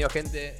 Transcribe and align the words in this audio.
Bienvenido, 0.00 0.30
gente. 0.30 0.56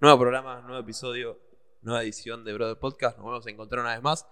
Nuevo 0.00 0.20
programa, 0.20 0.62
nuevo 0.62 0.80
episodio, 0.80 1.38
nueva 1.82 2.02
edición 2.02 2.46
de 2.46 2.54
Brother 2.54 2.78
Podcast. 2.78 3.18
Nos 3.18 3.26
vamos 3.26 3.46
a 3.46 3.50
encontrar 3.50 3.82
una 3.82 3.92
vez 3.92 4.02
más. 4.02 4.26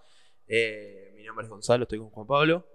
Eh, 0.49 1.13
mi 1.15 1.23
nombre 1.23 1.45
es 1.45 1.51
Gonzalo, 1.51 1.83
estoy 1.83 1.99
con 1.99 2.09
Juan 2.09 2.27
Pablo. 2.27 2.67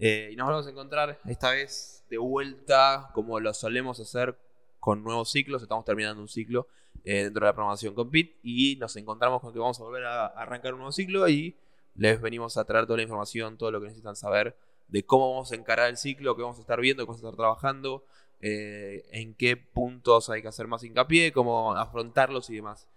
Eh, 0.00 0.30
y 0.32 0.34
nos 0.34 0.48
vamos 0.48 0.66
a 0.66 0.70
encontrar 0.70 1.20
esta 1.26 1.50
vez 1.52 2.04
de 2.10 2.18
vuelta, 2.18 3.12
como 3.14 3.38
lo 3.38 3.54
solemos 3.54 4.00
hacer 4.00 4.36
con 4.80 5.04
nuevos 5.04 5.30
ciclos. 5.30 5.62
Estamos 5.62 5.84
terminando 5.84 6.20
un 6.20 6.26
ciclo 6.26 6.66
eh, 7.04 7.22
dentro 7.22 7.44
de 7.44 7.46
la 7.46 7.54
programación 7.54 7.94
Compete 7.94 8.36
y 8.42 8.74
nos 8.74 8.96
encontramos 8.96 9.40
con 9.40 9.52
que 9.52 9.60
vamos 9.60 9.78
a 9.78 9.84
volver 9.84 10.04
a 10.04 10.26
arrancar 10.26 10.72
un 10.72 10.80
nuevo 10.80 10.90
ciclo 10.90 11.28
y 11.28 11.54
les 11.94 12.20
venimos 12.20 12.56
a 12.56 12.64
traer 12.64 12.86
toda 12.86 12.96
la 12.96 13.04
información, 13.04 13.56
todo 13.56 13.70
lo 13.70 13.78
que 13.80 13.86
necesitan 13.86 14.16
saber 14.16 14.56
de 14.88 15.04
cómo 15.04 15.30
vamos 15.30 15.52
a 15.52 15.54
encarar 15.54 15.90
el 15.90 15.96
ciclo, 15.96 16.34
qué 16.34 16.42
vamos 16.42 16.58
a 16.58 16.62
estar 16.62 16.80
viendo, 16.80 17.04
qué 17.04 17.06
vamos 17.06 17.22
a 17.22 17.28
estar 17.28 17.36
trabajando, 17.36 18.04
eh, 18.40 19.04
en 19.10 19.34
qué 19.34 19.56
puntos 19.56 20.30
hay 20.30 20.42
que 20.42 20.48
hacer 20.48 20.66
más 20.66 20.84
hincapié, 20.84 21.32
cómo 21.32 21.72
afrontarlos 21.74 22.50
y 22.50 22.56
demás. 22.56 22.88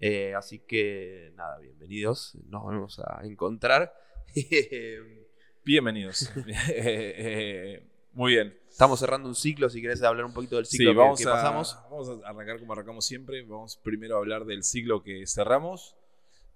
Eh, 0.00 0.34
así 0.34 0.58
que 0.58 1.32
nada, 1.36 1.58
bienvenidos, 1.58 2.34
nos 2.48 2.64
vamos 2.64 2.98
a 3.00 3.20
encontrar. 3.24 3.92
Bienvenidos. 5.64 6.30
Eh, 6.68 7.82
muy 8.12 8.32
bien. 8.32 8.56
Estamos 8.68 8.98
cerrando 9.00 9.28
un 9.28 9.34
ciclo, 9.34 9.68
si 9.68 9.80
querés 9.82 10.02
hablar 10.02 10.24
un 10.26 10.32
poquito 10.32 10.56
del 10.56 10.66
ciclo 10.66 10.90
Sí, 10.90 10.94
que- 10.94 10.98
vamos, 10.98 11.18
que 11.20 11.28
a, 11.28 11.32
pasamos. 11.32 11.76
vamos 11.90 12.08
a 12.24 12.28
arrancar 12.28 12.58
como 12.58 12.72
arrancamos 12.72 13.04
siempre. 13.06 13.42
Vamos 13.42 13.76
primero 13.82 14.16
a 14.16 14.18
hablar 14.18 14.44
del 14.44 14.62
siglo 14.62 15.02
que 15.02 15.26
cerramos 15.26 15.96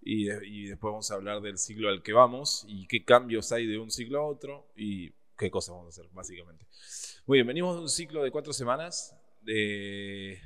y, 0.03 0.25
de- 0.27 0.47
y 0.47 0.67
después 0.69 0.91
vamos 0.93 1.11
a 1.11 1.15
hablar 1.15 1.41
del 1.43 1.59
siglo 1.59 1.89
al 1.89 2.03
que 2.03 2.13
vamos 2.13 2.65
y 2.69 2.87
qué 2.87 3.05
cambios 3.05 3.53
hay 3.53 3.67
de 3.67 3.79
un 3.79 3.91
siglo 3.91 4.21
a 4.21 4.27
otro 4.27 4.67
y 4.77 5.13
qué 5.37 5.51
cosas 5.51 5.75
vamos 5.75 5.87
a 5.87 6.01
hacer, 6.01 6.11
básicamente. 6.15 6.65
Muy 7.27 7.39
bien, 7.39 7.47
venimos 7.47 7.77
de 7.77 7.83
un 7.83 7.89
ciclo 7.89 8.23
de 8.23 8.31
cuatro 8.31 8.53
semanas 8.53 9.17
de, 9.43 10.41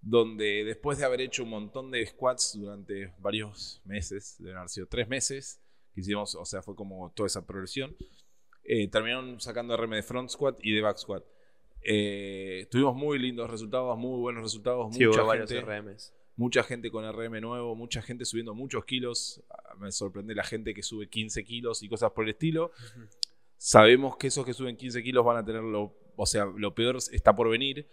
donde 0.00 0.64
después 0.64 0.98
de 0.98 1.04
haber 1.04 1.20
hecho 1.22 1.44
un 1.44 1.50
montón 1.50 1.90
de 1.90 2.04
squats 2.06 2.58
durante 2.58 3.12
varios 3.18 3.80
meses, 3.84 4.36
deben 4.38 4.58
haber 4.58 4.68
sido 4.68 4.86
tres 4.86 5.08
meses, 5.08 5.60
que 5.94 6.00
hicimos, 6.00 6.34
o 6.34 6.44
sea, 6.44 6.62
fue 6.62 6.74
como 6.74 7.10
toda 7.14 7.26
esa 7.26 7.46
progresión, 7.46 7.96
eh, 8.64 8.88
terminaron 8.88 9.40
sacando 9.40 9.76
RM 9.76 9.90
de 9.96 10.02
front 10.02 10.30
squat 10.30 10.58
y 10.62 10.72
de 10.72 10.80
back 10.82 10.98
squat. 10.98 11.24
Eh, 11.82 12.66
tuvimos 12.70 12.96
muy 12.96 13.18
lindos 13.18 13.50
resultados, 13.50 13.96
muy 13.98 14.18
buenos 14.20 14.42
resultados, 14.42 14.94
Sí, 14.94 15.06
mucha, 15.06 15.22
hubo 15.22 15.32
gente, 15.32 15.60
RMs. 15.60 16.12
mucha 16.36 16.62
gente 16.62 16.90
con 16.90 17.04
RM 17.10 17.40
nuevo, 17.40 17.74
mucha 17.76 18.00
gente 18.02 18.24
subiendo 18.24 18.54
muchos 18.54 18.84
kilos. 18.84 19.42
Ah, 19.50 19.74
Me 19.78 19.92
sorprende 19.92 20.34
la 20.34 20.44
gente 20.44 20.72
que 20.74 20.82
sube 20.82 21.08
15 21.08 21.44
kilos 21.44 21.82
y 21.82 21.88
cosas 21.88 22.10
por 22.12 22.24
el 22.24 22.30
estilo. 22.30 22.72
Sabemos 23.66 24.18
que 24.18 24.26
esos 24.26 24.44
que 24.44 24.52
suben 24.52 24.76
15 24.76 25.02
kilos 25.02 25.24
van 25.24 25.38
a 25.38 25.42
tener 25.44 25.62
lo, 25.62 25.96
o 26.16 26.26
sea, 26.26 26.44
lo 26.44 26.74
peor 26.74 26.98
está 27.12 27.34
por 27.34 27.48
venir. 27.48 27.86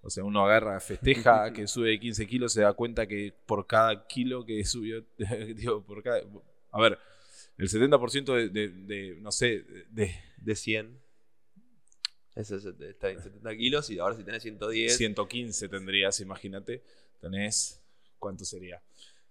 O 0.00 0.08
sea, 0.08 0.24
uno 0.24 0.42
agarra, 0.42 0.80
festeja 0.80 1.52
que 1.52 1.66
sube 1.66 2.00
15 2.00 2.26
kilos, 2.26 2.54
se 2.54 2.62
da 2.62 2.72
cuenta 2.72 3.06
que 3.06 3.34
por 3.44 3.66
cada 3.66 4.06
kilo 4.06 4.46
que 4.46 4.64
subió, 4.64 5.04
digo, 5.54 5.82
por 5.84 6.02
cada, 6.02 6.22
a 6.70 6.80
ver, 6.80 6.98
el 7.58 7.68
70% 7.68 8.34
de, 8.34 8.48
de- 8.48 8.68
de, 8.70 9.16
no 9.20 9.30
sé, 9.30 9.62
de, 9.90 10.14
De 10.38 10.56
100. 10.56 10.98
Ese 12.34 12.56
es- 12.56 12.64
está 12.64 13.10
en 13.10 13.20
70 13.22 13.54
kilos 13.58 13.90
y 13.90 13.98
ahora 13.98 14.16
si 14.16 14.24
tenés 14.24 14.42
110. 14.42 14.96
115 14.96 15.68
tendrías, 15.68 16.18
imagínate. 16.20 16.82
Tenés, 17.20 17.78
¿cuánto 18.18 18.46
sería? 18.46 18.80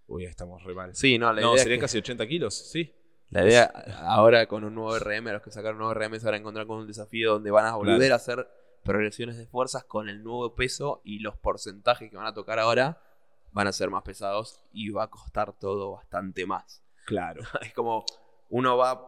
Uy, 0.05 0.25
estamos 0.25 0.61
re 0.63 0.75
mal. 0.75 0.95
Sí, 0.95 1.17
no, 1.17 1.33
la 1.33 1.41
no, 1.41 1.47
idea 1.47 1.55
es 1.55 1.61
sería 1.63 1.77
que- 1.77 1.81
casi 1.81 1.97
80 1.97 2.27
kilos, 2.27 2.53
sí. 2.53 2.93
La 3.29 3.45
idea 3.45 3.65
ahora 4.03 4.47
con 4.47 4.63
un 4.63 4.73
nuevo 4.75 4.97
RM, 4.97 5.25
los 5.33 5.41
que 5.41 5.51
sacaron 5.51 5.75
un 5.81 5.85
nuevo 5.87 5.93
RM 5.93 6.19
se 6.19 6.25
van 6.25 6.33
a 6.35 6.37
encontrar 6.37 6.65
con 6.65 6.79
un 6.79 6.87
desafío 6.87 7.33
donde 7.33 7.51
van 7.51 7.65
a 7.65 7.75
volver 7.75 7.97
Claro. 7.97 8.13
a 8.13 8.17
hacer 8.17 8.47
progresiones 8.83 9.37
de 9.37 9.45
fuerzas 9.45 9.83
con 9.83 10.09
el 10.09 10.23
nuevo 10.23 10.55
peso 10.55 11.01
y 11.03 11.19
los 11.19 11.37
porcentajes 11.37 12.09
que 12.09 12.15
van 12.17 12.25
a 12.25 12.33
tocar 12.33 12.57
ahora 12.59 13.01
van 13.51 13.67
a 13.67 13.71
ser 13.71 13.89
más 13.89 14.03
pesados 14.03 14.63
y 14.71 14.89
va 14.89 15.03
a 15.03 15.09
costar 15.09 15.53
todo 15.53 15.91
bastante 15.91 16.45
más. 16.45 16.81
Claro. 17.05 17.41
Es 17.61 17.73
como 17.73 18.05
uno 18.49 18.77
va 18.77 19.05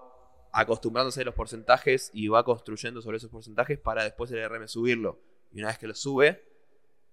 acostumbrándose 0.53 1.21
a 1.21 1.25
los 1.25 1.33
porcentajes 1.35 2.11
y 2.13 2.27
va 2.27 2.43
construyendo 2.43 3.01
sobre 3.01 3.17
esos 3.17 3.31
porcentajes 3.31 3.79
para 3.79 4.03
después 4.03 4.29
el 4.31 4.47
RM 4.47 4.67
subirlo. 4.67 5.19
Y 5.51 5.59
una 5.59 5.69
vez 5.69 5.77
que 5.79 5.87
lo 5.87 5.95
sube, 5.95 6.43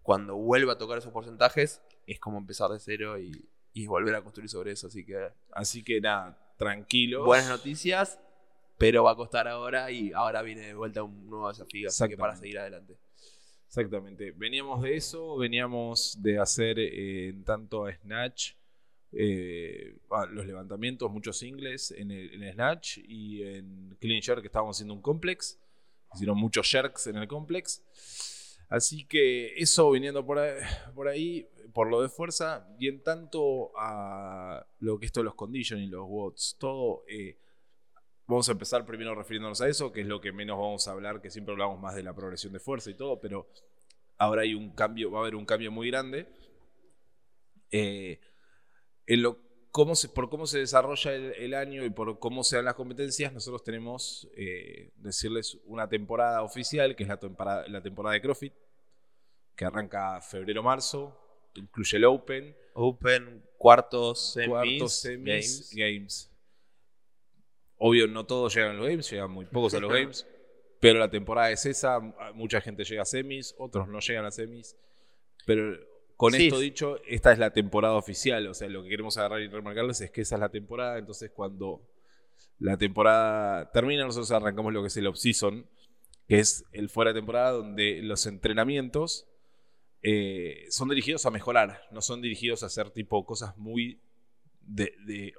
cuando 0.02 0.36
vuelva 0.36 0.72
a 0.74 0.78
tocar 0.78 0.98
esos 0.98 1.12
porcentajes, 1.12 1.80
es 2.06 2.18
como 2.18 2.38
empezar 2.38 2.70
de 2.70 2.80
cero 2.80 3.18
y, 3.18 3.48
y 3.72 3.86
volver 3.86 4.14
a 4.16 4.22
construir 4.22 4.50
sobre 4.50 4.72
eso. 4.72 4.88
Así 4.88 5.04
que 5.06 5.30
Así 5.52 5.84
que 5.84 6.00
nada, 6.00 6.36
tranquilos. 6.58 7.24
buenas 7.24 7.48
noticias, 7.48 8.20
pero 8.76 9.04
va 9.04 9.12
a 9.12 9.16
costar 9.16 9.48
ahora 9.48 9.90
y 9.90 10.12
ahora 10.12 10.42
viene 10.42 10.66
de 10.66 10.74
vuelta 10.74 11.02
un 11.02 11.30
nuevo 11.30 11.48
desafío, 11.48 11.88
así 11.88 12.06
que 12.08 12.16
para 12.18 12.36
seguir 12.36 12.58
adelante. 12.58 12.98
Exactamente. 13.66 14.32
Veníamos 14.32 14.82
de 14.82 14.96
eso, 14.96 15.36
veníamos 15.36 16.20
de 16.20 16.38
hacer 16.38 16.78
eh, 16.78 17.28
en 17.28 17.44
tanto 17.44 17.86
a 17.86 17.94
Snatch 17.94 18.52
eh, 19.12 19.96
ah, 20.10 20.26
los 20.30 20.46
levantamientos, 20.46 21.10
muchos 21.10 21.38
singles 21.38 21.90
en 21.92 22.10
el, 22.10 22.42
en 22.42 22.52
Snatch 22.52 22.98
y 22.98 23.42
en 23.42 23.96
Clean 24.00 24.20
Jerk 24.20 24.40
que 24.40 24.48
estábamos 24.48 24.76
haciendo 24.76 24.94
un 24.94 25.02
complex. 25.02 25.58
Hicieron 26.14 26.38
muchos 26.38 26.68
jerks 26.70 27.06
en 27.06 27.16
el 27.16 27.28
complex. 27.28 27.82
Así 28.68 29.06
que 29.06 29.54
eso 29.56 29.90
viniendo 29.90 30.24
por 30.24 30.38
ahí, 30.38 30.60
por 30.94 31.08
ahí, 31.08 31.46
por 31.78 31.88
lo 31.88 32.02
de 32.02 32.08
fuerza, 32.08 32.66
y 32.76 32.88
en 32.88 33.04
tanto 33.04 33.70
a 33.76 34.66
lo 34.80 34.98
que 34.98 35.06
esto 35.06 35.20
de 35.20 35.24
los 35.26 35.36
conditioning, 35.36 35.88
los 35.88 36.06
watts, 36.08 36.56
todo, 36.58 37.04
eh, 37.06 37.38
vamos 38.26 38.48
a 38.48 38.50
empezar 38.50 38.84
primero 38.84 39.14
refiriéndonos 39.14 39.60
a 39.60 39.68
eso, 39.68 39.92
que 39.92 40.00
es 40.00 40.08
lo 40.08 40.20
que 40.20 40.32
menos 40.32 40.58
vamos 40.58 40.88
a 40.88 40.90
hablar, 40.90 41.22
que 41.22 41.30
siempre 41.30 41.52
hablamos 41.52 41.78
más 41.78 41.94
de 41.94 42.02
la 42.02 42.12
progresión 42.12 42.52
de 42.52 42.58
fuerza 42.58 42.90
y 42.90 42.94
todo, 42.94 43.20
pero 43.20 43.46
ahora 44.16 44.42
hay 44.42 44.54
un 44.54 44.74
cambio, 44.74 45.12
va 45.12 45.18
a 45.18 45.22
haber 45.22 45.36
un 45.36 45.46
cambio 45.46 45.70
muy 45.70 45.88
grande. 45.88 46.26
Eh, 47.70 48.18
por 50.12 50.30
cómo 50.30 50.46
se 50.48 50.58
desarrolla 50.58 51.14
el, 51.14 51.54
año 51.54 51.84
y 51.84 51.90
por 51.90 52.18
cómo 52.18 52.42
se 52.42 52.56
dan 52.56 52.64
las 52.64 52.74
competencias, 52.74 53.32
nosotros 53.32 53.62
tenemos, 53.62 54.28
eh, 54.36 54.90
decirles, 54.96 55.56
una 55.64 55.88
temporada 55.88 56.42
oficial, 56.42 56.96
que 56.96 57.04
es 57.04 57.08
la 57.08 57.20
temporada, 57.20 57.68
la 57.68 57.80
temporada 57.80 58.14
de 58.14 58.20
CrossFit, 58.20 58.54
que 59.54 59.64
arranca 59.64 60.20
febrero-marzo, 60.20 61.27
incluye 61.58 61.96
el 61.96 62.04
Open, 62.04 62.56
Open, 62.74 63.42
cuartos, 63.56 64.32
semis, 64.34 64.48
cuartos, 64.48 64.92
semis, 65.00 65.70
games. 65.74 65.74
games. 65.74 66.30
Obvio, 67.76 68.06
no 68.08 68.26
todos 68.26 68.54
llegan 68.54 68.72
a 68.72 68.74
los 68.74 68.88
games, 68.88 69.10
llegan 69.10 69.30
muy 69.30 69.46
pocos 69.46 69.74
a 69.74 69.80
los 69.80 69.92
games. 69.92 70.26
Pero 70.80 70.98
la 70.98 71.10
temporada 71.10 71.50
es 71.50 71.66
esa, 71.66 71.98
mucha 72.34 72.60
gente 72.60 72.84
llega 72.84 73.02
a 73.02 73.04
semis, 73.04 73.54
otros 73.58 73.88
no 73.88 73.98
llegan 74.00 74.24
a 74.24 74.30
semis. 74.30 74.76
Pero 75.46 75.76
con 76.16 76.32
Sí. 76.32 76.46
esto 76.46 76.58
dicho, 76.58 76.98
esta 77.06 77.32
es 77.32 77.38
la 77.38 77.52
temporada 77.52 77.94
oficial. 77.94 78.46
O 78.48 78.54
sea, 78.54 78.68
lo 78.68 78.82
que 78.82 78.88
queremos 78.90 79.16
agarrar 79.18 79.40
y 79.40 79.48
remarcarles 79.48 80.00
es 80.00 80.10
que 80.10 80.20
esa 80.22 80.36
es 80.36 80.40
la 80.40 80.48
temporada. 80.50 80.98
Entonces, 80.98 81.30
cuando 81.32 81.82
la 82.58 82.76
temporada 82.76 83.70
termina, 83.72 84.04
nosotros 84.04 84.30
arrancamos 84.32 84.72
lo 84.72 84.82
que 84.82 84.88
es 84.88 84.96
el 84.96 85.06
off-season, 85.06 85.66
que 86.28 86.38
es 86.40 86.64
el 86.72 86.88
fuera 86.90 87.12
de 87.12 87.20
temporada, 87.20 87.52
donde 87.52 88.00
los 88.02 88.26
entrenamientos 88.26 89.26
eh, 90.02 90.66
son 90.70 90.88
dirigidos 90.88 91.26
a 91.26 91.30
mejorar, 91.30 91.82
no 91.90 92.00
son 92.00 92.22
dirigidos 92.22 92.62
a 92.62 92.66
hacer 92.66 92.90
tipo 92.90 93.24
cosas 93.24 93.56
muy 93.56 94.00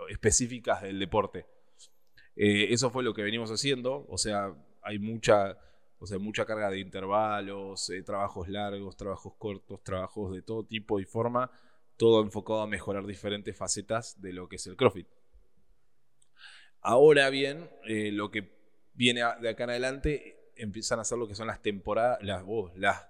específicas 0.10 0.82
del 0.82 1.00
deporte. 1.00 1.46
Eh, 2.36 2.74
eso 2.74 2.90
fue 2.90 3.04
lo 3.04 3.14
que 3.14 3.22
venimos 3.22 3.52
haciendo, 3.52 4.06
o 4.10 4.18
sea, 4.18 4.54
hay 4.82 4.98
mucha, 5.00 5.58
o 6.00 6.08
sea, 6.08 6.18
mucha 6.20 6.46
carga 6.46 6.70
de 6.70 6.80
intervalos, 6.80 7.90
eh, 7.90 8.02
trabajos 8.02 8.48
largos, 8.48 8.98
trabajos 8.98 9.34
cortos, 9.38 9.84
trabajos 9.84 10.34
de 10.34 10.42
todo 10.42 10.66
tipo 10.66 11.00
y 11.00 11.06
forma, 11.06 11.52
todo 11.98 12.22
enfocado 12.24 12.62
a 12.62 12.68
mejorar 12.68 13.06
diferentes 13.06 13.56
facetas 13.56 14.22
de 14.22 14.34
lo 14.34 14.48
que 14.48 14.56
es 14.56 14.68
el 14.68 14.76
CrossFit. 14.76 15.08
Ahora 16.82 17.30
bien, 17.30 17.70
lo 17.84 18.32
que 18.32 18.58
viene 18.94 19.22
de 19.42 19.50
acá 19.50 19.66
en 19.66 19.70
adelante 19.72 20.52
empiezan 20.56 21.00
a 21.00 21.02
hacer 21.02 21.18
lo 21.18 21.28
que 21.28 21.36
son 21.36 21.48
las 21.48 21.62
temporadas, 21.62 22.20
las, 22.22 23.09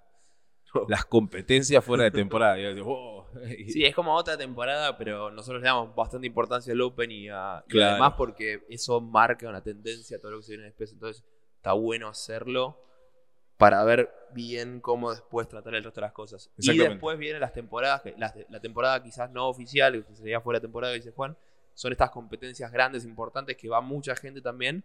las 0.88 1.04
competencias 1.04 1.84
fuera 1.84 2.04
de 2.04 2.10
temporada. 2.10 2.58
Y 2.58 2.62
yo 2.62 2.74
digo, 2.74 2.86
oh, 2.92 3.26
Sí, 3.68 3.84
es 3.84 3.94
como 3.94 4.14
otra 4.14 4.36
temporada, 4.36 4.96
pero 4.98 5.30
nosotros 5.30 5.62
le 5.62 5.66
damos 5.68 5.94
bastante 5.94 6.26
importancia 6.26 6.72
al 6.72 6.80
Open 6.80 7.10
y, 7.10 7.28
a, 7.28 7.62
y 7.66 7.70
Claro. 7.70 7.90
además 7.92 8.14
porque 8.16 8.64
eso 8.68 9.00
marca 9.00 9.48
una 9.48 9.62
tendencia 9.62 10.16
a 10.16 10.20
todo 10.20 10.32
lo 10.32 10.36
que 10.38 10.44
se 10.44 10.52
viene 10.52 10.64
después. 10.66 10.92
Entonces 10.92 11.24
está 11.56 11.72
bueno 11.72 12.08
hacerlo 12.08 12.76
para 13.56 13.84
ver 13.84 14.10
bien 14.32 14.80
cómo 14.80 15.10
después 15.10 15.46
tratar 15.46 15.74
el 15.74 15.84
resto 15.84 16.00
de 16.00 16.06
las 16.06 16.12
cosas. 16.12 16.50
Y 16.56 16.78
después 16.78 17.18
vienen 17.18 17.40
las 17.42 17.52
temporadas, 17.52 18.00
que- 18.02 18.14
la 18.16 18.60
temporada 18.60 19.02
quizás 19.02 19.30
no 19.30 19.48
oficial, 19.48 20.04
que 20.06 20.14
sería 20.16 20.40
fuera 20.40 20.58
de 20.58 20.62
temporada, 20.62 20.94
dice 20.94 21.10
Juan, 21.10 21.36
son 21.74 21.92
estas 21.92 22.10
competencias 22.10 22.72
grandes, 22.72 23.04
importantes, 23.04 23.56
que 23.56 23.68
va 23.68 23.80
mucha 23.82 24.16
gente 24.16 24.40
también, 24.40 24.82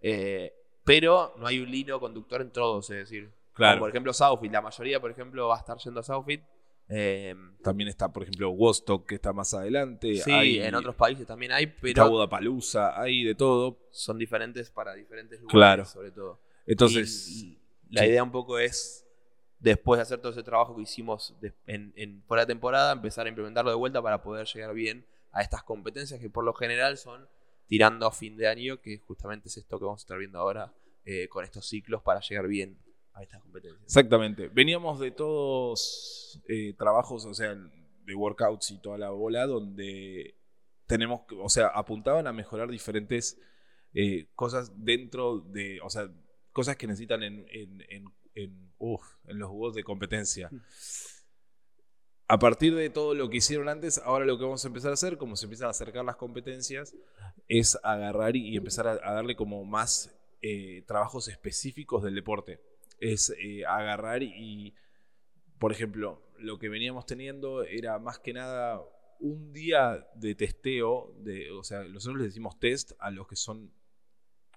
eh, 0.00 0.54
pero 0.84 1.34
no 1.38 1.46
hay 1.46 1.58
un 1.60 1.72
hilo 1.72 2.00
conductor 2.00 2.40
en 2.40 2.50
todos, 2.50 2.88
es 2.90 2.96
decir, 2.98 3.30
Claro. 3.56 3.74
como 3.76 3.80
por 3.84 3.90
ejemplo 3.90 4.12
Southfield, 4.12 4.52
la 4.52 4.60
mayoría, 4.62 5.00
por 5.00 5.10
ejemplo, 5.10 5.48
va 5.48 5.56
a 5.56 5.58
estar 5.58 5.76
yendo 5.78 6.00
a 6.00 6.02
Southfield. 6.02 6.44
eh, 6.88 7.34
También 7.64 7.88
está, 7.88 8.12
por 8.12 8.22
ejemplo, 8.22 8.50
Wostock, 8.50 9.06
que 9.08 9.16
está 9.16 9.32
más 9.32 9.52
adelante. 9.54 10.14
sí, 10.16 10.30
hay, 10.30 10.60
en 10.60 10.74
otros 10.74 10.94
países 10.94 11.26
también 11.26 11.50
hay, 11.52 11.66
pero 11.66 12.08
Budapalusa, 12.08 13.00
hay 13.00 13.24
de 13.24 13.34
todo. 13.34 13.78
son 13.90 14.18
diferentes 14.18 14.70
para 14.70 14.94
diferentes 14.94 15.40
lugares, 15.40 15.52
Claro. 15.52 15.84
sobre 15.86 16.10
todo. 16.12 16.40
Entonces, 16.66 17.28
Y 17.42 17.58
la 17.90 18.02
sí. 18.02 18.08
idea 18.08 18.22
un 18.22 18.30
poco 18.30 18.58
es 18.58 19.04
después 19.58 19.98
de 19.98 20.02
hacer 20.02 20.20
todo 20.20 20.30
ese 20.32 20.42
trabajo 20.42 20.76
que 20.76 20.82
hicimos 20.82 21.34
en, 21.66 21.92
en 21.96 22.22
fuera 22.24 22.42
de 22.42 22.46
temporada, 22.48 22.92
empezar 22.92 23.26
a 23.26 23.30
implementarlo 23.30 23.70
de 23.70 23.76
vuelta 23.76 24.02
para 24.02 24.22
poder 24.22 24.46
llegar 24.46 24.74
bien 24.74 25.06
a 25.32 25.40
estas 25.42 25.62
competencias 25.62 26.20
que 26.20 26.30
por 26.30 26.44
lo 26.44 26.52
general 26.54 26.98
son 26.98 27.26
tirando 27.66 28.06
a 28.06 28.12
fin 28.12 28.36
de 28.36 28.46
año, 28.48 28.80
que 28.80 28.98
justamente 28.98 29.48
es 29.48 29.56
esto 29.56 29.78
que 29.78 29.84
vamos 29.86 30.02
a 30.02 30.04
estar 30.04 30.18
viendo 30.18 30.38
ahora 30.38 30.72
eh, 31.04 31.26
con 31.28 31.44
estos 31.44 31.66
ciclos 31.66 32.02
para 32.02 32.20
llegar 32.20 32.46
bien 32.46 32.78
a 33.16 33.22
estas 33.22 33.40
competencias. 33.42 33.82
Exactamente. 33.82 34.48
Veníamos 34.48 35.00
de 35.00 35.10
todos 35.10 36.40
eh, 36.48 36.74
trabajos, 36.78 37.24
o 37.24 37.34
sea, 37.34 37.54
de 37.54 38.14
workouts 38.14 38.70
y 38.70 38.78
toda 38.78 38.98
la 38.98 39.10
bola, 39.10 39.46
donde 39.46 40.34
tenemos, 40.86 41.22
o 41.40 41.48
sea, 41.48 41.66
apuntaban 41.68 42.26
a 42.26 42.32
mejorar 42.32 42.70
diferentes 42.70 43.40
eh, 43.94 44.28
cosas 44.34 44.70
dentro 44.84 45.40
de, 45.40 45.80
o 45.82 45.90
sea, 45.90 46.08
cosas 46.52 46.76
que 46.76 46.86
necesitan 46.86 47.22
en, 47.22 47.44
en, 47.50 47.84
en, 47.88 48.04
en- 48.34 48.70
uf, 48.78 49.02
en 49.26 49.38
los 49.38 49.48
juegos 49.48 49.74
de 49.74 49.82
competencia. 49.82 50.50
A 52.28 52.38
partir 52.38 52.74
de 52.74 52.90
todo 52.90 53.14
lo 53.14 53.30
que 53.30 53.38
hicieron 53.38 53.68
antes, 53.68 53.98
ahora 54.04 54.24
lo 54.24 54.36
que 54.36 54.44
vamos 54.44 54.64
a 54.64 54.68
empezar 54.68 54.90
a 54.90 54.94
hacer, 54.94 55.16
como 55.16 55.36
se 55.36 55.46
empiezan 55.46 55.68
a 55.68 55.70
acercar 55.70 56.04
las 56.04 56.16
competencias, 56.16 56.94
es 57.48 57.78
agarrar 57.84 58.36
y, 58.36 58.48
y 58.48 58.56
empezar 58.56 58.86
a, 58.88 58.92
a 58.92 59.14
darle 59.14 59.36
como 59.36 59.64
más 59.64 60.12
eh, 60.42 60.82
trabajos 60.86 61.28
específicos 61.28 62.02
del 62.02 62.14
deporte. 62.16 62.60
Es 62.98 63.34
eh, 63.38 63.64
agarrar 63.66 64.22
y, 64.22 64.74
por 65.58 65.72
ejemplo, 65.72 66.22
lo 66.38 66.58
que 66.58 66.68
veníamos 66.68 67.06
teniendo 67.06 67.62
era 67.62 67.98
más 67.98 68.18
que 68.18 68.32
nada 68.32 68.82
un 69.20 69.52
día 69.52 70.06
de 70.14 70.34
testeo, 70.34 71.14
de, 71.18 71.50
o 71.52 71.62
sea, 71.62 71.84
nosotros 71.84 72.18
les 72.18 72.28
decimos 72.28 72.58
test 72.58 72.92
a 72.98 73.10
los 73.10 73.26
que 73.26 73.36
son 73.36 73.72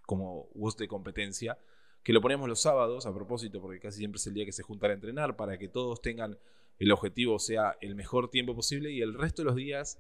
como 0.06 0.50
WOS 0.56 0.78
de 0.78 0.88
competencia, 0.88 1.58
que 2.04 2.14
lo 2.14 2.22
ponemos 2.22 2.50
los 2.50 2.62
sábados 2.62 3.06
a 3.06 3.14
propósito, 3.14 3.62
porque 3.62 3.80
casi 3.80 4.00
siempre 4.00 4.18
es 4.18 4.28
el 4.28 4.34
día 4.34 4.46
que 4.46 4.52
se 4.52 4.64
juntan 4.64 4.92
a 4.92 4.94
entrenar, 4.96 5.36
para 5.36 5.58
que 5.58 5.70
todos 5.70 6.02
tengan 6.02 6.38
el 6.80 6.92
objetivo 6.92 7.40
sea 7.40 7.78
el 7.82 7.94
mejor 7.94 8.30
tiempo 8.30 8.56
posible 8.56 8.92
y 8.92 9.02
el 9.02 9.14
resto 9.14 9.42
de 9.42 9.48
los 9.48 9.56
días 9.56 10.00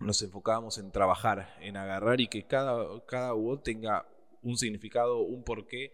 nos 0.00 0.22
enfocábamos 0.22 0.78
en 0.78 0.92
trabajar, 0.92 1.56
en 1.60 1.76
agarrar 1.76 2.20
y 2.20 2.28
que 2.28 2.46
cada, 2.46 3.04
cada 3.06 3.34
tenga 3.62 4.08
un 4.42 4.56
significado, 4.56 5.18
un 5.18 5.44
porqué, 5.44 5.92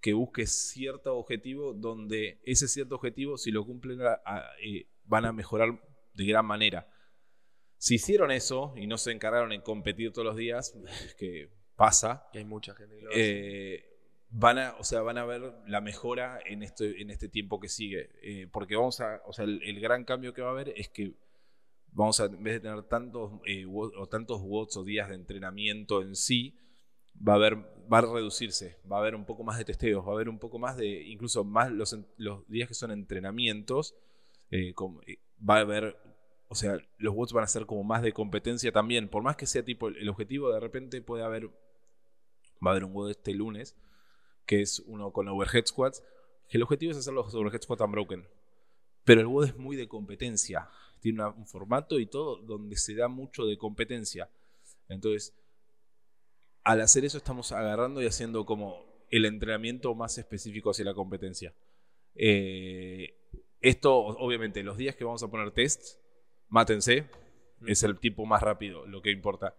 que 0.00 0.12
busque 0.12 0.46
cierto 0.46 1.16
objetivo 1.16 1.72
donde 1.74 2.40
ese 2.44 2.68
cierto 2.68 2.94
objetivo, 2.96 3.36
si 3.38 3.50
lo 3.50 3.64
cumplen, 3.64 4.00
a- 4.02 4.20
a- 4.24 4.50
eh, 4.62 4.86
van 5.04 5.24
a 5.24 5.32
mejorar 5.32 5.80
de 6.14 6.24
gran 6.26 6.46
manera. 6.46 6.88
Si 7.78 7.96
hicieron 7.96 8.30
eso 8.30 8.72
y 8.76 8.86
no 8.86 8.98
se 8.98 9.12
encargaron 9.12 9.52
en 9.52 9.60
competir 9.60 10.12
todos 10.12 10.26
los 10.26 10.36
días, 10.36 10.74
que 11.18 11.50
pasa, 11.76 12.26
Que 12.32 12.38
hay 12.38 12.44
mucha 12.44 12.74
gente 12.74 12.96
que 12.96 13.02
lo 13.02 13.10
hace. 13.10 13.74
eh, 13.74 13.84
van 14.30 14.58
a, 14.58 14.76
o 14.78 14.84
sea, 14.84 15.02
van 15.02 15.18
a 15.18 15.24
ver 15.24 15.42
la 15.66 15.80
mejora 15.80 16.38
en 16.44 16.62
este, 16.62 17.00
en 17.02 17.10
este 17.10 17.28
tiempo 17.28 17.60
que 17.60 17.68
sigue. 17.68 18.10
Eh, 18.22 18.48
porque 18.50 18.76
vamos 18.76 19.00
a, 19.00 19.22
o 19.26 19.32
sea, 19.32 19.44
el, 19.44 19.62
el 19.62 19.80
gran 19.80 20.04
cambio 20.04 20.32
que 20.32 20.42
va 20.42 20.48
a 20.48 20.52
haber 20.52 20.70
es 20.76 20.88
que 20.88 21.12
vamos 21.92 22.18
a, 22.20 22.26
en 22.26 22.42
vez 22.42 22.54
de 22.54 22.60
tener 22.60 22.82
tantos, 22.84 23.40
eh, 23.46 23.64
o 23.66 24.06
tantos 24.08 24.40
watts 24.42 24.76
o 24.76 24.84
días 24.84 25.08
de 25.08 25.14
entrenamiento 25.14 26.02
en 26.02 26.14
sí, 26.16 26.58
va 27.26 27.34
a 27.34 27.36
haber, 27.36 27.56
va 27.92 27.98
a 27.98 28.02
reducirse, 28.02 28.76
va 28.90 28.96
a 28.96 29.00
haber 29.00 29.14
un 29.14 29.24
poco 29.24 29.44
más 29.44 29.58
de 29.58 29.64
testeos, 29.64 30.04
va 30.06 30.10
a 30.10 30.14
haber 30.14 30.28
un 30.28 30.38
poco 30.38 30.58
más 30.58 30.76
de, 30.76 30.86
incluso 31.02 31.44
más 31.44 31.70
los, 31.70 31.96
los 32.16 32.46
días 32.48 32.68
que 32.68 32.74
son 32.74 32.90
entrenamientos, 32.90 33.94
eh, 34.50 34.74
como- 34.74 35.00
eh, 35.02 35.18
va 35.48 35.56
a 35.58 35.60
haber, 35.60 35.96
o 36.48 36.54
sea, 36.54 36.78
los 36.98 37.14
watts 37.14 37.32
van 37.32 37.44
a 37.44 37.48
ser 37.48 37.66
como 37.66 37.84
más 37.84 38.02
de 38.02 38.12
competencia 38.12 38.72
también, 38.72 39.08
por 39.08 39.22
más 39.22 39.36
que 39.36 39.46
sea 39.46 39.64
tipo 39.64 39.88
el, 39.88 39.96
el 39.98 40.08
objetivo, 40.08 40.50
de 40.52 40.60
repente 40.60 41.00
puede 41.02 41.24
haber, 41.24 41.46
va 42.64 42.68
a 42.68 42.70
haber 42.70 42.84
un 42.84 42.92
WOD 42.92 43.10
este 43.10 43.34
lunes, 43.34 43.76
que 44.46 44.60
es 44.62 44.80
uno 44.86 45.12
con 45.12 45.28
overhead 45.28 45.66
squats, 45.66 46.02
que 46.48 46.56
el 46.58 46.62
objetivo 46.62 46.92
es 46.92 46.98
hacer 46.98 47.12
los 47.12 47.34
overhead 47.34 47.62
squats 47.62 47.82
unbroken. 47.82 48.26
Pero 49.04 49.20
el 49.20 49.26
WOD 49.26 49.44
es 49.46 49.56
muy 49.56 49.76
de 49.76 49.88
competencia. 49.88 50.68
Tiene 51.00 51.20
una- 51.22 51.30
un 51.30 51.46
formato 51.46 51.98
y 51.98 52.06
todo 52.06 52.36
donde 52.36 52.76
se 52.76 52.94
da 52.94 53.08
mucho 53.08 53.44
de 53.44 53.56
competencia. 53.58 54.28
Entonces, 54.88 55.34
al 56.66 56.80
hacer 56.80 57.04
eso 57.04 57.16
estamos 57.16 57.52
agarrando 57.52 58.02
y 58.02 58.06
haciendo 58.06 58.44
como 58.44 58.84
el 59.08 59.24
entrenamiento 59.24 59.94
más 59.94 60.18
específico 60.18 60.70
hacia 60.70 60.84
la 60.84 60.94
competencia. 60.94 61.54
Eh, 62.16 63.14
esto, 63.60 63.94
obviamente, 63.94 64.64
los 64.64 64.76
días 64.76 64.96
que 64.96 65.04
vamos 65.04 65.22
a 65.22 65.30
poner 65.30 65.52
tests, 65.52 66.00
mátense, 66.48 67.08
es 67.68 67.84
el 67.84 68.00
tipo 68.00 68.26
más 68.26 68.42
rápido, 68.42 68.84
lo 68.84 69.00
que 69.00 69.12
importa. 69.12 69.56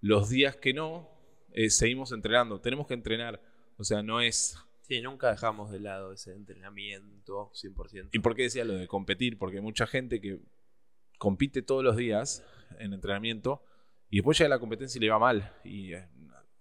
Los 0.00 0.28
días 0.28 0.54
que 0.54 0.72
no, 0.72 1.10
eh, 1.52 1.68
seguimos 1.68 2.12
entrenando. 2.12 2.60
Tenemos 2.60 2.86
que 2.86 2.94
entrenar. 2.94 3.42
O 3.76 3.82
sea, 3.82 4.00
no 4.04 4.20
es... 4.20 4.56
Sí, 4.82 5.00
nunca 5.00 5.32
dejamos 5.32 5.72
de 5.72 5.80
lado 5.80 6.12
ese 6.12 6.36
entrenamiento 6.36 7.50
100%. 7.54 8.10
¿Y 8.12 8.20
por 8.20 8.36
qué 8.36 8.42
decía 8.42 8.64
lo 8.64 8.74
de 8.74 8.86
competir? 8.86 9.36
Porque 9.36 9.56
hay 9.56 9.62
mucha 9.64 9.88
gente 9.88 10.20
que 10.20 10.38
compite 11.18 11.62
todos 11.62 11.82
los 11.82 11.96
días 11.96 12.44
en 12.78 12.92
entrenamiento 12.92 13.64
y 14.10 14.16
después 14.16 14.36
llega 14.36 14.46
a 14.46 14.56
la 14.56 14.58
competencia 14.58 14.98
y 14.98 15.02
le 15.02 15.10
va 15.10 15.18
mal. 15.18 15.52
Y, 15.64 15.94
eh, 15.94 16.08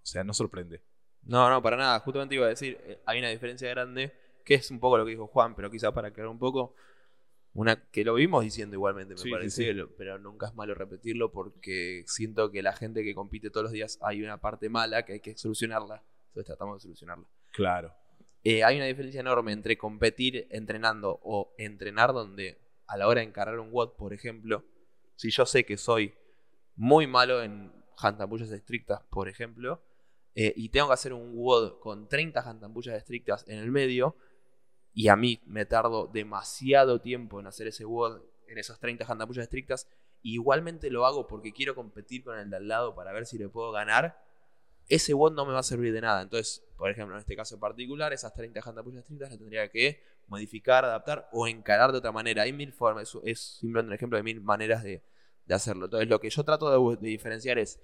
o 0.01 0.05
sea, 0.05 0.23
no 0.23 0.33
sorprende. 0.33 0.81
No, 1.23 1.49
no, 1.49 1.61
para 1.61 1.77
nada. 1.77 1.99
Justamente 1.99 2.35
iba 2.35 2.45
a 2.45 2.49
decir, 2.49 2.77
eh, 2.83 3.01
hay 3.05 3.19
una 3.19 3.29
diferencia 3.29 3.69
grande, 3.69 4.13
que 4.45 4.55
es 4.55 4.71
un 4.71 4.79
poco 4.79 4.97
lo 4.97 5.05
que 5.05 5.11
dijo 5.11 5.27
Juan, 5.27 5.55
pero 5.55 5.69
quizá 5.69 5.91
para 5.93 6.07
aclarar 6.09 6.31
un 6.31 6.39
poco, 6.39 6.73
una 7.53 7.89
que 7.89 8.03
lo 8.03 8.13
vimos 8.13 8.43
diciendo 8.43 8.75
igualmente, 8.75 9.13
me 9.13 9.19
Sí, 9.19 9.29
parece, 9.29 9.73
sí. 9.73 9.81
pero 9.97 10.17
nunca 10.17 10.47
es 10.47 10.55
malo 10.55 10.73
repetirlo 10.75 11.31
porque 11.31 12.03
siento 12.07 12.51
que 12.51 12.61
la 12.61 12.73
gente 12.73 13.03
que 13.03 13.13
compite 13.13 13.49
todos 13.49 13.65
los 13.65 13.71
días 13.73 13.99
hay 14.01 14.23
una 14.23 14.39
parte 14.39 14.69
mala 14.69 15.03
que 15.03 15.13
hay 15.13 15.19
que 15.19 15.35
solucionarla. 15.37 16.03
Entonces 16.27 16.45
tratamos 16.45 16.77
de 16.77 16.81
solucionarla. 16.83 17.27
Claro. 17.51 17.93
Eh, 18.43 18.63
hay 18.63 18.77
una 18.77 18.85
diferencia 18.85 19.19
enorme 19.19 19.51
entre 19.51 19.77
competir 19.77 20.47
entrenando 20.51 21.19
o 21.23 21.53
entrenar 21.57 22.13
donde 22.13 22.59
a 22.87 22.97
la 22.97 23.07
hora 23.07 23.19
de 23.21 23.27
encarar 23.27 23.59
un 23.59 23.71
WOD, 23.71 23.95
por 23.97 24.13
ejemplo, 24.13 24.63
si 25.15 25.29
yo 25.29 25.45
sé 25.45 25.65
que 25.65 25.75
soy 25.77 26.13
muy 26.75 27.05
malo 27.07 27.43
en 27.43 27.71
jantampullas 27.97 28.49
estrictas, 28.51 29.01
por 29.09 29.27
ejemplo, 29.27 29.81
eh, 30.41 30.53
y 30.55 30.69
tengo 30.69 30.87
que 30.87 30.93
hacer 30.93 31.11
un 31.11 31.35
WOD 31.35 31.79
con 31.81 32.07
30 32.07 32.41
jantampullas 32.41 32.95
estrictas 32.95 33.43
en 33.49 33.57
el 33.57 33.71
medio, 33.71 34.15
y 34.93 35.09
a 35.09 35.17
mí 35.17 35.41
me 35.45 35.65
tardo 35.65 36.07
demasiado 36.07 37.01
tiempo 37.01 37.41
en 37.41 37.47
hacer 37.47 37.67
ese 37.67 37.83
WOD 37.83 38.21
en 38.47 38.57
esas 38.57 38.79
30 38.79 39.03
jantampullas 39.03 39.43
estrictas, 39.43 39.89
igualmente 40.21 40.89
lo 40.91 41.05
hago 41.05 41.27
porque 41.27 41.51
quiero 41.51 41.75
competir 41.75 42.23
con 42.23 42.39
el 42.39 42.49
de 42.49 42.55
al 42.55 42.69
lado 42.69 42.95
para 42.95 43.11
ver 43.11 43.25
si 43.25 43.37
le 43.37 43.49
puedo 43.49 43.73
ganar, 43.73 44.23
ese 44.87 45.13
WOD 45.13 45.33
no 45.33 45.45
me 45.45 45.51
va 45.51 45.59
a 45.59 45.63
servir 45.63 45.91
de 45.91 45.99
nada. 45.99 46.21
Entonces, 46.21 46.65
por 46.77 46.89
ejemplo, 46.89 47.15
en 47.15 47.19
este 47.19 47.35
caso 47.35 47.59
particular, 47.59 48.13
esas 48.13 48.33
30 48.33 48.61
jantapullas 48.61 49.01
estrictas 49.01 49.31
las 49.31 49.39
tendría 49.39 49.67
que 49.67 50.01
modificar, 50.27 50.85
adaptar 50.85 51.27
o 51.33 51.49
encarar 51.49 51.91
de 51.91 51.97
otra 51.97 52.13
manera. 52.13 52.43
Hay 52.43 52.53
mil 52.53 52.71
formas, 52.71 53.13
es, 53.25 53.41
simplemente 53.59 53.89
un 53.89 53.93
ejemplo 53.93 54.15
de 54.17 54.23
mil 54.23 54.39
maneras 54.39 54.83
de, 54.83 55.03
de 55.45 55.53
hacerlo. 55.53 55.87
Entonces, 55.87 56.07
lo 56.07 56.21
que 56.21 56.29
yo 56.29 56.45
trato 56.45 56.95
de 56.95 57.09
diferenciar 57.09 57.59
es, 57.59 57.81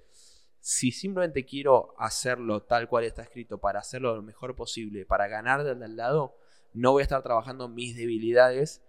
si 0.60 0.90
simplemente 0.90 1.44
quiero 1.44 1.94
hacerlo 1.98 2.62
tal 2.62 2.88
cual 2.88 3.04
está 3.04 3.22
escrito 3.22 3.58
para 3.58 3.80
hacerlo 3.80 4.14
lo 4.14 4.22
mejor 4.22 4.56
posible, 4.56 5.06
para 5.06 5.28
ganar 5.28 5.64
del 5.64 5.78
de 5.78 5.84
al 5.84 5.96
lado, 5.96 6.36
no 6.72 6.92
voy 6.92 7.00
a 7.00 7.04
estar 7.04 7.22
trabajando 7.22 7.68
mis 7.68 7.96
debilidades 7.96 8.82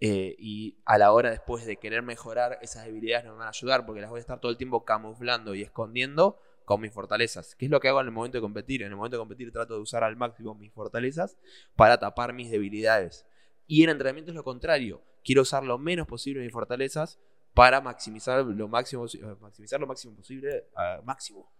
eh, 0.00 0.36
y 0.38 0.76
a 0.84 0.98
la 0.98 1.12
hora 1.12 1.30
después 1.30 1.64
de 1.64 1.76
querer 1.76 2.02
mejorar, 2.02 2.58
esas 2.60 2.84
debilidades 2.84 3.24
no 3.24 3.32
me 3.32 3.38
van 3.38 3.46
a 3.46 3.50
ayudar 3.50 3.86
porque 3.86 4.00
las 4.00 4.10
voy 4.10 4.18
a 4.18 4.20
estar 4.20 4.40
todo 4.40 4.50
el 4.50 4.58
tiempo 4.58 4.84
camuflando 4.84 5.54
y 5.54 5.62
escondiendo 5.62 6.38
con 6.66 6.80
mis 6.80 6.92
fortalezas. 6.92 7.54
¿Qué 7.54 7.66
es 7.66 7.70
lo 7.70 7.80
que 7.80 7.88
hago 7.88 8.00
en 8.00 8.08
el 8.08 8.12
momento 8.12 8.36
de 8.36 8.42
competir? 8.42 8.82
En 8.82 8.88
el 8.88 8.96
momento 8.96 9.16
de 9.16 9.20
competir 9.20 9.52
trato 9.52 9.74
de 9.74 9.80
usar 9.80 10.04
al 10.04 10.16
máximo 10.16 10.54
mis 10.54 10.72
fortalezas 10.72 11.38
para 11.76 11.98
tapar 11.98 12.32
mis 12.32 12.50
debilidades. 12.50 13.24
Y 13.66 13.84
en 13.84 13.90
entrenamiento 13.90 14.32
es 14.32 14.34
lo 14.34 14.44
contrario. 14.44 15.00
Quiero 15.24 15.42
usar 15.42 15.64
lo 15.64 15.78
menos 15.78 16.06
posible 16.06 16.42
mis 16.42 16.52
fortalezas 16.52 17.18
para 17.56 17.80
maximizar 17.80 18.44
lo 18.44 18.68
máximo, 18.68 19.04
posi- 19.06 19.20
maximizar 19.40 19.80
lo 19.80 19.86
máximo 19.86 20.14
posible 20.14 20.66
a 20.76 21.00
máximo. 21.02 21.50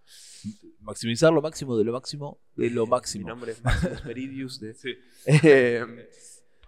Maximizar 0.81 1.33
lo 1.33 1.41
máximo 1.41 1.77
de 1.77 1.85
lo 1.85 1.93
máximo 1.93 2.39
de 2.55 2.69
lo 2.71 2.85
Mi 2.85 2.91
máximo. 2.91 3.29
nombre 3.29 3.53
es 3.53 3.65
Maximus 3.65 4.05
Meridius. 4.05 4.61
De, 4.61 4.75
Sí. 4.75 4.95
Eh, 5.27 6.09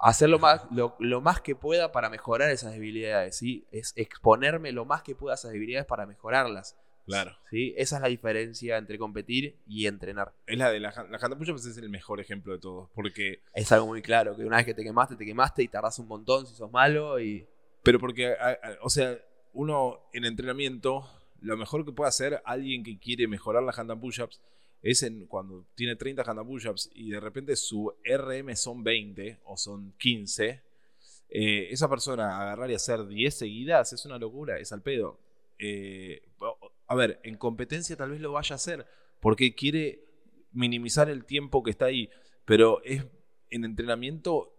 hacer 0.01 0.31
lo 0.31 0.39
más, 0.39 0.63
lo, 0.71 0.97
lo 0.99 1.21
más 1.21 1.41
que 1.43 1.55
pueda 1.55 1.93
para 1.93 2.09
mejorar 2.09 2.51
esas 2.51 2.73
debilidades, 2.73 3.37
¿sí? 3.37 3.67
Es 3.71 3.93
exponerme 3.97 4.73
lo 4.73 4.85
más 4.87 5.03
que 5.03 5.15
pueda 5.15 5.35
a 5.35 5.37
esas 5.37 5.53
debilidades 5.53 5.87
para 5.87 6.07
mejorarlas. 6.07 6.77
Claro. 7.05 7.37
¿sí? 7.51 7.75
Esa 7.79 7.97
es 7.97 8.03
la 8.03 8.09
diferencia 8.09 8.77
entre 8.79 8.99
competir 8.99 9.57
y 9.67 9.87
entrenar. 9.87 10.33
Es 10.47 10.59
la 10.59 10.71
de 10.71 10.81
la, 10.81 10.91
la 11.11 11.19
Handapuya, 11.19 11.53
pues 11.53 11.65
es 11.67 11.77
el 11.79 11.89
mejor 11.91 12.21
ejemplo 12.21 12.53
de 12.55 12.59
todos. 12.61 12.91
Porque 12.95 13.41
Es 13.55 13.71
algo 13.73 13.87
muy 13.87 14.01
claro, 14.03 14.37
que 14.37 14.45
una 14.45 14.57
vez 14.59 14.67
que 14.67 14.75
te 14.75 14.83
quemaste, 14.85 15.17
te 15.17 15.25
quemaste 15.25 15.63
y 15.63 15.69
tardás 15.69 15.99
un 15.99 16.09
montón 16.09 16.47
si 16.47 16.55
sos 16.55 16.71
malo 16.71 17.21
y... 17.21 17.47
Pero 17.89 18.01
porque, 18.01 18.37
o 18.83 18.91
sea, 18.91 19.19
uno 19.55 20.11
en 20.13 20.27
entrenamiento, 20.27 21.09
lo 21.41 21.57
mejor 21.57 21.87
que 21.87 21.93
puede 21.93 22.11
hacer 22.11 22.43
alguien 22.45 22.85
que 22.85 22.99
quiere 22.99 23.27
mejorar 23.27 23.63
la 23.63 23.73
handstand 23.73 23.99
push-ups 23.99 24.43
es 24.83 25.03
en, 25.05 25.27
cuando 25.27 25.67
tiene 25.75 25.97
30 25.97 26.21
handstand 26.21 26.47
push-ups 26.47 26.91
y 26.93 27.09
de 27.09 27.19
repente 27.19 27.57
su 27.57 27.91
RM 28.05 28.55
son 28.57 28.85
20 28.85 29.41
o 29.47 29.57
son 29.57 29.95
15. 29.97 30.63
eh, 31.31 31.69
esa 31.71 31.89
persona 31.89 32.39
agarrar 32.39 32.71
y 32.71 32.75
hacer 32.75 33.07
10 33.07 33.35
seguidas 33.35 33.91
es 33.95 34.05
una 34.05 34.19
locura, 34.19 34.59
es 34.59 34.71
al 34.71 34.83
pedo. 34.83 35.19
Eh, 35.59 36.29
a 36.89 36.95
ver, 36.95 37.21
en 37.23 37.39
competencia 37.39 37.97
tal 37.97 38.11
vez 38.11 38.21
lo 38.21 38.33
vaya 38.33 38.53
a 38.53 38.57
hacer 38.57 38.87
porque 39.19 39.55
quiere 39.55 40.05
minimizar 40.53 41.09
el 41.09 41.25
tiempo 41.25 41.63
que 41.63 41.71
está 41.71 41.87
ahí, 41.87 42.11
pero 42.45 42.83
es 42.85 43.07
en 43.49 43.65
entrenamiento, 43.65 44.55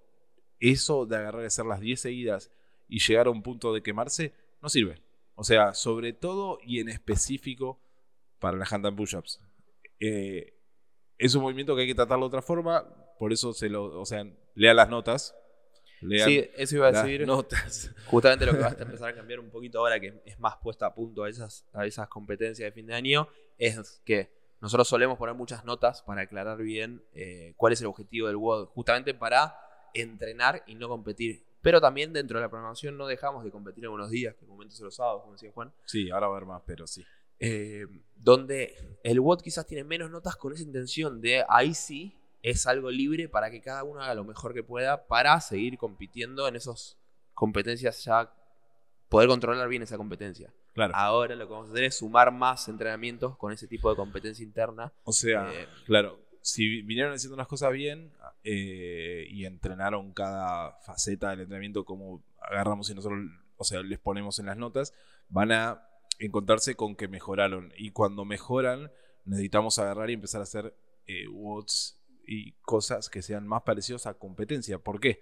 eso 0.59 1.05
de 1.05 1.17
agarrar 1.17 1.43
y 1.43 1.45
hacer 1.45 1.67
las 1.67 1.79
10 1.79 2.01
seguidas 2.01 2.51
y 2.89 2.99
llegar 2.99 3.27
a 3.27 3.29
un 3.29 3.41
punto 3.43 3.73
de 3.73 3.81
quemarse, 3.81 4.33
no 4.61 4.67
sirve. 4.67 5.01
O 5.35 5.43
sea, 5.43 5.73
sobre 5.73 6.11
todo 6.11 6.59
y 6.61 6.79
en 6.79 6.89
específico 6.89 7.79
para 8.39 8.57
las 8.57 8.71
handstand 8.73 8.97
push-ups. 8.97 9.39
Eh, 9.99 10.57
es 11.17 11.35
un 11.35 11.43
movimiento 11.43 11.75
que 11.75 11.83
hay 11.83 11.87
que 11.87 11.95
tratarlo 11.95 12.25
de 12.25 12.27
otra 12.27 12.41
forma, 12.41 12.85
por 13.17 13.31
eso 13.31 13.53
se 13.53 13.69
lo, 13.69 13.99
o 13.99 14.05
sea, 14.05 14.25
lea 14.55 14.73
las 14.73 14.89
notas. 14.89 15.35
Lean 16.01 16.29
Sí, 16.29 16.49
eso 16.55 16.75
iba 16.77 16.87
a 16.87 16.91
las 16.91 17.03
decir. 17.03 17.27
notas. 17.27 17.93
Justamente 18.07 18.45
lo 18.45 18.53
que 18.53 18.59
va 18.59 18.67
a 18.67 18.81
empezar 18.81 19.09
a 19.09 19.15
cambiar 19.15 19.39
un 19.41 19.49
poquito 19.49 19.79
ahora 19.79 19.99
que 19.99 20.21
es 20.25 20.39
más 20.39 20.55
puesta 20.63 20.85
a 20.85 20.93
punto 20.95 21.23
a 21.23 21.29
esas, 21.29 21.67
a 21.73 21.85
esas 21.85 22.07
competencias 22.07 22.65
de 22.67 22.71
fin 22.71 22.87
de 22.87 22.95
año 22.95 23.27
es 23.57 24.01
que 24.05 24.31
nosotros 24.61 24.87
solemos 24.87 25.17
poner 25.17 25.35
muchas 25.35 25.65
notas 25.65 26.01
para 26.01 26.21
aclarar 26.21 26.57
bien 26.57 27.03
eh, 27.13 27.53
cuál 27.57 27.73
es 27.73 27.81
el 27.81 27.87
objetivo 27.87 28.27
del 28.27 28.37
WOD, 28.37 28.67
justamente 28.67 29.13
para 29.13 29.55
entrenar 29.93 30.63
y 30.67 30.75
no 30.75 30.87
competir. 30.87 31.45
Pero 31.61 31.81
también 31.81 32.13
dentro 32.13 32.37
de 32.39 32.43
la 32.45 32.49
programación 32.49 32.97
no 32.97 33.05
dejamos 33.07 33.43
de 33.43 33.51
competir 33.51 33.83
en 33.85 33.91
unos 33.91 34.09
días, 34.09 34.35
que 34.35 34.45
momentos 34.45 34.77
son 34.77 34.85
los 34.85 34.95
sábados, 34.95 35.21
como 35.21 35.33
decía 35.33 35.51
Juan, 35.53 35.73
Sí, 35.85 36.09
ahora 36.09 36.27
va 36.27 36.33
a 36.33 36.37
haber 36.37 36.47
más, 36.47 36.61
pero 36.65 36.87
sí. 36.87 37.05
eh, 37.39 37.85
donde 38.15 38.75
el 39.03 39.19
WOD 39.19 39.41
quizás 39.41 39.65
tiene 39.65 39.83
menos 39.83 40.09
notas 40.09 40.35
con 40.35 40.53
esa 40.53 40.63
intención 40.63 41.21
de 41.21 41.43
ahí 41.49 41.73
sí 41.73 42.15
es 42.41 42.65
algo 42.67 42.89
libre 42.91 43.27
para 43.27 43.49
que 43.51 43.61
cada 43.61 43.83
uno 43.83 44.01
haga 44.01 44.15
lo 44.15 44.23
mejor 44.23 44.53
que 44.53 44.63
pueda 44.63 45.07
para 45.07 45.39
seguir 45.41 45.77
compitiendo 45.77 46.47
en 46.47 46.55
esas 46.55 46.97
competencias 47.33 48.03
ya, 48.03 48.33
poder 49.09 49.27
controlar 49.27 49.67
bien 49.67 49.81
esa 49.83 49.97
competencia. 49.97 50.53
Claro. 50.73 50.93
Ahora 50.95 51.35
lo 51.35 51.47
que 51.47 51.51
vamos 51.53 51.69
a 51.69 51.71
hacer 51.73 51.83
es 51.85 51.97
sumar 51.97 52.31
más 52.31 52.67
entrenamientos 52.69 53.35
con 53.37 53.51
ese 53.51 53.67
tipo 53.67 53.89
de 53.89 53.95
competencia 53.97 54.43
interna. 54.43 54.93
O 55.03 55.11
sea, 55.11 55.51
Eh, 55.53 55.67
claro, 55.85 56.19
si 56.51 56.67
vi- 56.67 56.81
vinieron 56.81 57.13
haciendo 57.13 57.37
las 57.37 57.47
cosas 57.47 57.71
bien 57.73 58.11
eh, 58.43 59.27
y 59.29 59.45
entrenaron 59.45 60.13
cada 60.13 60.73
faceta 60.81 61.29
del 61.31 61.41
entrenamiento 61.41 61.85
como 61.85 62.23
agarramos 62.41 62.89
y 62.89 62.95
nosotros, 62.95 63.19
o 63.57 63.63
sea, 63.63 63.81
les 63.81 63.99
ponemos 63.99 64.39
en 64.39 64.45
las 64.47 64.57
notas, 64.57 64.93
van 65.29 65.51
a 65.51 65.87
encontrarse 66.19 66.75
con 66.75 66.95
que 66.95 67.07
mejoraron. 67.07 67.73
Y 67.77 67.91
cuando 67.91 68.25
mejoran, 68.25 68.91
necesitamos 69.25 69.79
agarrar 69.79 70.09
y 70.09 70.13
empezar 70.13 70.41
a 70.41 70.43
hacer 70.43 70.75
eh, 71.07 71.27
WODs 71.27 71.99
y 72.27 72.51
cosas 72.61 73.09
que 73.09 73.21
sean 73.21 73.47
más 73.47 73.63
parecidos 73.63 74.05
a 74.05 74.13
competencia. 74.13 74.79
¿Por 74.79 74.99
qué? 74.99 75.21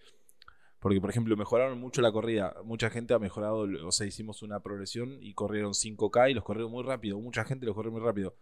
Porque, 0.79 1.01
por 1.01 1.09
ejemplo, 1.09 1.35
mejoraron 1.35 1.79
mucho 1.79 2.01
la 2.01 2.11
corrida. 2.11 2.55
Mucha 2.63 2.89
gente 2.89 3.13
ha 3.13 3.19
mejorado, 3.19 3.67
o 3.85 3.91
sea, 3.91 4.05
hicimos 4.05 4.43
una 4.43 4.59
progresión 4.59 5.17
y 5.21 5.33
corrieron 5.33 5.73
5K 5.73 6.29
y 6.31 6.33
los 6.35 6.43
corrieron 6.43 6.71
muy 6.71 6.83
rápido. 6.83 7.19
Mucha 7.19 7.43
gente 7.45 7.65
los 7.65 7.75
corrió 7.75 7.91
muy 7.91 8.01
rápido. 8.01 8.35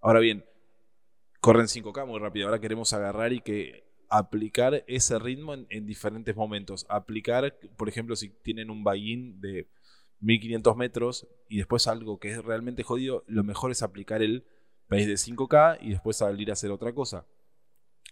Ahora 0.00 0.20
bien, 0.20 0.44
corren 1.40 1.66
5K 1.66 2.06
muy 2.06 2.18
rápido. 2.18 2.46
Ahora 2.46 2.60
queremos 2.60 2.92
agarrar 2.92 3.32
y 3.32 3.40
que 3.40 3.84
aplicar 4.08 4.84
ese 4.86 5.18
ritmo 5.18 5.54
en, 5.54 5.66
en 5.70 5.86
diferentes 5.86 6.36
momentos. 6.36 6.86
Aplicar, 6.88 7.58
por 7.76 7.88
ejemplo, 7.88 8.16
si 8.16 8.28
tienen 8.28 8.70
un 8.70 8.84
buy-in 8.84 9.40
de 9.40 9.68
1500 10.20 10.76
metros 10.76 11.28
y 11.48 11.58
después 11.58 11.86
algo 11.86 12.18
que 12.18 12.30
es 12.30 12.44
realmente 12.44 12.82
jodido, 12.82 13.24
lo 13.26 13.42
mejor 13.42 13.70
es 13.70 13.82
aplicar 13.82 14.22
el 14.22 14.44
pace 14.88 15.06
de 15.06 15.14
5K 15.14 15.78
y 15.80 15.90
después 15.90 16.18
salir 16.18 16.50
a 16.50 16.52
hacer 16.52 16.70
otra 16.70 16.92
cosa. 16.92 17.26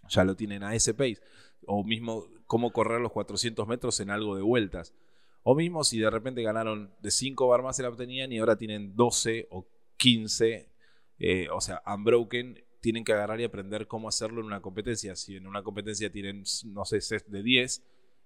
Ya 0.09 0.25
lo 0.25 0.37
tienen 0.37 0.63
a 0.63 0.75
ese 0.75 0.95
pace. 0.95 1.21
O 1.67 1.85
mismo 1.85 2.25
cómo 2.47 2.73
correr 2.73 3.01
los 3.01 3.13
400 3.13 3.67
metros 3.67 4.01
en 4.01 4.11
algo 4.11 4.37
de 4.37 4.43
vueltas. 4.43 4.95
O 5.43 5.55
mismo 5.55 5.85
si 5.85 5.99
de 5.99 6.11
repente 6.11 6.43
ganaron 6.43 6.95
de 7.01 7.11
5 7.11 7.47
bar 7.47 7.63
más 7.63 7.77
se 7.77 7.83
la 7.83 7.89
obtenían 7.89 8.33
y 8.33 8.39
ahora 8.39 8.57
tienen 8.57 8.95
12 8.97 9.49
o 9.51 9.67
15, 9.97 10.71
eh, 11.19 11.49
o 11.51 11.61
sea, 11.61 11.83
unbroken, 11.87 12.65
tienen 12.81 13.05
que 13.05 13.13
agarrar 13.13 13.41
y 13.41 13.45
aprender 13.45 13.87
cómo 13.87 14.09
hacerlo 14.09 14.41
en 14.41 14.47
una 14.47 14.61
competencia. 14.61 15.17
Si 15.17 15.37
en 15.37 15.47
una 15.47 15.63
competencia 15.63 16.11
tienen, 16.11 16.45
no 16.67 16.85
sé, 16.85 17.01
set 17.01 17.27
de 17.27 17.43
10 17.43 17.83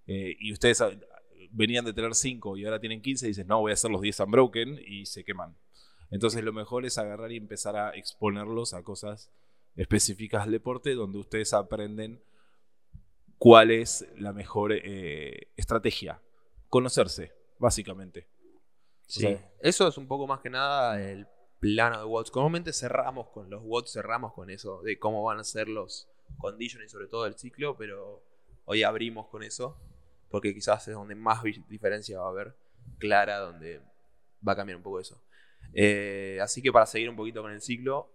eh, 0.06 0.36
y 0.40 0.52
ustedes 0.52 0.82
venían 1.50 1.84
de 1.84 1.92
tener 1.92 2.14
5 2.14 2.56
y 2.56 2.64
ahora 2.64 2.80
tienen 2.80 3.00
15, 3.02 3.26
dicen, 3.26 3.46
no, 3.46 3.60
voy 3.60 3.70
a 3.70 3.74
hacer 3.74 3.90
los 3.90 4.00
10 4.02 4.20
unbroken 4.20 4.78
y 4.86 5.06
se 5.06 5.24
queman. 5.24 5.56
Entonces 6.10 6.44
lo 6.44 6.52
mejor 6.52 6.84
es 6.84 6.98
agarrar 6.98 7.32
y 7.32 7.36
empezar 7.36 7.76
a 7.76 7.90
exponerlos 7.90 8.74
a 8.74 8.82
cosas 8.82 9.30
específicas 9.76 10.44
del 10.44 10.52
deporte 10.52 10.94
donde 10.94 11.18
ustedes 11.18 11.54
aprenden 11.54 12.22
cuál 13.38 13.70
es 13.70 14.06
la 14.18 14.32
mejor 14.32 14.72
eh, 14.72 15.48
estrategia. 15.56 16.20
Conocerse, 16.68 17.32
básicamente. 17.58 18.28
Sí. 19.06 19.20
sea- 19.20 19.52
Eso 19.60 19.88
es 19.88 19.96
un 19.98 20.06
poco 20.06 20.26
más 20.26 20.40
que 20.40 20.50
nada 20.50 21.02
el 21.02 21.26
plano 21.62 22.00
de 22.00 22.04
WODs. 22.04 22.32
Comúnmente 22.32 22.72
cerramos 22.72 23.28
con 23.28 23.48
los 23.48 23.62
WODs, 23.62 23.92
cerramos 23.92 24.32
con 24.32 24.50
eso 24.50 24.82
de 24.82 24.98
cómo 24.98 25.22
van 25.22 25.38
a 25.38 25.44
ser 25.44 25.68
los 25.68 26.08
conditions 26.38 26.86
y 26.86 26.88
sobre 26.88 27.06
todo 27.06 27.24
el 27.24 27.34
ciclo, 27.34 27.76
pero 27.76 28.20
hoy 28.64 28.82
abrimos 28.82 29.28
con 29.28 29.44
eso 29.44 29.80
porque 30.28 30.52
quizás 30.52 30.88
es 30.88 30.94
donde 30.94 31.14
más 31.14 31.40
diferencia 31.68 32.18
va 32.18 32.26
a 32.26 32.30
haber 32.30 32.56
clara, 32.98 33.38
donde 33.38 33.80
va 34.46 34.54
a 34.54 34.56
cambiar 34.56 34.76
un 34.76 34.82
poco 34.82 34.98
eso. 34.98 35.22
Eh, 35.72 36.40
así 36.42 36.62
que 36.62 36.72
para 36.72 36.84
seguir 36.84 37.08
un 37.08 37.14
poquito 37.14 37.42
con 37.42 37.52
el 37.52 37.60
ciclo, 37.60 38.10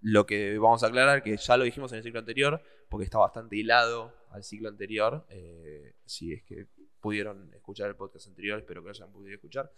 lo 0.00 0.24
que 0.24 0.56
vamos 0.58 0.84
a 0.84 0.86
aclarar, 0.86 1.24
que 1.24 1.36
ya 1.36 1.56
lo 1.56 1.64
dijimos 1.64 1.90
en 1.90 1.98
el 1.98 2.04
ciclo 2.04 2.20
anterior, 2.20 2.62
porque 2.88 3.04
está 3.04 3.18
bastante 3.18 3.56
hilado 3.56 4.14
al 4.30 4.44
ciclo 4.44 4.68
anterior, 4.68 5.26
eh, 5.28 5.94
si 6.04 6.34
es 6.34 6.44
que 6.44 6.68
pudieron 7.00 7.52
escuchar 7.52 7.88
el 7.88 7.96
podcast 7.96 8.28
anterior, 8.28 8.60
espero 8.60 8.80
que 8.82 8.86
lo 8.86 8.90
hayan 8.90 9.10
podido 9.10 9.34
escuchar, 9.34 9.72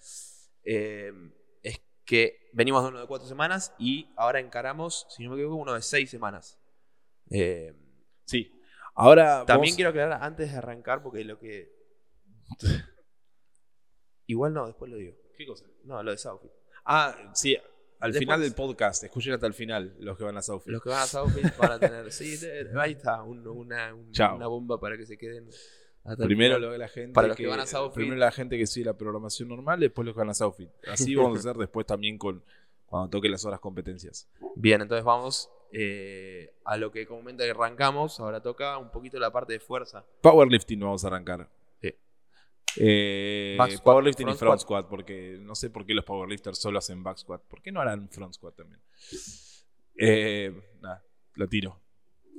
eh, 0.63 1.11
que 2.05 2.51
venimos 2.53 2.83
de 2.83 2.89
uno 2.91 3.01
de 3.01 3.07
cuatro 3.07 3.27
semanas 3.29 3.75
y 3.79 4.13
ahora 4.17 4.41
encaramos, 4.41 5.07
si 5.11 5.25
no 5.25 5.31
me 5.31 5.37
equivoco, 5.37 5.57
uno 5.63 5.75
de 5.75 5.83
seis 5.83 6.11
semanas. 6.11 6.59
Eh, 7.31 7.75
Sí. 8.27 8.51
Ahora 8.95 9.45
también 9.45 9.75
quiero 9.75 9.91
aclarar 9.91 10.23
antes 10.23 10.51
de 10.53 10.57
arrancar, 10.59 11.03
porque 11.03 11.25
lo 11.25 11.39
que... 11.39 11.71
Igual 14.27 14.55
no, 14.55 14.67
después 14.67 14.91
lo 14.91 14.97
digo. 14.97 15.15
¿Qué 15.37 15.47
cosa? 15.47 15.67
No, 15.85 16.03
lo 16.03 16.11
de 16.11 16.19
Southfield. 16.19 16.55
Ah, 16.85 17.15
sí. 17.35 17.57
Al 18.01 18.13
Después- 18.13 18.21
final 18.27 18.41
del 18.41 18.55
podcast, 18.55 19.05
escuchen 19.05 19.33
hasta 19.35 19.47
el 19.47 19.55
final 19.55 19.95
los 19.99 20.17
que 20.17 20.25
van 20.25 20.37
a 20.37 20.43
Southfield. 20.43 20.75
Los 20.75 20.83
que 20.83 20.89
van 20.91 21.03
a 21.03 21.07
Southfield 21.07 21.57
van 21.57 21.73
a 21.73 21.79
tener... 21.79 22.13
Sí, 22.13 22.39
ahí 22.79 22.93
está, 22.93 23.23
un- 23.23 23.47
una, 23.47 23.95
un- 23.95 24.11
una 24.11 24.47
bomba 24.47 24.79
para 24.81 24.97
que 24.97 25.07
se 25.07 25.17
queden... 25.17 25.49
Primero 26.19 26.59
lo 26.59 26.71
de 26.71 26.79
la 26.79 26.89
gente 26.89 27.13
Para 27.15 27.29
los 27.29 27.37
que 27.37 27.47
van 27.47 27.61
a 27.61 27.67
Southfield. 27.67 27.95
primero 27.95 28.17
la 28.17 28.31
gente 28.31 28.59
que 28.59 28.67
sigue 28.67 28.85
la 28.85 28.97
programación 28.97 29.49
normal, 29.49 29.81
después 29.81 30.05
los 30.05 30.15
que 30.15 30.19
van 30.19 30.31
a 30.31 30.35
Southfield. 30.35 30.71
Así 30.87 31.15
vamos 31.15 31.39
a 31.39 31.41
hacer 31.41 31.57
después 31.57 31.87
también 31.87 32.19
con 32.19 32.43
cuando 32.87 33.09
toque 33.09 33.29
las 33.29 33.45
horas 33.45 33.59
competencias. 33.61 34.29
Bien, 34.55 34.83
entonces 34.83 35.05
vamos 35.05 35.51
eh, 35.73 36.55
a 36.65 36.77
lo 36.77 36.93
que 36.93 37.07
comúnmente 37.07 37.51
arrancamos. 37.51 38.21
Ahora 38.21 38.41
toca 38.41 38.79
un 38.79 38.91
poquito 38.91 39.19
la 39.19 39.33
parte 39.33 39.55
de 39.55 39.61
fuerza. 39.61 40.05
Powerlifting 40.21 40.79
vamos 40.79 41.05
a 41.05 41.09
arrancar. 41.09 41.49
Sí. 41.81 41.95
Eh, 42.77 43.57
squat, 43.59 43.83
powerlifting 43.83 44.27
front 44.27 44.37
y 44.37 44.39
front 44.39 44.61
squat. 44.61 44.83
squat, 44.83 44.91
porque 44.91 45.39
no 45.41 45.55
sé 45.55 45.71
por 45.71 45.87
qué 45.87 45.95
los 45.95 46.05
powerlifters 46.05 46.59
solo 46.59 46.79
hacen 46.79 47.03
back 47.03 47.19
squat. 47.19 47.43
¿Por 47.43 47.63
qué 47.63 47.73
no 47.73 47.81
harán 47.81 48.09
front 48.11 48.35
squat 48.35 48.55
también? 48.55 48.81
Eh, 49.97 50.53
nada, 50.81 51.03
lo 51.35 51.49
tiro. 51.49 51.81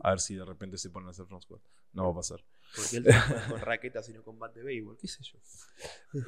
A 0.02 0.12
ver 0.12 0.20
si 0.20 0.36
de 0.36 0.46
repente 0.46 0.78
se 0.78 0.90
ponen 0.90 1.08
a 1.08 1.12
hacer 1.12 1.26
front 1.26 1.44
squat. 1.44 1.62
No 1.92 2.06
va 2.06 2.12
a 2.12 2.16
pasar. 2.16 2.46
Porque 2.76 2.98
él 2.98 3.04
trabaja 3.04 3.50
con 3.50 3.62
raquetas 3.62 4.10
y 4.10 4.14
no 4.14 4.24
con 4.24 4.38
bat 4.38 4.54
de 4.54 4.64
béisbol, 4.64 4.98
qué 4.98 5.08
sé 5.08 5.24
yo. 5.24 5.40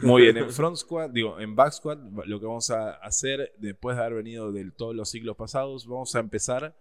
Muy 0.02 0.24
bien, 0.24 0.38
en 0.38 0.50
front 0.52 0.78
squat, 0.78 1.12
digo, 1.12 1.40
en 1.40 1.56
back 1.56 1.74
squat, 1.74 2.00
lo 2.26 2.40
que 2.40 2.46
vamos 2.46 2.70
a 2.72 2.92
hacer 2.92 3.54
después 3.58 3.98
de 3.98 4.04
haber 4.04 4.16
venido 4.16 4.52
de 4.52 4.72
todos 4.72 4.96
los 4.96 5.10
ciclos 5.10 5.36
pasados, 5.36 5.88
vamos 5.88 6.16
a 6.16 6.20
empezar 6.20 6.76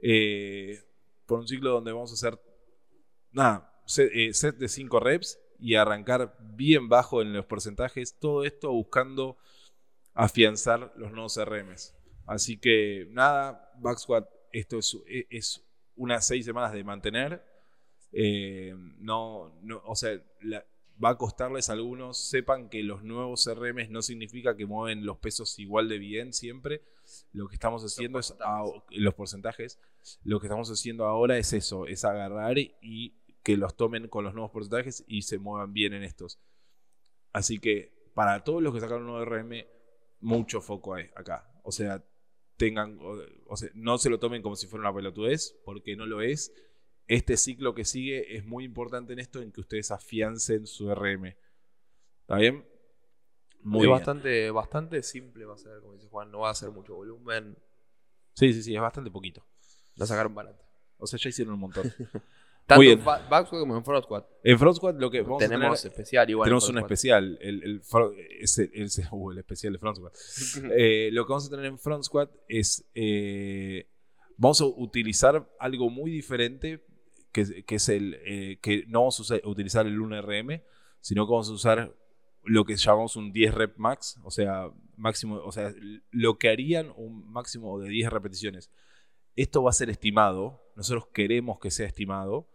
eh, 0.00 0.82
por 1.26 1.40
un 1.40 1.48
ciclo 1.48 1.70
donde 1.70 1.92
vamos 1.92 2.10
a 2.10 2.14
hacer, 2.14 2.40
nada, 3.30 3.82
set, 3.86 4.10
eh, 4.14 4.34
set 4.34 4.56
de 4.56 4.68
5 4.68 5.00
reps 5.00 5.38
y 5.58 5.76
arrancar 5.76 6.36
bien 6.40 6.88
bajo 6.88 7.22
en 7.22 7.32
los 7.32 7.46
porcentajes, 7.46 8.18
todo 8.18 8.44
esto 8.44 8.70
buscando 8.72 9.36
afianzar 10.14 10.92
los 10.96 11.12
nuevos 11.12 11.38
RMs. 11.42 11.94
Así 12.26 12.58
que 12.58 13.08
nada, 13.10 13.72
back 13.78 13.98
squat, 13.98 14.28
esto 14.52 14.78
es, 14.78 14.96
es 15.30 15.64
unas 15.96 16.26
6 16.26 16.44
semanas 16.44 16.72
de 16.72 16.84
mantener. 16.84 17.51
Eh, 18.12 18.74
no, 18.98 19.52
no, 19.62 19.82
o 19.86 19.96
sea, 19.96 20.20
la- 20.40 20.64
va 21.02 21.10
a 21.10 21.18
costarles 21.18 21.68
a 21.70 21.72
algunos. 21.72 22.18
Sepan 22.18 22.68
que 22.68 22.82
los 22.82 23.02
nuevos 23.02 23.46
RMs 23.46 23.90
no 23.90 24.02
significa 24.02 24.56
que 24.56 24.66
mueven 24.66 25.04
los 25.04 25.18
pesos 25.18 25.58
igual 25.58 25.88
de 25.88 25.98
bien 25.98 26.32
siempre. 26.32 26.82
Lo 27.32 27.48
que 27.48 27.54
estamos 27.54 27.82
haciendo 27.84 28.18
es 28.18 28.34
ah, 28.40 28.64
los 28.90 29.14
porcentajes. 29.14 29.80
Lo 30.24 30.40
que 30.40 30.46
estamos 30.46 30.70
haciendo 30.70 31.06
ahora 31.06 31.38
es 31.38 31.52
eso, 31.52 31.86
es 31.86 32.04
agarrar 32.04 32.58
y 32.58 33.14
que 33.42 33.56
los 33.56 33.76
tomen 33.76 34.08
con 34.08 34.24
los 34.24 34.34
nuevos 34.34 34.52
porcentajes 34.52 35.04
y 35.08 35.22
se 35.22 35.38
muevan 35.38 35.72
bien 35.72 35.92
en 35.94 36.04
estos. 36.04 36.38
Así 37.32 37.58
que 37.58 37.92
para 38.14 38.44
todos 38.44 38.62
los 38.62 38.74
que 38.74 38.80
sacaron 38.80 39.02
un 39.04 39.08
nuevo 39.12 39.24
RM, 39.24 39.66
mucho 40.20 40.60
foco 40.60 40.94
hay 40.94 41.06
acá. 41.16 41.50
O 41.64 41.72
sea, 41.72 42.04
tengan, 42.56 42.98
o, 43.00 43.16
o 43.46 43.56
sea, 43.56 43.70
no 43.74 43.98
se 43.98 44.10
lo 44.10 44.18
tomen 44.18 44.42
como 44.42 44.54
si 44.56 44.66
fuera 44.66 44.82
una 44.88 44.94
pelotudez, 44.94 45.56
porque 45.64 45.96
no 45.96 46.06
lo 46.06 46.20
es. 46.20 46.52
Este 47.08 47.36
ciclo 47.36 47.74
que 47.74 47.84
sigue 47.84 48.36
es 48.36 48.44
muy 48.44 48.64
importante 48.64 49.12
en 49.12 49.18
esto, 49.18 49.40
en 49.42 49.52
que 49.52 49.60
ustedes 49.60 49.90
afiancen 49.90 50.66
su 50.66 50.92
RM. 50.94 51.34
¿Está 52.22 52.36
bien? 52.36 52.64
Muy 53.62 53.80
es 53.80 53.82
bien. 53.86 53.90
bastante, 53.90 54.50
bastante 54.50 55.02
simple 55.02 55.44
va 55.44 55.54
a 55.54 55.58
ser, 55.58 55.80
como 55.80 55.94
dice 55.94 56.08
Juan, 56.08 56.30
no 56.30 56.40
va 56.40 56.50
a 56.50 56.54
ser 56.54 56.70
mucho 56.70 56.94
volumen. 56.94 57.56
Sí, 58.34 58.52
sí, 58.52 58.62
sí, 58.62 58.74
es 58.74 58.80
bastante 58.80 59.10
poquito. 59.10 59.44
La 59.96 60.06
sacaron 60.06 60.34
barata. 60.34 60.64
O 60.98 61.06
sea, 61.06 61.18
ya 61.18 61.28
hicieron 61.28 61.54
un 61.54 61.60
montón. 61.60 61.92
Tanto 62.66 62.78
Muy 62.78 62.86
bien. 62.86 63.00
en 63.00 63.04
ba- 63.04 63.26
back 63.28 63.46
squat 63.48 63.60
como 63.60 63.76
en 63.76 63.84
front 63.84 64.04
squat. 64.04 64.26
En 64.44 64.56
Front 64.58 64.76
Squad 64.76 64.94
lo 65.00 65.10
que 65.10 65.20
vamos 65.22 65.42
a 65.42 65.48
Tenemos 65.48 65.82
tener- 65.82 65.92
especial 65.92 66.30
igual. 66.30 66.46
tenemos 66.46 66.68
un 66.68 66.78
especial. 66.78 67.38
El, 67.40 67.62
el, 67.64 67.82
ese- 68.40 68.70
ese- 68.72 69.08
uh, 69.10 69.32
el 69.32 69.38
especial 69.38 69.72
de 69.72 69.78
Front 69.80 69.96
Squad. 69.98 70.12
Eh, 70.78 71.10
lo 71.12 71.26
que 71.26 71.28
vamos 71.30 71.46
a 71.48 71.50
tener 71.50 71.66
en 71.66 71.78
Front 71.78 72.04
Squad 72.04 72.30
es. 72.48 72.88
eh, 72.94 73.88
vamos 74.36 74.60
a 74.60 74.66
utilizar 74.66 75.48
algo 75.58 75.90
muy 75.90 76.10
diferente. 76.12 76.84
Que, 77.32 77.64
que 77.64 77.74
es 77.76 77.88
el. 77.88 78.14
eh, 78.24 78.58
que 78.60 78.84
no 78.88 79.00
vamos 79.00 79.30
a 79.30 79.48
utilizar 79.48 79.86
el 79.86 79.98
1RM, 79.98 80.62
sino 81.00 81.26
que 81.26 81.30
vamos 81.30 81.48
a 81.48 81.52
usar 81.52 81.96
lo 82.44 82.64
que 82.64 82.76
llamamos 82.76 83.16
un 83.16 83.32
10 83.32 83.54
rep 83.54 83.76
max. 83.78 84.20
O 84.22 84.30
sea, 84.30 84.70
máximo. 84.96 85.36
O 85.44 85.52
sea, 85.52 85.72
lo 86.10 86.38
que 86.38 86.50
harían 86.50 86.92
un 86.96 87.30
máximo 87.30 87.78
de 87.78 87.88
10 87.88 88.10
repeticiones. 88.10 88.70
Esto 89.34 89.62
va 89.62 89.70
a 89.70 89.74
ser 89.74 89.90
estimado. 89.90 90.62
Nosotros 90.76 91.08
queremos 91.12 91.58
que 91.58 91.70
sea 91.70 91.86
estimado. 91.86 92.48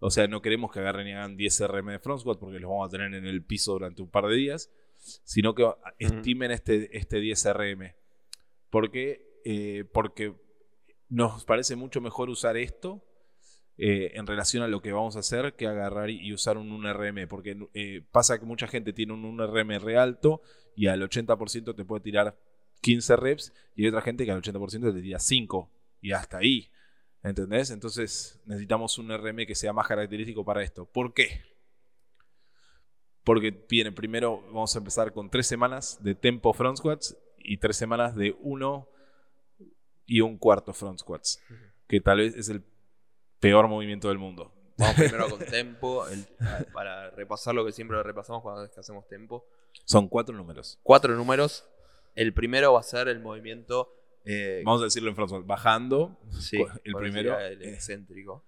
O 0.00 0.10
sea, 0.10 0.26
no 0.26 0.42
queremos 0.42 0.72
que 0.72 0.80
agarren 0.80 1.06
y 1.06 1.12
hagan 1.12 1.36
10 1.36 1.68
RM 1.68 1.92
de 1.92 1.98
front 1.98 2.20
squat 2.20 2.38
porque 2.38 2.58
los 2.58 2.70
vamos 2.70 2.88
a 2.88 2.90
tener 2.90 3.14
en 3.14 3.26
el 3.26 3.44
piso 3.44 3.72
durante 3.72 4.02
un 4.02 4.10
par 4.10 4.26
de 4.26 4.34
días, 4.34 4.70
sino 4.98 5.54
que 5.54 5.70
estimen 5.98 6.50
este, 6.50 6.96
este 6.96 7.20
10 7.20 7.54
RM. 7.54 7.94
¿Por 8.70 8.90
qué? 8.90 9.40
Eh, 9.44 9.84
porque 9.92 10.34
nos 11.08 11.44
parece 11.44 11.76
mucho 11.76 12.00
mejor 12.00 12.30
usar 12.30 12.56
esto 12.56 13.04
eh, 13.76 14.12
en 14.14 14.26
relación 14.26 14.62
a 14.62 14.68
lo 14.68 14.80
que 14.80 14.92
vamos 14.92 15.16
a 15.16 15.20
hacer 15.20 15.54
que 15.54 15.66
agarrar 15.66 16.10
y 16.10 16.32
usar 16.32 16.56
un 16.58 16.70
1RM. 16.70 17.26
Porque 17.28 17.56
eh, 17.74 18.02
pasa 18.10 18.38
que 18.38 18.46
mucha 18.46 18.66
gente 18.66 18.92
tiene 18.92 19.12
un 19.12 19.36
1RM 19.36 19.80
re 19.80 19.96
alto 19.96 20.42
y 20.76 20.86
al 20.86 21.02
80% 21.02 21.74
te 21.74 21.84
puede 21.84 22.02
tirar 22.02 22.36
15 22.80 23.16
reps 23.16 23.52
y 23.74 23.82
hay 23.82 23.88
otra 23.88 24.02
gente 24.02 24.24
que 24.24 24.30
al 24.30 24.42
80% 24.42 24.94
te 24.94 25.02
tira 25.02 25.18
5 25.18 25.70
y 26.00 26.12
hasta 26.12 26.38
ahí. 26.38 26.70
¿Entendés? 27.22 27.70
Entonces 27.70 28.42
necesitamos 28.44 28.98
un 28.98 29.10
RM 29.10 29.46
que 29.46 29.54
sea 29.54 29.72
más 29.72 29.88
característico 29.88 30.44
para 30.44 30.62
esto. 30.62 30.84
¿Por 30.84 31.14
qué? 31.14 31.42
Porque 33.24 33.64
viene 33.68 33.90
primero, 33.90 34.42
vamos 34.48 34.74
a 34.76 34.78
empezar 34.78 35.12
con 35.14 35.30
tres 35.30 35.46
semanas 35.46 35.98
de 36.02 36.14
tempo 36.14 36.52
front 36.52 36.76
squats 36.76 37.16
y 37.38 37.56
tres 37.56 37.78
semanas 37.78 38.14
de 38.14 38.36
uno 38.40 38.88
y 40.06 40.20
un 40.20 40.36
cuarto 40.36 40.74
front 40.74 40.98
squats, 40.98 41.42
que 41.88 42.02
tal 42.02 42.18
vez 42.18 42.36
es 42.36 42.50
el 42.50 42.62
peor 43.44 43.68
movimiento 43.68 44.08
del 44.08 44.18
mundo. 44.18 44.52
Vamos 44.78 44.94
primero 44.96 45.28
con 45.28 45.44
tempo, 45.44 46.06
el- 46.08 46.24
para 46.72 47.10
repasar 47.10 47.54
lo 47.54 47.64
que 47.64 47.72
siempre 47.72 48.02
repasamos 48.02 48.42
cuando 48.42 48.64
es 48.64 48.70
que 48.70 48.80
hacemos 48.80 49.06
tempo. 49.06 49.46
Son 49.84 50.08
cuatro 50.08 50.34
números. 50.34 50.78
Cuatro 50.82 51.14
números. 51.14 51.68
El 52.14 52.32
primero 52.32 52.72
va 52.72 52.80
a 52.80 52.82
ser 52.82 53.08
el 53.08 53.20
movimiento. 53.20 53.92
eh, 54.24 54.62
Vamos 54.64 54.80
a 54.80 54.84
decirlo 54.84 55.10
en 55.10 55.16
squat. 55.16 55.44
Bajando, 55.44 56.18
sí, 56.40 56.56
el 56.84 56.94
primero, 56.94 57.38
el 57.38 57.60
eh. 57.62 57.74
excéntrico. 57.74 58.44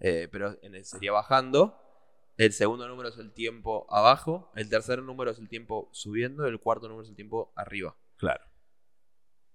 Eh, 0.00 0.28
pero 0.30 0.56
en 0.62 0.74
el 0.76 0.84
sería 0.84 1.10
bajando. 1.12 1.76
El 2.36 2.52
segundo 2.52 2.86
número 2.86 3.08
es 3.08 3.16
el 3.18 3.32
tiempo 3.32 3.86
abajo. 3.90 4.52
El 4.54 4.68
tercer 4.68 5.02
número 5.02 5.30
es 5.32 5.38
el 5.38 5.48
tiempo 5.48 5.88
subiendo. 5.92 6.46
El 6.46 6.60
cuarto 6.60 6.86
número 6.88 7.02
es 7.04 7.08
el 7.10 7.16
tiempo 7.16 7.52
arriba. 7.56 7.96
claro. 8.16 8.44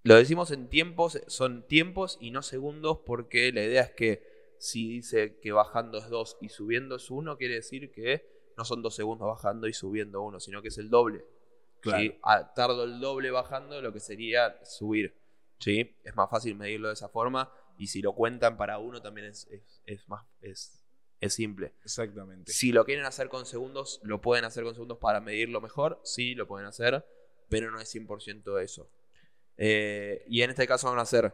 Lo 0.03 0.15
decimos 0.15 0.49
en 0.49 0.67
tiempos, 0.67 1.21
son 1.27 1.67
tiempos 1.67 2.17
y 2.19 2.31
no 2.31 2.41
segundos 2.41 3.01
porque 3.05 3.51
la 3.53 3.61
idea 3.61 3.83
es 3.83 3.91
que 3.91 4.30
si 4.61 4.87
dice 4.87 5.39
que 5.41 5.51
bajando 5.51 5.97
es 5.97 6.07
2 6.09 6.37
y 6.39 6.49
subiendo 6.49 6.95
es 6.97 7.09
1, 7.09 7.35
quiere 7.37 7.55
decir 7.55 7.91
que 7.91 8.51
no 8.57 8.63
son 8.63 8.83
2 8.83 8.93
segundos 8.93 9.27
bajando 9.27 9.67
y 9.67 9.73
subiendo 9.73 10.21
1, 10.21 10.39
sino 10.39 10.61
que 10.61 10.67
es 10.67 10.77
el 10.77 10.89
doble. 10.91 11.25
Claro. 11.79 11.99
¿sí? 12.03 12.15
Tardo 12.55 12.83
el 12.83 12.99
doble 12.99 13.31
bajando 13.31 13.75
de 13.75 13.81
lo 13.81 13.91
que 13.91 13.99
sería 13.99 14.63
subir. 14.63 15.15
¿sí? 15.57 15.95
Es 16.03 16.15
más 16.15 16.29
fácil 16.29 16.53
medirlo 16.55 16.89
de 16.89 16.93
esa 16.93 17.09
forma 17.09 17.51
y 17.79 17.87
si 17.87 18.03
lo 18.03 18.13
cuentan 18.13 18.55
para 18.55 18.77
uno 18.77 19.01
también 19.01 19.27
es, 19.27 19.47
es- 19.47 19.81
es 19.87 20.07
más 20.07 20.23
es, 20.41 20.85
es 21.19 21.33
simple. 21.33 21.73
Exactamente. 21.83 22.51
Si 22.51 22.71
lo 22.71 22.85
quieren 22.85 23.05
hacer 23.05 23.29
con 23.29 23.47
segundos, 23.47 23.99
lo 24.03 24.21
pueden 24.21 24.45
hacer 24.45 24.63
con 24.63 24.73
segundos 24.75 24.99
para 24.99 25.21
medirlo 25.21 25.59
mejor. 25.59 25.99
Sí, 26.03 26.35
lo 26.35 26.45
pueden 26.47 26.67
hacer, 26.67 27.03
pero 27.49 27.71
no 27.71 27.79
es 27.79 27.89
100% 27.89 28.59
eso. 28.61 28.91
Eh, 29.57 30.23
y 30.27 30.43
en 30.43 30.51
este 30.51 30.67
caso 30.67 30.87
van 30.89 30.99
a 30.99 31.03
hacer 31.03 31.33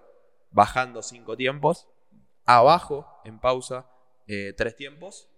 bajando 0.51 1.01
5 1.01 1.35
tiempos, 1.35 1.87
abajo, 2.47 3.05
en 3.25 3.39
pausa, 3.39 3.88
3 4.25 4.75
tiempos, 4.75 5.29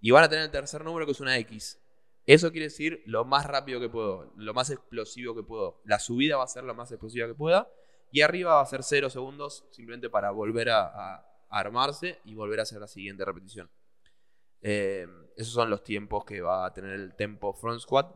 y 0.00 0.12
van 0.12 0.24
a 0.24 0.28
tener 0.28 0.44
el 0.44 0.50
tercer 0.50 0.84
número 0.84 1.04
que 1.06 1.12
es 1.12 1.20
una 1.20 1.36
X. 1.38 1.80
Eso 2.24 2.50
quiere 2.50 2.66
decir 2.66 3.02
lo 3.06 3.24
más 3.24 3.46
rápido 3.46 3.80
que 3.80 3.88
puedo, 3.88 4.32
lo 4.36 4.54
más 4.54 4.70
explosivo 4.70 5.34
que 5.34 5.42
puedo. 5.42 5.80
La 5.84 5.98
subida 5.98 6.36
va 6.36 6.44
a 6.44 6.48
ser 6.48 6.62
lo 6.62 6.74
más 6.74 6.92
explosiva 6.92 7.26
que 7.26 7.34
pueda, 7.34 7.68
y 8.10 8.20
arriba 8.20 8.54
va 8.54 8.60
a 8.60 8.66
ser 8.66 8.82
0 8.82 9.10
segundos, 9.10 9.66
simplemente 9.70 10.08
para 10.08 10.30
volver 10.30 10.70
a, 10.70 11.24
armarse 11.50 12.20
y 12.24 12.34
volver 12.34 12.60
a 12.60 12.64
hacer 12.64 12.78
la 12.78 12.86
siguiente 12.86 13.24
repetición. 13.24 13.70
Eh, 14.60 15.06
esos 15.34 15.54
son 15.54 15.70
los 15.70 15.82
tiempos 15.82 16.26
que 16.26 16.42
va 16.42 16.66
a 16.66 16.72
tener 16.74 16.92
el 16.92 17.14
tempo 17.14 17.54
front 17.54 17.80
squat. 17.80 18.14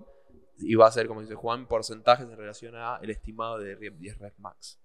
Y 0.58 0.74
va 0.74 0.86
a 0.86 0.92
ser, 0.92 1.08
como 1.08 1.22
dice 1.22 1.34
Juan, 1.34 1.66
porcentajes 1.66 2.26
en 2.26 2.36
relación 2.36 2.76
a 2.76 2.98
el 3.00 3.08
estimado 3.08 3.58
de 3.58 3.74
10 3.74 4.18
reps 4.18 4.38
max. 4.38 4.80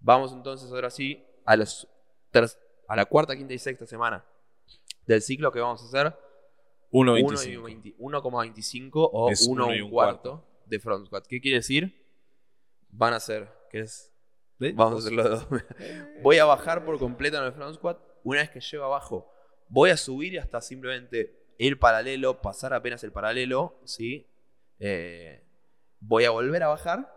Vamos 0.00 0.32
entonces 0.32 0.70
ahora 0.72 0.88
sí 0.88 1.22
a, 1.44 1.56
los 1.56 1.86
a 2.88 2.96
la 2.96 3.04
cuarta, 3.06 3.36
quinta 3.36 3.54
y 3.54 3.58
sexta 3.58 3.86
semana 3.86 4.24
del 5.06 5.22
ciclo 5.22 5.52
que 5.52 5.60
vamos 5.60 5.82
a 5.82 5.86
hacer. 5.86 6.18
1 6.90 7.18
y 7.18 7.22
1.25. 7.22 7.62
20 7.64 7.96
1,25 7.96 8.90
o 9.12 9.30
Es 9.30 9.46
1 9.46 9.64
uno 9.64 9.74
y 9.74 9.80
un 9.80 9.90
cuarto 9.90 10.46
de 10.66 10.78
front 10.78 11.06
squat. 11.06 11.26
¿Qué 11.26 11.40
quiere 11.40 11.58
decir? 11.58 12.04
Van 12.90 13.12
a 13.12 13.20
ser, 13.20 13.48
¿qué 13.70 13.80
es? 13.80 14.12
Vamos 14.58 14.94
a 14.94 14.98
hacerlo 14.98 15.24
de 15.24 15.28
dos. 15.30 15.46
Voy 16.22 16.38
a 16.38 16.44
bajar 16.44 16.84
por 16.84 16.98
completo 16.98 17.38
en 17.38 17.44
el 17.44 17.52
front 17.52 17.74
squat. 17.74 17.98
Una 18.22 18.40
vez 18.40 18.50
que 18.50 18.60
llego 18.60 18.84
abajo, 18.84 19.30
voy 19.68 19.90
a 19.90 19.96
subir 19.96 20.38
hasta 20.40 20.60
simplemente 20.62 21.44
ir 21.58 21.78
paralelo, 21.78 22.40
pasar 22.40 22.72
apenas 22.72 23.04
el 23.04 23.12
paralelo, 23.12 23.78
¿sí? 23.84 24.30
Eh, 24.78 25.44
voy 26.00 26.24
a 26.24 26.30
volver 26.30 26.62
a 26.62 26.68
bajar 26.68 27.12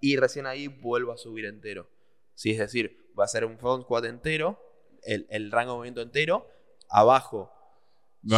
y 0.00 0.16
recién 0.16 0.46
ahí 0.46 0.68
vuelvo 0.68 1.12
a 1.12 1.16
subir 1.16 1.46
entero. 1.46 1.88
¿sí? 2.34 2.50
Es 2.50 2.58
decir, 2.58 3.10
va 3.18 3.24
a 3.24 3.28
ser 3.28 3.44
un 3.44 3.58
front 3.58 3.84
squat 3.84 4.04
entero, 4.04 4.60
el, 5.04 5.26
el 5.30 5.50
rango 5.50 5.72
de 5.72 5.76
movimiento 5.76 6.02
entero, 6.02 6.46
abajo, 6.88 7.50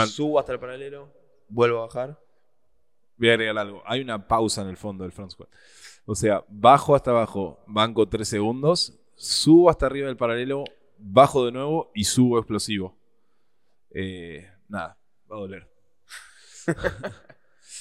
subo 0.07 0.39
hasta 0.39 0.53
el 0.53 0.61
paralelo, 0.61 1.13
vuelvo 1.49 1.79
a 1.79 1.87
bajar. 1.87 2.21
Voy 3.17 3.31
a 3.31 3.33
agregar 3.33 3.59
algo. 3.59 3.83
Hay 3.87 4.01
una 4.01 4.27
pausa 4.27 4.63
en 4.63 4.69
el 4.69 4.77
fondo 4.77 5.05
del 5.05 5.13
front 5.13 5.33
squat. 5.33 5.49
O 6.05 6.15
sea, 6.15 6.45
bajo 6.49 6.95
hasta 6.95 7.11
abajo, 7.11 7.63
banco 7.67 8.09
3 8.09 8.29
segundos, 8.29 8.99
subo 9.15 9.71
hasta 9.71 9.87
arriba 9.87 10.07
del 10.07 10.17
paralelo, 10.17 10.65
bajo 10.99 11.45
de 11.45 11.53
nuevo 11.53 11.91
y 11.95 12.05
subo 12.05 12.39
explosivo. 12.39 12.97
Eh, 13.91 14.49
nada, 14.69 14.99
va 15.31 15.37
a 15.37 15.41
doler. 15.41 15.69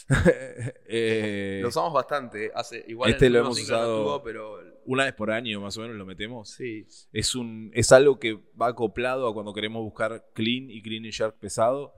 Eh, 0.87 1.59
Lo 1.61 1.69
usamos 1.69 1.93
bastante. 1.93 2.51
Hace, 2.53 2.83
igual 2.87 3.11
este 3.11 3.29
lo 3.29 3.39
hemos 3.39 3.59
usado- 3.59 4.21
pero 4.23 4.59
una 4.85 5.05
vez 5.05 5.13
por 5.13 5.31
año 5.31 5.59
más 5.61 5.77
o 5.77 5.81
menos 5.81 5.95
lo 5.97 6.05
metemos. 6.05 6.49
sí. 6.49 6.85
Es, 7.11 7.35
un, 7.35 7.71
es 7.73 7.91
algo 7.91 8.19
que 8.19 8.39
va 8.59 8.67
acoplado 8.67 9.27
a 9.27 9.33
cuando 9.33 9.53
queremos 9.53 9.81
buscar 9.83 10.25
clean 10.33 10.69
y 10.69 10.81
clean 10.81 11.05
y 11.05 11.09
sharp 11.11 11.37
pesado. 11.39 11.93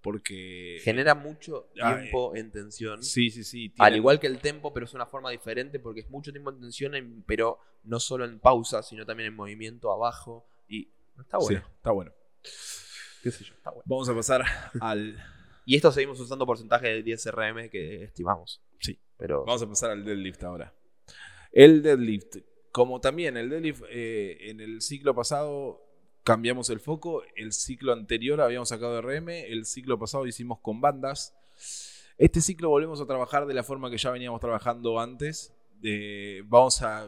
Porque. 0.00 0.78
Genera 0.84 1.14
mucho 1.16 1.68
Ah, 1.80 1.96
tiempo 1.98 2.34
en 2.36 2.50
tensión. 2.52 3.02
Sí, 3.02 3.30
sí, 3.30 3.42
sí. 3.42 3.72
Al 3.78 3.96
igual 3.96 4.20
que 4.20 4.28
el 4.28 4.38
tempo, 4.38 4.72
pero 4.72 4.86
es 4.86 4.94
una 4.94 5.06
forma 5.06 5.30
diferente 5.30 5.80
porque 5.80 6.00
es 6.00 6.10
mucho 6.10 6.30
tiempo 6.30 6.50
en 6.50 6.60
tensión, 6.60 6.94
en- 6.94 7.22
pero 7.26 7.58
no 7.84 7.98
solo 7.98 8.24
en 8.24 8.38
pausa, 8.38 8.82
sino 8.82 9.04
también 9.04 9.28
en 9.28 9.34
movimiento 9.36 9.92
abajo. 9.92 10.46
Y 10.68 10.88
está 11.20 11.38
bueno. 11.38 11.60
Sí, 11.60 11.66
está 11.76 11.90
bueno. 11.90 12.12
Qué 13.22 13.30
sé 13.32 13.44
yo, 13.44 13.54
está 13.54 13.70
bueno. 13.70 13.82
Vamos 13.86 14.08
a 14.08 14.14
pasar 14.14 14.44
al. 14.80 15.18
Y 15.68 15.76
esto 15.76 15.92
seguimos 15.92 16.18
usando 16.18 16.46
porcentaje 16.46 16.86
de 16.88 17.02
10 17.02 17.26
RM 17.26 17.68
que 17.68 18.04
estimamos. 18.04 18.62
Sí. 18.80 18.98
Pero 19.18 19.44
Vamos 19.44 19.60
a 19.60 19.68
pasar 19.68 19.90
al 19.90 20.02
deadlift 20.02 20.42
ahora. 20.42 20.72
El 21.52 21.82
deadlift. 21.82 22.38
Como 22.72 23.02
también 23.02 23.36
el 23.36 23.50
deadlift, 23.50 23.82
eh, 23.90 24.48
en 24.48 24.62
el 24.62 24.80
ciclo 24.80 25.14
pasado 25.14 25.84
cambiamos 26.24 26.70
el 26.70 26.80
foco. 26.80 27.22
El 27.36 27.52
ciclo 27.52 27.92
anterior 27.92 28.40
habíamos 28.40 28.70
sacado 28.70 29.02
RM. 29.02 29.28
El 29.28 29.66
ciclo 29.66 29.98
pasado 29.98 30.26
hicimos 30.26 30.58
con 30.60 30.80
bandas. 30.80 31.36
Este 32.16 32.40
ciclo 32.40 32.70
volvemos 32.70 33.02
a 33.02 33.06
trabajar 33.06 33.44
de 33.44 33.52
la 33.52 33.62
forma 33.62 33.90
que 33.90 33.98
ya 33.98 34.10
veníamos 34.10 34.40
trabajando 34.40 34.98
antes. 34.98 35.52
De- 35.82 36.42
vamos 36.46 36.80
a. 36.80 37.06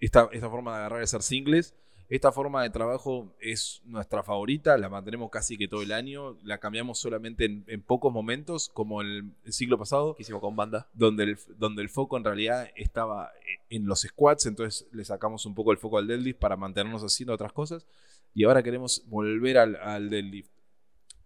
Esta, 0.00 0.28
esta 0.32 0.50
forma 0.50 0.72
de 0.72 0.78
agarrar 0.78 1.00
y 1.02 1.04
hacer 1.04 1.22
singles. 1.22 1.76
Esta 2.12 2.30
forma 2.30 2.62
de 2.62 2.68
trabajo 2.68 3.34
es 3.40 3.80
nuestra 3.86 4.22
favorita, 4.22 4.76
la 4.76 4.90
mantenemos 4.90 5.30
casi 5.30 5.56
que 5.56 5.66
todo 5.66 5.80
el 5.80 5.92
año, 5.92 6.36
la 6.44 6.58
cambiamos 6.58 6.98
solamente 6.98 7.46
en, 7.46 7.64
en 7.66 7.80
pocos 7.80 8.12
momentos, 8.12 8.68
como 8.68 9.00
el, 9.00 9.32
el 9.46 9.52
ciclo 9.54 9.78
pasado, 9.78 10.14
que 10.14 10.22
hicimos 10.22 10.42
con 10.42 10.54
banda. 10.54 10.90
donde 10.92 11.24
el, 11.24 11.38
donde 11.56 11.80
el 11.80 11.88
foco 11.88 12.18
en 12.18 12.24
realidad 12.24 12.68
estaba 12.76 13.32
en 13.70 13.86
los 13.86 14.02
squats, 14.02 14.44
entonces 14.44 14.86
le 14.92 15.06
sacamos 15.06 15.46
un 15.46 15.54
poco 15.54 15.72
el 15.72 15.78
foco 15.78 15.96
al 15.96 16.06
deadlift 16.06 16.38
para 16.38 16.54
mantenernos 16.58 17.02
haciendo 17.02 17.32
otras 17.32 17.54
cosas, 17.54 17.86
y 18.34 18.44
ahora 18.44 18.62
queremos 18.62 19.04
volver 19.06 19.56
al, 19.56 19.76
al 19.76 20.10
deadlift. 20.10 20.50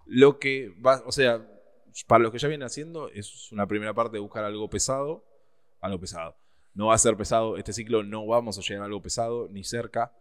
Lo 0.04 0.38
que 0.38 0.72
va, 0.86 1.02
o 1.04 1.10
sea, 1.10 1.44
para 2.06 2.22
los 2.22 2.30
que 2.30 2.38
ya 2.38 2.46
vienen 2.46 2.64
haciendo, 2.64 3.08
es 3.08 3.50
una 3.50 3.66
primera 3.66 3.92
parte 3.92 4.18
de 4.18 4.20
buscar 4.20 4.44
algo 4.44 4.70
pesado, 4.70 5.24
algo 5.80 5.98
pesado. 5.98 6.36
No 6.74 6.86
va 6.86 6.94
a 6.94 6.98
ser 6.98 7.16
pesado, 7.16 7.56
este 7.56 7.72
ciclo 7.72 8.04
no 8.04 8.24
vamos 8.24 8.56
a 8.56 8.60
llegar 8.60 8.82
a 8.82 8.86
algo 8.86 9.02
pesado, 9.02 9.48
ni 9.50 9.64
cerca. 9.64 10.12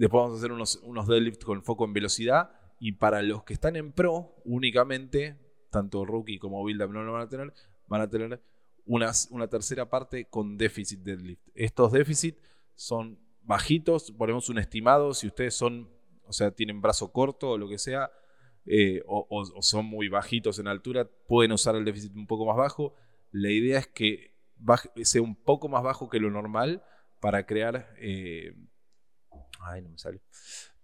Después 0.00 0.22
vamos 0.22 0.36
a 0.36 0.38
hacer 0.38 0.50
unos, 0.50 0.80
unos 0.82 1.06
con 1.44 1.62
foco 1.62 1.84
en 1.84 1.92
velocidad 1.92 2.52
Y 2.78 2.92
para 2.92 3.20
los 3.20 3.44
que 3.44 3.52
están 3.52 3.76
en 3.76 3.92
pro, 3.92 4.34
únicamente, 4.46 5.36
tanto 5.68 6.06
rookie 6.06 6.38
como 6.38 6.64
build 6.64 6.82
up 6.82 6.90
no 6.90 7.02
lo 7.02 7.12
van 7.12 7.20
a 7.20 7.28
tener, 7.28 7.52
van 7.86 8.00
a 8.00 8.08
tener 8.08 8.40
una, 8.86 9.12
una 9.28 9.48
tercera 9.48 9.90
parte 9.90 10.24
con 10.24 10.56
déficit 10.56 11.00
deadlift. 11.00 11.46
Estos 11.54 11.92
déficit 11.92 12.38
son 12.74 13.18
bajitos, 13.42 14.10
ponemos 14.12 14.48
un 14.48 14.56
estimado, 14.56 15.12
si 15.12 15.26
ustedes 15.26 15.54
son, 15.54 15.90
o 16.24 16.32
sea, 16.32 16.50
tienen 16.50 16.80
brazo 16.80 17.12
corto 17.12 17.50
o 17.50 17.58
lo 17.58 17.68
que 17.68 17.76
sea, 17.76 18.10
eh, 18.64 19.02
o, 19.06 19.26
o 19.28 19.62
son 19.62 19.84
muy 19.84 20.08
bajitos 20.08 20.58
en 20.58 20.68
altura, 20.68 21.10
pueden 21.28 21.52
usar 21.52 21.76
el 21.76 21.84
déficit 21.84 22.16
un 22.16 22.26
poco 22.26 22.46
más 22.46 22.56
bajo. 22.56 22.94
La 23.32 23.50
idea 23.50 23.78
es 23.78 23.86
que 23.86 24.32
sea 25.02 25.20
un 25.20 25.36
poco 25.36 25.68
más 25.68 25.82
bajo 25.82 26.08
que 26.08 26.20
lo 26.20 26.30
normal 26.30 26.82
para 27.20 27.44
crear. 27.44 27.94
Eh, 27.98 28.54
ay, 29.60 29.82
no 29.82 29.90
me 29.90 29.98
sale. 29.98 30.20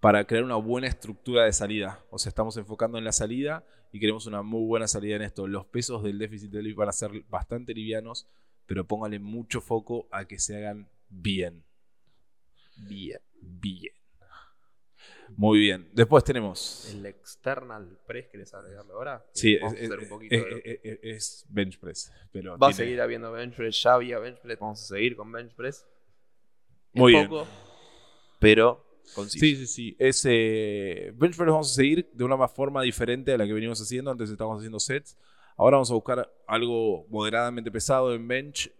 Para 0.01 0.27
crear 0.27 0.45
una 0.45 0.57
buena 0.57 0.87
estructura 0.87 1.45
de 1.45 1.53
salida. 1.53 2.05
O 2.11 2.19
sea, 2.19 2.31
estamos 2.31 2.57
enfocando 2.57 2.99
en 2.99 3.05
la 3.05 3.12
salida 3.12 3.65
y 3.93 4.01
queremos 4.01 4.27
una 4.27 4.43
muy 4.43 4.67
buena 4.67 4.87
salida 4.87 5.17
en 5.17 5.23
esto. 5.23 5.47
Los 5.47 5.67
pesos 5.67 6.03
del 6.03 6.19
déficit 6.19 6.51
de 6.51 6.75
van 6.75 6.89
a 6.89 6.93
ser 6.93 7.11
bastante 7.29 7.73
livianos, 7.75 8.29
pero 8.67 8.87
póngale 8.87 9.19
mucho 9.19 9.61
foco 9.61 10.09
a 10.11 10.27
que 10.27 10.39
se 10.39 10.57
hagan 10.57 10.89
bien. 11.09 11.65
Bien. 12.77 13.21
Bien. 13.41 13.97
Muy 15.37 15.59
bien. 15.59 15.89
Después 15.93 16.23
tenemos. 16.25 16.89
El 16.93 17.07
external 17.07 17.99
press, 18.07 18.29
¿querés 18.29 18.55
agregarlo 18.55 18.95
ahora? 18.95 19.27
Sí, 19.33 19.59
es, 21.03 21.47
bench 21.49 21.79
press. 21.79 22.12
Pero 22.33 22.57
Va 22.59 22.69
a 22.69 22.73
seguir 22.73 23.01
habiendo 23.01 23.33
bench 23.33 23.57
press, 23.57 23.83
ya 23.83 23.95
había 23.95 24.19
bench 24.19 24.41
press, 24.41 24.59
vamos 24.59 24.83
a 24.83 24.87
seguir 24.87 25.17
con 25.17 25.33
bench 25.33 25.55
press. 25.55 25.87
Muy 26.93 27.12
bien. 27.12 27.31
Pero 28.38 28.85
conciso. 29.14 29.44
Sí, 29.44 29.57
sí, 29.57 29.66
sí. 29.66 29.96
Ese 29.99 31.12
bench 31.14 31.37
press 31.37 31.51
vamos 31.51 31.72
a 31.72 31.75
seguir 31.75 32.11
de 32.12 32.25
una 32.25 32.49
forma 32.49 32.83
diferente 32.83 33.33
a 33.33 33.38
la 33.38 33.46
que 33.46 33.53
venimos 33.53 33.81
haciendo. 33.81 34.11
Antes 34.11 34.31
estábamos 34.31 34.59
haciendo 34.59 34.81
sets. 34.81 35.16
Ahora 35.57 35.77
vamos 35.77 35.90
a 35.90 35.94
buscar 35.94 36.31
algo 36.46 37.07
moderadamente 37.09 37.70
pesado 37.70 38.14
en 38.14 38.29
bench, 38.29 38.70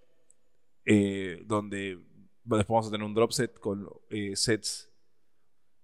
eh, 0.85 1.43
donde 1.47 1.99
después 2.45 2.67
vamos 2.69 2.89
a 2.89 2.91
tener 2.91 3.07
un 3.07 3.15
drop 3.15 3.33
set 3.33 3.59
con 3.59 3.89
eh, 4.11 4.37
sets 4.37 4.91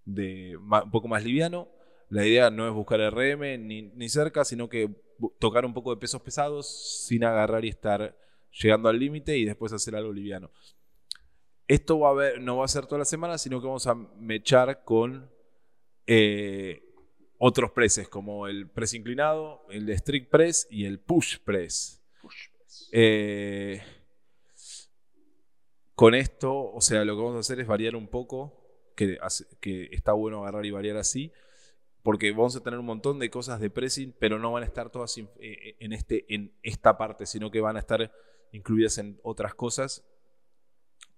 de 0.05 0.57
un 0.57 0.91
poco 0.91 1.09
más 1.09 1.25
liviano. 1.25 1.69
La 2.09 2.27
idea 2.27 2.51
no 2.51 2.69
es 2.69 2.75
buscar 2.75 3.01
RM 3.01 3.67
ni, 3.67 4.09
cerca, 4.09 4.45
sino 4.45 4.69
que 4.69 4.91
tocar 5.39 5.65
un 5.65 5.73
poco 5.73 5.95
de 5.95 6.01
pesos 6.01 6.21
pesados 6.21 7.07
sin 7.07 7.25
agarrar 7.25 7.65
y 7.65 7.69
estar 7.69 8.17
llegando 8.61 8.89
al 8.91 8.99
límite 8.99 9.39
y 9.39 9.47
después 9.47 9.73
hacer 9.73 9.97
algo 9.97 10.13
liviano. 10.13 10.51
Esto 11.73 11.99
va 11.99 12.11
a 12.11 12.13
ver, 12.13 12.39
no 12.39 12.59
va 12.59 12.67
a 12.67 12.69
ser 12.69 12.85
toda 12.85 12.99
la 12.99 13.07
semana, 13.07 13.39
sino 13.39 13.59
que 13.59 13.67
vamos 13.67 13.87
a 13.87 13.95
mechar 13.95 14.85
con 14.85 15.31
eh, 16.07 16.83
otros 17.39 17.71
presses, 17.71 18.11
como 18.11 18.47
el 18.47 18.69
press 18.69 18.93
inclinado, 18.93 19.65
el 19.71 19.89
strict 19.89 20.31
press 20.31 20.67
y 20.69 20.85
el 20.85 21.01
push 21.01 21.39
press. 21.39 22.05
Eh, 22.93 23.83
con 25.95 26.15
esto, 26.15 26.73
o 26.75 26.83
sea, 26.83 27.07
lo 27.07 27.17
que 27.17 27.23
vamos 27.23 27.37
a 27.37 27.41
hacer 27.41 27.59
es 27.59 27.67
variar 27.67 27.97
un 27.97 28.09
poco 28.09 28.93
que, 28.95 29.19
que 29.59 29.89
está 29.93 30.13
bueno 30.13 30.43
agarrar 30.43 30.67
y 30.67 30.73
variar 30.73 30.99
así, 30.99 31.33
porque 32.03 32.33
vamos 32.33 32.55
a 32.55 32.63
tener 32.63 32.81
un 32.81 32.85
montón 32.85 33.19
de 33.19 33.31
cosas 33.31 33.61
de 33.61 33.71
pressing, 33.71 34.15
pero 34.19 34.39
no 34.39 34.53
van 34.53 34.65
a 34.65 34.67
estar 34.67 34.91
todas 34.91 35.17
eh, 35.17 35.77
en, 35.81 35.95
este, 35.95 36.27
en 36.35 36.53
esta 36.63 36.99
parte, 36.99 37.25
sino 37.25 37.51
que 37.51 37.63
van 37.63 37.77
a 37.77 37.81
estar 37.81 38.13
incluidas 38.51 38.99
en 38.99 39.19
otras 39.23 39.55
cosas. 39.55 40.05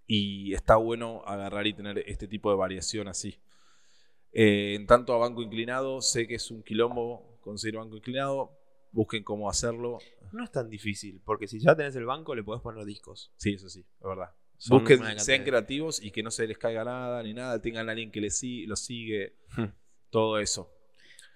Y 0.07 0.53
está 0.55 0.77
bueno 0.77 1.23
agarrar 1.27 1.67
y 1.67 1.73
tener 1.73 1.99
este 2.07 2.29
tipo 2.29 2.51
de 2.51 2.57
variación 2.57 3.09
así. 3.09 3.41
Eh, 4.33 4.75
en 4.75 4.87
tanto 4.87 5.15
a 5.15 5.19
banco 5.19 5.43
inclinado, 5.43 6.03
sé 6.03 6.27
que 6.27 6.35
es 6.35 6.51
un 6.51 6.63
quilombo 6.63 7.39
conseguir 7.41 7.77
banco 7.79 7.97
inclinado. 7.97 8.59
Busquen 8.93 9.25
cómo 9.25 9.49
hacerlo. 9.49 9.99
No 10.33 10.45
es 10.45 10.51
tan 10.51 10.69
difícil, 10.69 11.21
porque 11.25 11.49
si 11.49 11.59
ya 11.59 11.75
tenés 11.75 11.97
el 11.97 12.05
banco, 12.05 12.35
le 12.35 12.45
podés 12.45 12.63
poner 12.63 12.85
discos. 12.85 13.33
Sí, 13.37 13.55
eso 13.55 13.69
sí, 13.69 13.81
es 13.81 14.07
verdad. 14.07 14.31
Busquen, 14.69 15.19
sean 15.19 15.45
creativos 15.45 16.03
y 16.03 16.11
que 16.11 16.23
no 16.23 16.31
se 16.31 16.47
les 16.47 16.59
caiga 16.59 16.85
nada 16.85 17.23
ni 17.23 17.35
nada. 17.35 17.61
Tengan 17.61 17.89
a 17.89 17.93
alguien 17.93 18.11
que 18.11 18.21
les 18.21 18.41
lo 18.67 18.77
sigue. 18.77 19.37
Hmm. 19.57 19.67
Todo 20.11 20.39
eso. 20.39 20.71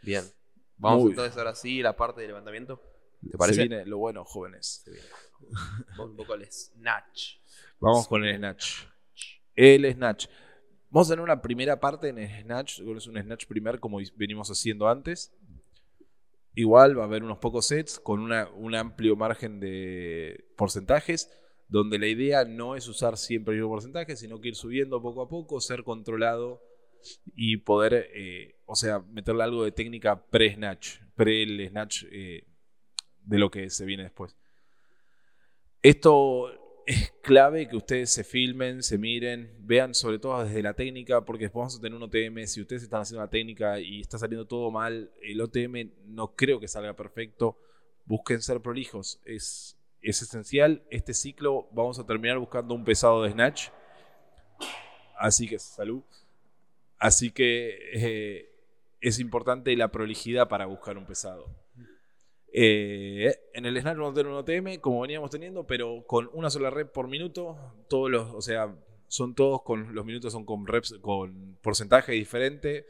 Bien. 0.02 0.24
Vamos 0.76 1.11
entonces 1.11 1.37
ahora 1.37 1.54
sí 1.54 1.83
la 1.83 1.96
parte 1.96 2.20
de 2.20 2.28
levantamiento. 2.28 2.81
¿Te 3.20 3.37
parece? 3.37 3.62
Se 3.62 3.68
viene 3.68 3.85
lo 3.87 3.98
bueno, 3.98 4.24
jóvenes. 4.24 4.85
Vamos 5.96 6.11
un 6.11 6.16
poco 6.16 6.35
al 6.35 6.44
snatch. 6.50 7.37
Vamos 7.81 8.09
con 8.09 8.24
el 8.24 8.37
snatch. 8.37 8.85
El 9.54 9.92
snatch. 9.92 10.26
Vamos 10.90 11.09
a 11.09 11.12
tener 11.12 11.22
una 11.22 11.42
primera 11.42 11.78
parte 11.78 12.09
en 12.09 12.18
el 12.18 12.42
snatch. 12.42 12.81
Es 12.81 13.07
un 13.07 13.20
snatch 13.20 13.46
primer 13.46 13.81
como 13.81 13.98
venimos 14.16 14.50
haciendo 14.50 14.88
antes. 14.88 15.33
Igual 16.54 16.98
va 16.98 17.02
a 17.02 17.07
haber 17.07 17.22
unos 17.22 17.38
pocos 17.38 17.66
sets 17.66 18.00
con 18.00 18.20
una, 18.20 18.48
un 18.50 18.74
amplio 18.74 19.14
margen 19.14 19.61
de 19.61 20.44
porcentajes 20.57 21.31
donde 21.68 21.98
la 21.98 22.07
idea 22.07 22.44
no 22.44 22.74
es 22.74 22.88
usar 22.88 23.16
siempre 23.16 23.54
el 23.54 23.61
mismo 23.61 23.74
porcentaje, 23.74 24.16
sino 24.16 24.40
que 24.40 24.48
ir 24.48 24.57
subiendo 24.57 25.00
poco 25.02 25.22
a 25.22 25.28
poco, 25.28 25.61
ser 25.61 25.85
controlado 25.85 26.62
y 27.37 27.59
poder, 27.59 28.09
eh, 28.14 28.57
o 28.64 28.74
sea, 28.74 29.00
meterle 29.00 29.44
algo 29.44 29.64
de 29.64 29.72
técnica 29.72 30.26
pre-snatch, 30.31 31.00
pre-snatch 31.14 32.04
eh, 32.11 32.47
de 33.28 33.38
lo 33.38 33.50
que 33.50 33.68
se 33.70 33.84
viene 33.84 34.04
después. 34.04 34.36
Esto 35.82 36.50
es 36.86 37.12
clave 37.20 37.68
que 37.68 37.76
ustedes 37.76 38.10
se 38.10 38.24
filmen, 38.24 38.82
se 38.82 38.96
miren, 38.96 39.54
vean 39.60 39.94
sobre 39.94 40.18
todo 40.18 40.42
desde 40.42 40.62
la 40.62 40.72
técnica, 40.72 41.24
porque 41.24 41.44
después 41.44 41.60
vamos 41.60 41.76
a 41.76 41.80
tener 41.80 41.94
un 41.94 42.02
OTM. 42.04 42.46
Si 42.46 42.62
ustedes 42.62 42.82
están 42.82 43.02
haciendo 43.02 43.22
una 43.22 43.30
técnica 43.30 43.78
y 43.78 44.00
está 44.00 44.18
saliendo 44.18 44.46
todo 44.46 44.70
mal, 44.70 45.12
el 45.22 45.40
OTM 45.40 45.90
no 46.06 46.34
creo 46.34 46.58
que 46.58 46.68
salga 46.68 46.96
perfecto. 46.96 47.58
Busquen 48.06 48.40
ser 48.40 48.60
prolijos. 48.60 49.20
Es, 49.26 49.76
es 50.00 50.22
esencial. 50.22 50.82
Este 50.90 51.12
ciclo 51.12 51.68
vamos 51.72 51.98
a 51.98 52.06
terminar 52.06 52.38
buscando 52.38 52.74
un 52.74 52.84
pesado 52.84 53.22
de 53.22 53.32
snatch. 53.32 53.68
Así 55.18 55.46
que 55.46 55.58
salud. 55.58 56.02
Así 56.98 57.30
que 57.30 57.78
eh, 57.92 58.50
es 59.02 59.18
importante 59.18 59.76
la 59.76 59.88
prolijidad 59.92 60.48
para 60.48 60.64
buscar 60.64 60.96
un 60.96 61.04
pesado. 61.04 61.46
Eh, 62.52 63.34
en 63.52 63.66
el 63.66 63.80
snatch 63.80 63.96
vamos 63.96 64.12
a 64.12 64.14
tener 64.14 64.32
un 64.32 64.38
OTM 64.38 64.80
como 64.80 65.02
veníamos 65.02 65.30
teniendo, 65.30 65.66
pero 65.66 66.04
con 66.06 66.30
una 66.32 66.50
sola 66.50 66.70
rep 66.70 66.92
por 66.92 67.08
minuto. 67.08 67.56
Todos 67.88 68.11
los, 68.11 68.34
o 68.34 68.40
sea, 68.40 68.74
son 69.06 69.34
todos 69.34 69.62
con 69.62 69.94
los 69.94 70.04
minutos 70.04 70.32
son 70.32 70.44
con 70.44 70.66
reps 70.66 70.98
con 71.00 71.56
porcentaje 71.62 72.12
diferente 72.12 72.87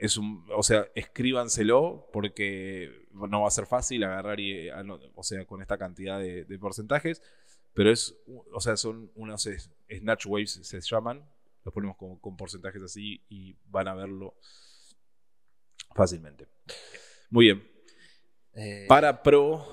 es 0.00 0.16
un, 0.16 0.46
o 0.56 0.62
sea, 0.62 0.88
escríbanselo 0.94 2.08
porque 2.10 3.06
no 3.12 3.42
va 3.42 3.48
a 3.48 3.50
ser 3.50 3.66
fácil 3.66 4.02
agarrar 4.02 4.40
eh, 4.40 4.72
o 5.14 5.22
sea, 5.22 5.44
con 5.44 5.60
esta 5.60 5.76
cantidad 5.76 6.18
de, 6.18 6.58
porcentajes, 6.58 7.22
pero 7.74 7.90
es, 7.90 8.16
o 8.50 8.60
sea, 8.60 8.78
son 8.78 9.10
unos 9.14 9.46
snatch 9.90 10.24
waves 10.26 10.58
se 10.62 10.80
llaman, 10.80 11.22
los 11.64 11.74
ponemos 11.74 11.98
con, 11.98 12.16
con 12.16 12.34
porcentajes 12.34 12.82
así 12.82 13.22
y 13.28 13.54
van 13.66 13.88
a 13.88 13.94
verlo 13.94 14.34
fácilmente. 15.94 16.46
Muy 17.28 17.44
bien. 17.44 17.70
Eh, 18.60 18.84
Para 18.86 19.22
pro, 19.22 19.66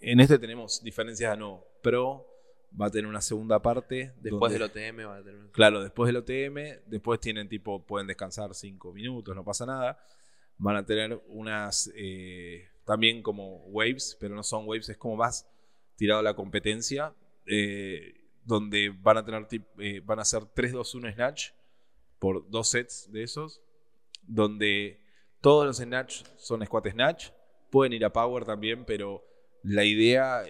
en 0.00 0.18
este 0.20 0.38
tenemos 0.38 0.82
diferencias 0.82 1.32
a 1.32 1.36
no. 1.36 1.62
Pro 1.82 2.26
va 2.80 2.86
a 2.86 2.90
tener 2.90 3.06
una 3.06 3.20
segunda 3.20 3.60
parte. 3.60 4.14
Después 4.20 4.52
del 4.52 4.62
OTM 4.62 5.06
va 5.06 5.16
a 5.16 5.22
tener 5.22 5.50
Claro, 5.52 5.82
después 5.82 6.06
del 6.06 6.16
OTM, 6.16 6.80
después 6.86 7.20
tienen 7.20 7.48
tipo, 7.48 7.84
pueden 7.84 8.06
descansar 8.06 8.54
cinco 8.54 8.92
minutos, 8.92 9.34
no 9.36 9.44
pasa 9.44 9.66
nada. 9.66 9.98
Van 10.56 10.76
a 10.76 10.86
tener 10.86 11.20
unas, 11.28 11.92
eh, 11.96 12.68
también 12.84 13.22
como 13.22 13.58
waves, 13.66 14.16
pero 14.18 14.34
no 14.34 14.42
son 14.42 14.66
waves, 14.66 14.88
es 14.88 14.96
como 14.96 15.16
más 15.16 15.46
tirado 15.96 16.20
a 16.20 16.22
la 16.22 16.34
competencia, 16.34 17.12
eh, 17.46 18.14
donde 18.44 18.90
van 19.02 19.18
a 19.18 19.24
tener, 19.24 19.46
eh, 19.78 20.00
van 20.04 20.18
a 20.18 20.22
hacer 20.22 20.44
3-2-1 20.44 21.12
snatch 21.12 21.50
por 22.18 22.48
dos 22.48 22.68
sets 22.68 23.10
de 23.12 23.22
esos, 23.22 23.60
donde 24.22 25.00
todos 25.40 25.66
los 25.66 25.76
snatch 25.76 26.22
son 26.36 26.64
squat 26.64 26.88
snatch, 26.88 27.30
pueden 27.74 27.92
ir 27.92 28.04
a 28.04 28.12
power 28.12 28.44
también, 28.44 28.84
pero 28.84 29.24
la 29.64 29.84
idea 29.84 30.44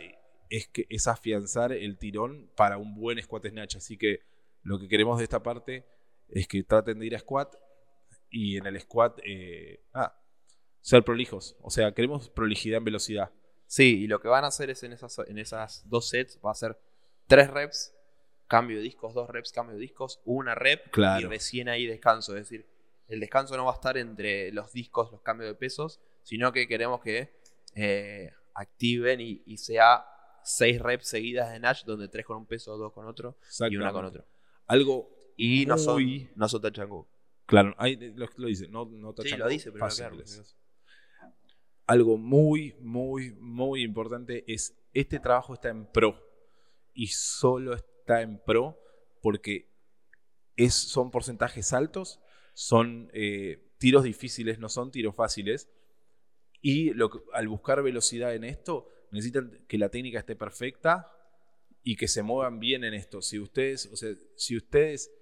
es, 0.51 0.69
que, 0.69 0.85
es 0.91 1.07
afianzar 1.07 1.73
el 1.73 1.97
tirón 1.97 2.51
para 2.55 2.77
un 2.77 2.95
buen 2.95 3.19
squat 3.23 3.47
snatch. 3.47 3.77
Así 3.77 3.97
que 3.97 4.21
lo 4.63 4.79
que 4.79 4.89
queremos 4.89 5.17
de 5.17 5.25
esta 5.25 5.43
parte 5.43 5.87
es 6.29 6.47
que 6.47 6.63
traten 6.65 6.99
de 6.99 7.07
ir 7.07 7.17
a 7.17 7.19
squat 7.19 7.55
y 8.29 8.59
en 8.59 8.67
el 8.67 8.79
squat, 8.79 9.21
eh, 9.25 9.87
ah, 9.95 10.15
ser 10.83 11.03
prolijos. 11.03 11.57
O 11.63 11.71
sea, 11.71 11.95
queremos 11.95 12.29
prolijidad 12.29 12.77
en 12.77 12.85
velocidad. 12.85 13.33
Sí, 13.67 14.03
y 14.03 14.07
lo 14.07 14.21
que 14.21 14.29
van 14.29 14.45
a 14.45 14.49
hacer 14.49 14.69
es 14.69 14.83
en 14.83 14.93
esas, 14.93 15.19
en 15.21 15.39
esas 15.39 15.89
dos 15.89 16.11
sets, 16.11 16.39
va 16.45 16.51
a 16.51 16.55
ser 16.55 16.79
tres 17.27 17.49
reps, 17.49 17.95
cambio 18.49 18.77
de 18.77 18.83
discos, 18.83 19.15
dos 19.15 19.31
reps, 19.31 19.51
cambio 19.51 19.77
de 19.77 19.81
discos, 19.81 20.21
una 20.27 20.55
rep 20.55 20.95
y 20.95 21.25
recién 21.25 21.71
ahí 21.71 21.87
descanso. 21.87 22.37
Es 22.37 22.51
decir, 22.51 22.67
el 23.09 23.19
descanso 23.19 23.57
no 23.57 23.65
va 23.65 23.73
a 23.73 23.77
estar 23.77 23.97
entre 23.97 24.53
los 24.53 24.75
discos, 24.75 25.11
los 25.11 25.23
cambios 25.23 25.49
de 25.49 25.55
pesos, 25.55 26.03
sino 26.25 26.51
que 26.51 26.67
queremos 26.67 27.01
que 27.01 27.33
eh, 27.77 28.33
activen 28.55 29.21
y, 29.21 29.43
y, 29.47 29.59
sea 29.59 30.05
seis 30.43 30.81
reps 30.81 31.07
seguidas 31.07 31.53
de 31.53 31.61
Nash, 31.61 31.85
donde 31.85 32.09
tres 32.09 32.27
con 32.27 32.39
un 32.39 32.47
peso, 32.47 32.77
dos 32.77 32.93
con 32.93 33.07
otro 33.07 33.39
y 33.71 33.77
una 33.77 33.93
con 33.93 34.05
otro. 34.05 34.25
Algo 34.67 35.15
y 35.37 35.67
no 35.67 35.79
son, 35.79 36.03
no 36.35 36.49
son 36.49 36.63
Claro, 37.47 37.75
ahí 37.79 37.97
lo, 38.15 38.27
lo 38.37 38.47
dice, 38.49 38.69
no, 38.69 38.87
no 38.87 39.11
Sí, 39.11 39.17
tachan 39.17 39.39
lo 39.41 39.49
dice, 39.49 39.71
pero 39.71 39.87
claro. 39.89 40.17
Algo 41.87 42.17
muy, 42.17 42.75
muy, 42.81 43.33
muy 43.33 43.83
importante 43.83 44.45
es, 44.47 44.75
este 44.95 45.19
trabajo 45.19 45.55
está 45.55 45.69
en 45.69 45.87
pro. 45.87 46.19
Y 46.95 47.09
solo 47.09 47.75
está 47.75 48.23
en 48.23 48.39
pro 48.39 48.79
porque 49.21 49.71
es, 50.57 50.75
son 50.75 51.11
porcentajes 51.11 51.73
altos, 51.73 52.21
son 52.55 53.11
eh, 53.13 53.71
tiros 53.79 54.05
difíciles, 54.05 54.59
no 54.59 54.69
son 54.69 54.91
tiros 54.91 55.15
fáciles. 55.15 55.69
Y 56.67 56.95
lo 56.95 57.11
que- 57.11 57.19
al 57.35 57.47
buscar 57.47 57.83
velocidad 57.83 58.35
en 58.35 58.43
esto, 58.43 58.89
necesitan 59.11 59.65
que 59.69 59.77
la 59.77 59.91
técnica 59.91 60.21
esté 60.21 60.35
perfecta 60.35 61.13
y 61.83 61.97
que 61.97 62.09
se 62.09 62.23
muevan 62.23 62.59
bien 62.59 62.85
en 62.85 62.95
esto. 62.95 63.21
Si 63.21 63.39
ustedes, 63.39 63.85
o 63.93 63.97
sea, 63.97 64.15
si 64.35 64.57
ustedes 64.57 65.13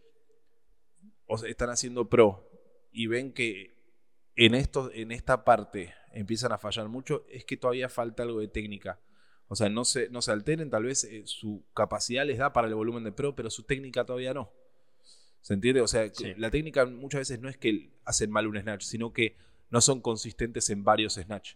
o 1.27 1.37
sea, 1.37 1.51
están 1.51 1.71
haciendo 1.71 2.09
pro 2.09 2.49
y 2.93 3.09
ven 3.09 3.33
que 3.33 3.75
en, 4.37 4.55
esto, 4.55 4.93
en 4.95 5.11
esta 5.11 5.45
parte 5.45 5.93
empiezan 6.13 6.53
a 6.53 6.59
fallar 6.59 6.89
mucho, 6.89 7.27
es 7.29 7.45
que 7.45 7.57
todavía 7.57 7.89
falta 7.89 8.23
algo 8.23 8.39
de 8.39 8.47
técnica. 8.47 9.01
O 9.49 9.57
sea, 9.57 9.69
no 9.69 9.85
se, 9.85 10.11
no 10.11 10.23
se 10.23 10.31
alteren, 10.31 10.71
tal 10.71 10.85
vez 10.85 11.03
eh, 11.03 11.23
su 11.27 11.65
capacidad 11.75 12.25
les 12.25 12.39
da 12.39 12.53
para 12.53 12.69
el 12.69 12.75
volumen 12.77 13.03
de 13.03 13.11
pro, 13.11 13.35
pero 13.35 13.51
su 13.51 13.65
técnica 13.65 14.05
todavía 14.05 14.33
no. 14.33 14.53
¿Se 15.41 15.55
entiende? 15.55 15.81
O 15.81 15.89
sea, 15.89 16.09
Sí. 16.15 16.35
la 16.37 16.53
técnica 16.53 16.87
muchas 16.87 17.23
veces 17.23 17.41
no 17.41 17.49
es 17.49 17.57
que 17.57 17.91
hacen 18.05 18.31
mal 18.31 18.47
un 18.47 18.61
snatch, 18.61 18.85
sino 18.85 19.13
que 19.13 19.37
no 19.73 19.81
son 19.81 20.01
consistentes 20.01 20.71
en 20.71 20.85
varios 20.85 21.15
snatch. 21.15 21.55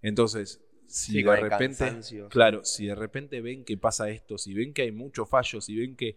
Entonces, 0.00 0.62
si 0.86 1.12
Sí, 1.12 1.22
de 1.22 1.36
repente, 1.36 1.78
cansancio. 1.78 2.28
claro, 2.28 2.64
si 2.64 2.86
de 2.86 2.94
repente 2.94 3.40
ven 3.40 3.64
que 3.64 3.76
pasa 3.76 4.08
esto, 4.08 4.38
si 4.38 4.54
ven 4.54 4.72
que 4.72 4.82
hay 4.82 4.92
muchos 4.92 5.28
fallos, 5.28 5.64
si 5.64 5.76
ven 5.76 5.96
que 5.96 6.16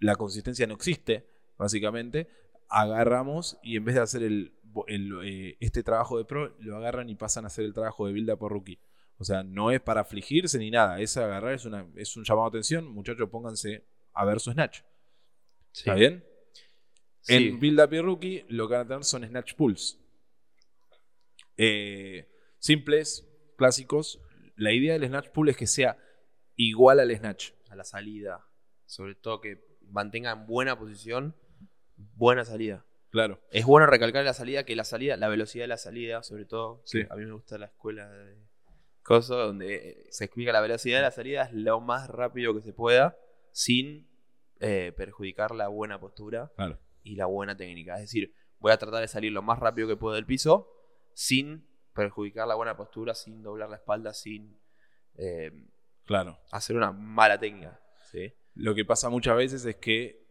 la 0.00 0.16
consistencia 0.16 0.66
no 0.66 0.74
existe, 0.74 1.26
básicamente, 1.56 2.28
agarramos 2.68 3.58
y 3.62 3.76
en 3.76 3.84
vez 3.84 3.94
de 3.94 4.00
hacer 4.00 4.22
el, 4.22 4.52
el, 4.88 5.12
eh, 5.24 5.56
este 5.60 5.82
trabajo 5.82 6.18
de 6.18 6.24
pro, 6.24 6.56
lo 6.58 6.76
agarran 6.76 7.08
y 7.08 7.14
pasan 7.14 7.44
a 7.44 7.46
hacer 7.46 7.64
el 7.64 7.72
trabajo 7.72 8.06
de 8.06 8.12
build 8.12 8.30
up 8.30 8.38
por 8.38 8.52
rookie. 8.52 8.80
O 9.18 9.24
sea, 9.24 9.42
no 9.44 9.70
es 9.70 9.80
para 9.80 10.00
afligirse 10.00 10.58
ni 10.58 10.70
nada, 10.70 11.00
es 11.00 11.16
agarrar, 11.16 11.54
es, 11.54 11.64
una, 11.64 11.86
es 11.94 12.16
un 12.16 12.24
llamado 12.24 12.50
de 12.50 12.58
atención, 12.58 12.88
muchachos, 12.88 13.28
pónganse 13.28 13.84
a 14.14 14.24
ver 14.24 14.40
su 14.40 14.50
snatch. 14.50 14.80
¿Está 15.72 15.94
bien? 15.94 16.24
Sí. 17.20 17.34
En 17.34 17.60
Build 17.60 17.80
Up 17.80 17.92
y 17.92 18.00
Rookie 18.00 18.44
lo 18.48 18.66
que 18.66 18.74
van 18.74 18.86
a 18.86 18.88
tener 18.88 19.04
son 19.04 19.24
Snatch 19.24 19.54
Pulls. 19.54 19.99
Eh, 21.62 22.26
simples, 22.58 23.28
clásicos. 23.58 24.18
La 24.56 24.72
idea 24.72 24.94
del 24.94 25.06
Snatch 25.08 25.28
Pull 25.28 25.50
es 25.50 25.56
que 25.58 25.66
sea 25.66 25.98
igual 26.56 27.00
al 27.00 27.14
Snatch. 27.14 27.52
a 27.68 27.76
la 27.76 27.84
salida. 27.84 28.46
Sobre 28.86 29.14
todo 29.14 29.40
que 29.42 29.62
mantenga 29.82 30.32
en 30.32 30.46
buena 30.46 30.78
posición, 30.78 31.36
buena 31.96 32.44
salida. 32.44 32.84
Claro. 33.10 33.40
Es 33.50 33.64
bueno 33.66 33.86
recalcar 33.86 34.24
la 34.24 34.32
salida, 34.34 34.64
que 34.64 34.74
la 34.74 34.84
salida, 34.84 35.16
la 35.16 35.28
velocidad 35.28 35.64
de 35.64 35.68
la 35.68 35.76
salida, 35.76 36.22
sobre 36.22 36.46
todo. 36.46 36.80
Sí. 36.84 37.02
A 37.10 37.16
mí 37.16 37.24
me 37.26 37.32
gusta 37.32 37.58
la 37.58 37.66
escuela 37.66 38.08
de 38.10 38.38
Coso, 39.02 39.36
donde 39.36 40.06
se 40.10 40.24
explica 40.24 40.52
la 40.52 40.60
velocidad 40.60 40.98
de 40.98 41.02
la 41.02 41.10
salida 41.10 41.42
es 41.44 41.52
lo 41.52 41.80
más 41.80 42.08
rápido 42.08 42.54
que 42.54 42.60
se 42.62 42.72
pueda, 42.72 43.16
sin 43.52 44.08
eh, 44.60 44.92
perjudicar 44.96 45.54
la 45.54 45.68
buena 45.68 45.98
postura 46.00 46.50
Claro. 46.56 46.78
y 47.02 47.16
la 47.16 47.26
buena 47.26 47.56
técnica. 47.56 47.94
Es 47.96 48.02
decir, 48.02 48.32
voy 48.58 48.72
a 48.72 48.78
tratar 48.78 49.00
de 49.00 49.08
salir 49.08 49.32
lo 49.32 49.42
más 49.42 49.58
rápido 49.58 49.88
que 49.88 49.96
puedo 49.96 50.14
del 50.14 50.26
piso, 50.26 50.68
sin 51.14 51.66
perjudicar 51.94 52.46
la 52.48 52.54
buena 52.54 52.76
postura, 52.76 53.14
sin 53.14 53.42
doblar 53.42 53.68
la 53.68 53.76
espalda, 53.76 54.12
sin 54.14 54.60
eh, 55.16 55.50
Claro. 56.06 56.38
hacer 56.50 56.76
una 56.76 56.92
mala 56.92 57.38
técnica. 57.38 57.80
¿sí? 58.10 58.32
Lo 58.54 58.74
que 58.74 58.84
pasa 58.84 59.08
muchas 59.10 59.36
veces 59.36 59.64
es 59.64 59.76
que 59.76 60.26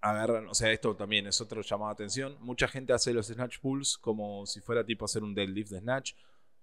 agarran, 0.00 0.46
o 0.48 0.54
sea, 0.54 0.70
esto 0.70 0.94
también 0.96 1.26
es 1.26 1.40
otro 1.40 1.60
llamado 1.62 1.90
de 1.90 1.94
atención. 1.94 2.36
Mucha 2.40 2.68
gente 2.68 2.92
hace 2.92 3.12
los 3.12 3.26
snatch 3.26 3.58
pulls 3.60 3.98
como 3.98 4.46
si 4.46 4.60
fuera 4.60 4.84
tipo 4.84 5.04
hacer 5.04 5.22
un 5.24 5.34
deadlift 5.34 5.70
de 5.70 5.80
snatch 5.80 6.12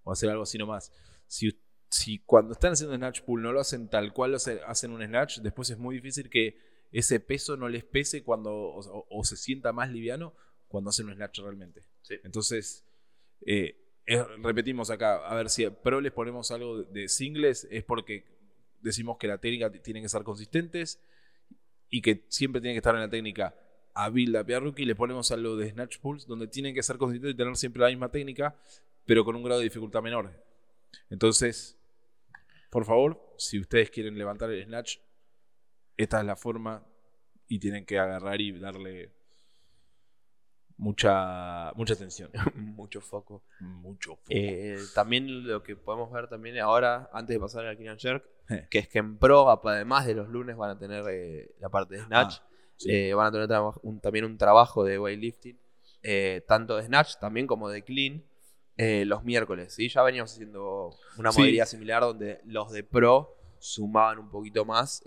o 0.04 0.12
hacer 0.12 0.30
algo 0.30 0.44
así 0.44 0.58
nomás. 0.58 0.92
Si, 1.28 1.62
si 1.90 2.20
cuando 2.20 2.54
están 2.54 2.74
haciendo 2.74 2.96
snatch 2.96 3.22
pull 3.24 3.42
no 3.42 3.52
lo 3.52 3.60
hacen 3.60 3.90
tal 3.90 4.14
cual 4.14 4.32
lo 4.32 4.38
hace- 4.38 4.62
hacen 4.66 4.92
un 4.92 5.04
snatch, 5.06 5.40
después 5.40 5.70
es 5.70 5.78
muy 5.78 5.96
difícil 5.96 6.30
que 6.30 6.58
ese 6.92 7.20
peso 7.20 7.58
no 7.58 7.68
les 7.68 7.84
pese 7.84 8.24
cuando 8.24 8.54
o, 8.54 8.80
o- 8.80 9.08
o 9.10 9.24
se 9.26 9.36
sienta 9.36 9.74
más 9.74 9.90
liviano 9.90 10.34
cuando 10.68 10.92
hacen 10.92 11.08
un 11.08 11.16
snatch 11.16 11.40
realmente. 11.40 11.82
Sí. 12.04 12.16
Entonces, 12.24 12.86
eh, 13.46 13.76
repetimos 14.42 14.90
acá, 14.90 15.26
a 15.28 15.36
ver 15.36 15.50
si 15.50 15.68
pro 15.70 16.02
les 16.02 16.12
ponemos 16.12 16.52
algo 16.52 16.84
de, 16.84 17.08
singles, 17.10 17.68
es 17.72 17.84
porque 17.84 18.24
decimos 18.82 19.18
que 19.18 19.28
la 19.28 19.40
técnica 19.40 19.72
tiene 19.72 20.02
que 20.02 20.10
ser 20.10 20.24
consistentes 20.24 21.02
y 21.90 22.02
que 22.02 22.26
siempre 22.30 22.62
tiene 22.62 22.74
que 22.74 22.80
estar 22.80 22.94
en 22.94 23.02
la 23.02 23.10
técnica 23.10 23.56
a 23.96 24.12
y 24.14 24.54
a 24.54 24.60
rookie. 24.60 24.86
Le 24.86 24.96
ponemos 24.96 25.32
algo 25.32 25.56
de 25.56 25.72
snatch 25.72 26.00
pulls 26.00 26.28
donde 26.28 26.48
tienen 26.48 26.76
que 26.76 26.84
ser 26.84 26.98
consistentes 26.98 27.34
y 27.34 27.38
tener 27.38 27.56
siempre 27.56 27.82
la 27.82 27.90
misma 27.90 28.10
técnica, 28.10 28.56
pero 29.06 29.26
con 29.26 29.36
un 29.36 29.44
grado 29.44 29.60
de 29.60 29.66
dificultad 29.66 30.02
menor. 30.02 30.32
Entonces, 31.10 31.80
por 32.70 32.86
favor, 32.86 33.34
si 33.38 33.60
ustedes 33.60 33.90
quieren 33.90 34.18
levantar 34.18 34.52
el 34.52 34.64
snatch, 34.66 34.98
esta 35.98 36.20
es 36.20 36.26
la 36.26 36.36
forma 36.36 36.86
y 37.48 37.60
tienen 37.60 37.86
que 37.86 37.98
agarrar 37.98 38.42
y 38.42 38.52
darle 38.60 39.12
mucha 40.78 41.72
mucha 41.76 41.94
atención. 41.94 42.30
Mucho 42.56 43.02
foco. 43.02 43.44
Mucho 43.60 44.12
foco. 44.18 44.28
Eh, 44.30 44.78
también 44.94 45.48
lo 45.48 45.64
que 45.64 45.76
podemos 45.76 46.12
ver 46.12 46.28
también 46.28 46.60
ahora, 46.60 47.10
antes 47.14 47.36
de 47.36 47.40
pasar 47.40 47.66
al 47.66 47.78
Clean 47.78 47.98
Jerk, 47.98 48.24
Eh. 48.50 48.68
que 48.70 48.80
es 48.80 48.88
que 48.88 49.00
en 49.00 49.18
Pro, 49.18 49.50
además 49.50 50.06
de 50.06 50.14
los 50.14 50.28
lunes, 50.30 50.56
van 50.58 50.70
a 50.72 50.78
tener 50.78 51.04
eh, 51.10 51.56
la 51.60 51.70
parte 51.70 51.96
de 51.96 52.04
Snatch. 52.04 52.36
Ah, 52.42 52.48
sí. 52.78 52.92
Eh, 52.92 53.14
van 53.14 53.28
a 53.28 53.32
tener 53.32 53.50
un- 53.84 54.00
también 54.02 54.26
un 54.26 54.38
trabajo 54.38 54.84
de 54.84 55.00
weightlifting, 55.00 55.58
tanto 56.48 56.76
de 56.78 56.84
Snatch 56.84 57.16
también 57.20 57.48
como 57.48 57.70
de 57.70 57.84
Clean, 57.84 58.24
los 59.08 59.24
miércoles. 59.24 59.74
¿sí? 59.74 59.90
Ya 59.90 60.04
veníamos 60.04 60.32
haciendo 60.34 60.92
una 61.18 61.32
Sí. 61.32 61.40
modalidad 61.40 61.66
similar 61.66 62.02
donde 62.04 62.42
los 62.46 62.72
de 62.72 62.84
Pro 62.84 63.36
sumaban 63.60 64.20
un 64.20 64.30
poquito 64.30 64.66
más 64.66 65.02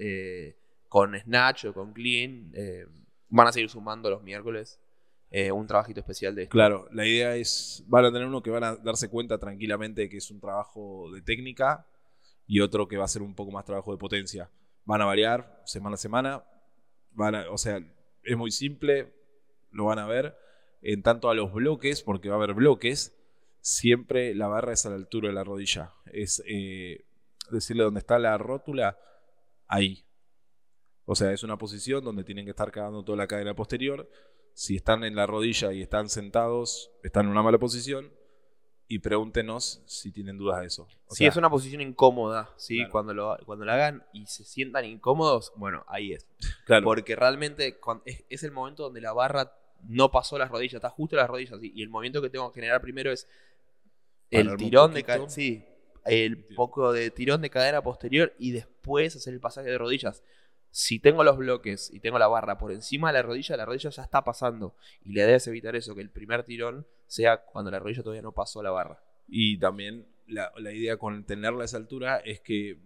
con 0.89 1.15
Snatch 1.21 1.67
o 1.67 1.75
con 1.75 1.93
Clean. 1.93 2.51
van 3.31 3.47
a 3.47 3.53
seguir 3.53 3.69
sumando 3.69 4.09
los 4.11 4.23
miércoles 4.23 4.81
eh, 5.31 5.53
un 5.53 5.67
trabajito 5.67 6.01
especial 6.01 6.35
de 6.35 6.45
esto. 6.45 6.53
Claro, 6.53 6.89
la 6.93 7.07
idea 7.07 7.37
es, 7.37 7.85
van 7.87 8.07
a 8.07 8.13
tener 8.13 8.27
uno 8.27 8.43
que 8.43 8.51
van 8.51 8.65
a 8.65 8.77
darse 8.77 9.09
cuenta 9.11 9.39
tranquilamente 9.39 10.09
que 10.09 10.17
es 10.17 10.31
un 10.31 10.41
trabajo 10.41 11.11
de 11.13 11.23
técnica 11.23 11.87
y 12.47 12.61
otro 12.61 12.89
que 12.89 12.97
va 12.97 13.05
a 13.05 13.09
ser 13.09 13.23
un 13.23 13.35
poco 13.35 13.51
más 13.53 13.65
trabajo 13.65 13.93
de 13.93 13.99
potencia. 13.99 14.51
Van 14.85 15.03
a 15.03 15.05
variar 15.05 15.63
semana 15.65 15.95
a 15.95 15.99
semana, 15.99 16.45
van 17.13 17.35
o 17.51 17.59
sea, 17.59 17.79
es 18.23 18.37
muy 18.37 18.51
simple, 18.51 19.13
lo 19.71 19.85
van 19.87 19.99
a 19.99 20.07
ver. 20.07 20.37
En 20.81 21.03
tanto 21.03 21.29
a 21.29 21.35
los 21.35 21.53
bloques, 21.53 22.03
porque 22.03 22.29
va 22.29 22.37
a 22.37 22.39
haber 22.39 22.55
bloques, 22.55 23.15
siempre 23.61 24.35
la 24.35 24.47
barra 24.47 24.73
es 24.73 24.87
a 24.87 24.91
la 24.91 24.97
altura 24.97 25.29
de 25.29 25.35
la 25.35 25.45
rodilla. 25.45 25.93
Es 26.07 26.43
eh, 26.47 27.05
decirle 27.51 27.83
dónde 27.83 28.01
está 28.01 28.19
la 28.19 28.39
rótula, 28.39 28.97
ahí. 29.67 30.05
O 31.05 31.15
sea, 31.15 31.33
es 31.33 31.43
una 31.43 31.59
posición 31.59 32.05
donde 32.05 32.25
tienen 32.25 32.45
que 32.45 32.51
estar 32.51 32.71
cagando 32.71 33.03
toda 33.03 33.19
la 33.19 33.27
cadera 33.27 33.55
posterior. 33.55 34.09
Si 34.59 34.75
están 34.75 35.05
en 35.05 35.15
la 35.15 35.25
rodilla 35.25 35.73
y 35.73 35.83
están 35.83 36.09
sentados, 36.09 36.91
están 37.05 37.27
en 37.27 37.31
una 37.31 37.43
mala 37.43 37.59
posición. 37.59 38.13
Y 38.89 38.99
pregúntenos 38.99 39.85
si 39.87 40.11
tienen 40.11 40.37
dudas 40.37 40.59
de 40.59 40.67
eso. 40.67 40.89
O 41.07 41.15
Si 41.15 41.19
sea, 41.19 41.29
es 41.29 41.37
una 41.37 41.49
posición 41.49 41.81
incómoda, 41.81 42.53
¿sí? 42.57 42.79
Claro. 42.79 42.91
Cuando, 42.91 43.15
lo, 43.15 43.39
cuando 43.47 43.65
la 43.65 43.75
hagan 43.75 44.05
y 44.13 44.27
se 44.27 44.43
sientan 44.43 44.85
incómodos, 44.85 45.53
bueno, 45.55 45.85
ahí 45.87 46.13
es. 46.13 46.27
claro, 46.67 46.83
Porque 46.87 47.15
realmente 47.15 47.79
es, 48.05 48.25
es 48.29 48.43
el 48.43 48.51
momento 48.51 48.83
donde 48.83 49.01
la 49.01 49.13
barra 49.13 49.57
no 49.85 50.11
pasó 50.11 50.39
las 50.39 50.51
rodillas, 50.51 50.75
está 50.75 50.91
justo 50.91 51.15
las 51.15 51.29
rodillas. 51.29 51.61
Y 51.63 51.81
el 51.81 51.89
movimiento 51.89 52.21
que 52.21 52.29
tengo 52.29 52.51
que 52.51 52.57
generar 52.57 52.81
primero 52.81 53.13
es 53.13 53.29
el 54.33 54.57
tirón 54.57 54.93
de 54.93 55.05
cadera. 55.05 55.31
Sí, 55.31 55.65
el 56.05 56.45
poco 56.57 56.93
de 56.93 57.13
tirón 57.13 57.43
de 57.43 57.51
cadera 57.51 57.81
posterior 57.81 58.35
y 58.41 58.51
después 58.51 59.15
hacer 59.15 59.35
el 59.35 59.41
pasaje 59.41 59.71
de 59.71 59.79
rodillas. 59.79 60.25
Si 60.79 61.01
tengo 61.01 61.25
los 61.25 61.37
bloques 61.37 61.93
y 61.93 61.99
tengo 61.99 62.21
la 62.21 62.29
barra 62.29 62.57
por 62.57 62.71
encima 62.71 63.09
de 63.09 63.15
la 63.15 63.23
rodilla, 63.23 63.57
la 63.57 63.65
rodilla 63.65 63.91
ya 63.91 64.05
está 64.05 64.23
pasando. 64.23 64.77
Y 65.03 65.13
le 65.13 65.23
debes 65.23 65.45
evitar 65.49 65.75
eso, 65.75 65.93
que 65.97 66.03
el 66.03 66.09
primer 66.09 66.45
tirón 66.45 66.87
sea 67.09 67.39
cuando 67.39 67.73
la 67.73 67.81
rodilla 67.81 68.05
todavía 68.05 68.23
no 68.23 68.31
pasó 68.31 68.63
la 68.63 68.71
barra. 68.71 69.03
Y 69.27 69.59
también 69.59 70.07
la, 70.29 70.53
la 70.57 70.71
idea 70.71 70.97
con 70.97 71.25
tenerla 71.25 71.63
a 71.63 71.65
esa 71.65 71.79
altura 71.79 72.19
es 72.19 72.39
que 72.43 72.79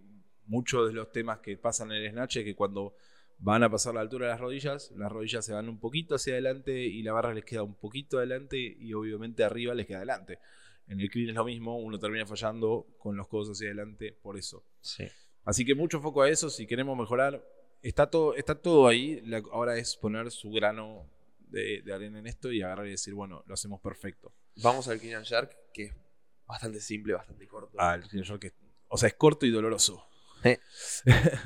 muchos 0.47 0.87
de 0.87 0.93
los 0.95 1.11
temas 1.11 1.37
que 1.37 1.55
pasan 1.55 1.91
en 1.91 2.03
el 2.03 2.09
snatch 2.09 2.37
es 2.37 2.45
que 2.45 2.55
cuando 2.55 2.95
van 3.37 3.61
a 3.61 3.69
pasar 3.69 3.93
la 3.93 4.01
altura 4.01 4.25
de 4.25 4.31
las 4.31 4.41
rodillas, 4.41 4.89
las 4.97 5.11
rodillas 5.11 5.45
se 5.45 5.53
van 5.53 5.69
un 5.69 5.79
poquito 5.79 6.15
hacia 6.15 6.33
adelante 6.33 6.73
y 6.73 7.03
la 7.03 7.13
barra 7.13 7.31
les 7.31 7.45
queda 7.45 7.61
un 7.61 7.75
poquito 7.75 8.17
adelante 8.17 8.57
y 8.57 8.91
obviamente 8.95 9.43
arriba 9.43 9.75
les 9.75 9.85
queda 9.85 9.97
adelante. 9.97 10.39
En 10.87 10.99
el 10.99 11.11
clean 11.11 11.29
es 11.29 11.35
lo 11.35 11.45
mismo, 11.45 11.77
uno 11.77 11.99
termina 11.99 12.25
fallando 12.25 12.87
con 12.97 13.15
los 13.15 13.27
codos 13.27 13.51
hacia 13.51 13.67
adelante 13.67 14.17
por 14.19 14.35
eso. 14.35 14.65
Sí. 14.81 15.03
Así 15.45 15.63
que 15.63 15.75
mucho 15.75 16.01
foco 16.01 16.23
a 16.23 16.29
eso, 16.29 16.49
si 16.49 16.65
queremos 16.65 16.97
mejorar, 16.97 17.43
está 17.83 18.09
todo, 18.09 18.35
está 18.35 18.55
todo 18.55 18.87
ahí, 18.87 19.21
la- 19.25 19.43
ahora 19.51 19.77
es 19.77 19.95
poner 19.95 20.31
su 20.31 20.49
grano 20.51 21.07
de, 21.39 21.81
de 21.83 21.93
arena 21.93 22.17
en 22.19 22.27
esto 22.27 22.51
y 22.51 22.61
agarrar 22.63 22.87
y 22.87 22.91
decir, 22.91 23.13
bueno, 23.13 23.43
lo 23.45 23.53
hacemos 23.53 23.79
perfecto. 23.81 24.33
Vamos 24.57 24.87
al 24.87 24.99
and 24.99 25.25
Jerk, 25.25 25.55
que 25.73 25.83
es 25.85 25.93
bastante 26.47 26.79
simple, 26.79 27.13
bastante 27.13 27.47
corto. 27.47 27.75
Ah, 27.79 27.95
el 27.95 28.03
and 28.03 28.23
jerk 28.25 28.39
que- 28.41 28.53
o 28.87 28.97
sea, 28.97 29.07
es 29.07 29.13
corto 29.15 29.45
y 29.45 29.51
doloroso. 29.51 30.03
Eh. 30.43 30.57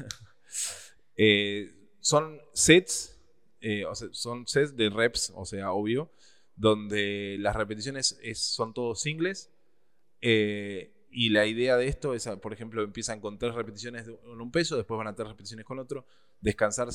Eh, 1.20 1.74
son 2.00 2.40
sets 2.54 3.14
eh, 3.60 3.86
o 3.86 3.96
sea, 3.96 4.08
son 4.12 4.46
sets 4.48 4.76
de 4.76 4.90
reps, 4.90 5.34
o 5.36 5.46
sea, 5.46 5.72
obvio, 5.72 6.12
donde 6.56 7.38
las 7.40 7.56
repeticiones 7.56 8.18
es- 8.22 8.40
son 8.40 8.74
todos 8.74 9.02
singles. 9.02 9.52
eh, 10.22 10.94
y 11.10 11.30
la 11.30 11.46
idea 11.48 11.76
de 11.78 11.88
esto 11.88 12.14
es, 12.14 12.28
por 12.42 12.54
ejemplo, 12.54 12.84
empiezan 12.84 13.20
con 13.20 13.40
tres 13.40 13.56
repeticiones 13.56 14.08
con 14.24 14.40
un 14.42 14.52
peso, 14.52 14.78
después 14.78 14.98
van 14.98 15.08
a 15.08 15.16
tres 15.16 15.28
repeticiones 15.30 15.66
con 15.66 15.80
otro, 15.80 16.06
descansar 16.42 16.90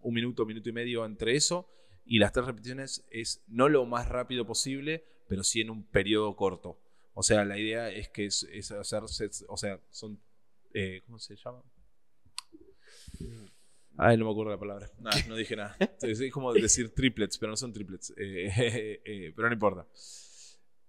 un 0.00 0.14
minuto, 0.14 0.44
minuto 0.46 0.68
y 0.68 0.72
medio 0.72 1.04
entre 1.04 1.36
eso, 1.36 1.68
y 2.04 2.18
las 2.18 2.32
tres 2.32 2.46
repeticiones 2.46 3.06
es 3.10 3.42
no 3.46 3.68
lo 3.68 3.86
más 3.86 4.08
rápido 4.08 4.46
posible, 4.46 5.04
pero 5.28 5.44
sí 5.44 5.60
en 5.60 5.70
un 5.70 5.84
periodo 5.84 6.34
corto. 6.36 6.78
O 7.14 7.22
sea, 7.22 7.44
la 7.44 7.58
idea 7.58 7.90
es 7.90 8.08
que 8.08 8.26
es, 8.26 8.44
es 8.52 8.72
hacer 8.72 9.08
sets, 9.08 9.44
o 9.48 9.56
sea, 9.56 9.80
son, 9.90 10.20
eh, 10.74 11.02
¿cómo 11.06 11.18
se 11.18 11.36
llama? 11.36 11.62
Ay, 13.96 14.16
no 14.16 14.24
me 14.24 14.30
acuerdo 14.30 14.52
la 14.52 14.58
palabra. 14.58 14.90
No 15.28 15.36
dije 15.36 15.56
nada. 15.56 15.76
Es, 16.00 16.20
es 16.20 16.32
como 16.32 16.52
decir 16.52 16.94
triplets, 16.94 17.38
pero 17.38 17.50
no 17.50 17.56
son 17.56 17.72
triplets. 17.72 18.12
Eh, 18.22 19.00
eh, 19.04 19.32
pero 19.34 19.48
no 19.48 19.54
importa. 19.54 19.86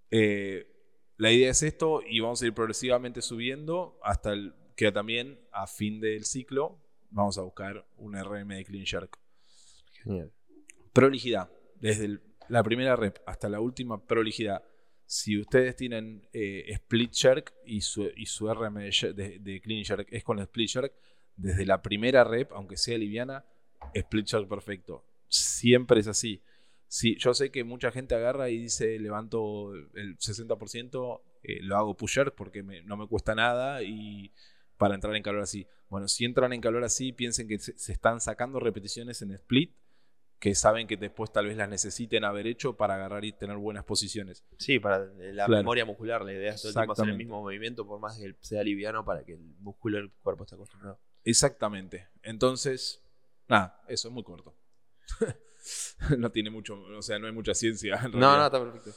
Eh, 0.09 0.67
la 1.17 1.31
idea 1.31 1.51
es 1.51 1.63
esto 1.63 2.01
y 2.07 2.19
vamos 2.19 2.41
a 2.41 2.45
ir 2.45 2.53
progresivamente 2.53 3.21
subiendo 3.21 3.99
hasta 4.03 4.33
el, 4.33 4.53
que 4.75 4.91
también 4.91 5.39
a 5.51 5.67
fin 5.67 5.99
del 5.99 6.25
ciclo 6.25 6.82
vamos 7.13 7.37
a 7.37 7.41
buscar 7.43 7.85
un 7.97 8.15
RM 8.15 8.55
de 8.55 8.65
Clean 8.65 8.83
Shark. 8.85 9.17
Genial. 10.03 10.31
Prolijidad. 10.91 11.49
Desde 11.79 12.05
el- 12.05 12.21
la 12.49 12.63
primera 12.63 12.95
rep 12.95 13.17
hasta 13.25 13.47
la 13.49 13.59
última 13.59 14.05
prolijidad. 14.05 14.63
Si 15.05 15.39
ustedes 15.39 15.75
tienen 15.75 16.27
eh, 16.33 16.65
Split 16.69 17.11
Shark 17.13 17.53
y 17.65 17.81
su, 17.81 18.09
y 18.15 18.25
su 18.25 18.47
RM 18.51 18.79
de, 18.81 19.13
de- 19.13 19.39
de 19.39 19.61
Clean 19.61 19.83
Shark 19.83 20.07
es 20.11 20.23
con 20.23 20.39
Split 20.39 20.69
Shark, 20.69 20.93
desde 21.35 21.65
la 21.65 21.81
primera 21.81 22.23
rep, 22.23 22.51
aunque 22.53 22.77
sea 22.77 22.97
liviana, 22.97 23.45
Split 23.93 24.25
Shark 24.27 24.47
perfecto. 24.47 25.05
Siempre 25.29 25.99
es 25.99 26.07
así. 26.07 26.41
Sí, 26.87 27.15
yo 27.17 27.33
sé 27.33 27.49
que 27.51 27.63
mucha 27.63 27.91
gente 27.91 28.13
agarra 28.13 28.49
y 28.49 28.57
dice 28.59 28.99
levanto 28.99 29.73
el 29.73 30.17
60%, 30.19 31.21
eh, 31.43 31.59
lo 31.61 31.75
hago 31.77 31.95
push 31.97 32.17
Shark 32.17 32.35
porque 32.35 32.61
me- 32.63 32.83
no 32.83 32.97
me 32.97 33.07
cuesta 33.07 33.33
nada 33.35 33.81
y 33.83 34.31
para 34.83 34.95
entrar 34.95 35.15
en 35.15 35.23
calor 35.23 35.41
así. 35.41 35.67
Bueno, 35.89 36.07
si 36.07 36.25
entran 36.25 36.53
en 36.53 36.61
calor 36.61 36.83
así, 36.83 37.11
piensen 37.13 37.47
que 37.47 37.59
se, 37.59 37.77
se 37.77 37.93
están 37.93 38.19
sacando 38.21 38.59
repeticiones 38.59 39.21
en 39.21 39.31
split 39.31 39.75
que 40.39 40.55
saben 40.55 40.87
que 40.87 40.97
después 40.97 41.31
tal 41.31 41.45
vez 41.47 41.55
las 41.55 41.69
necesiten 41.69 42.25
haber 42.25 42.47
hecho 42.47 42.75
para 42.75 42.95
agarrar 42.95 43.23
y 43.23 43.31
tener 43.31 43.55
buenas 43.55 43.85
posiciones. 43.85 44.43
Sí, 44.59 44.77
para 44.77 45.05
la 45.05 45.45
Claro. 45.45 45.55
memoria 45.61 45.85
muscular, 45.85 46.21
la 46.25 46.33
idea 46.33 46.53
es 46.53 46.61
todo 46.61 46.69
el 46.71 46.75
tiempo 46.75 46.91
hacer 46.91 47.07
el 47.07 47.15
mismo 47.17 47.41
movimiento, 47.41 47.87
por 47.87 47.97
más 48.01 48.17
que 48.17 48.35
sea 48.41 48.61
liviano, 48.61 49.05
para 49.05 49.23
que 49.23 49.33
el 49.35 49.39
músculo 49.59 49.97
del 49.99 50.11
cuerpo 50.21 50.43
esté 50.43 50.55
acostumbrado. 50.55 50.99
Exactamente. 51.23 52.09
Entonces, 52.23 53.01
nada, 53.47 53.81
eso 53.87 54.09
es 54.09 54.13
muy 54.13 54.23
corto. 54.23 54.53
no 56.17 56.29
tiene 56.31 56.49
mucho, 56.49 56.75
o 56.81 57.01
sea, 57.01 57.19
no 57.19 57.27
hay 57.27 57.33
mucha 57.33 57.53
ciencia. 57.53 57.95
en 58.03 58.11
No, 58.11 58.19
realidad. 58.19 58.37
no, 58.37 58.45
está 58.45 58.59
perfecto. 58.59 58.89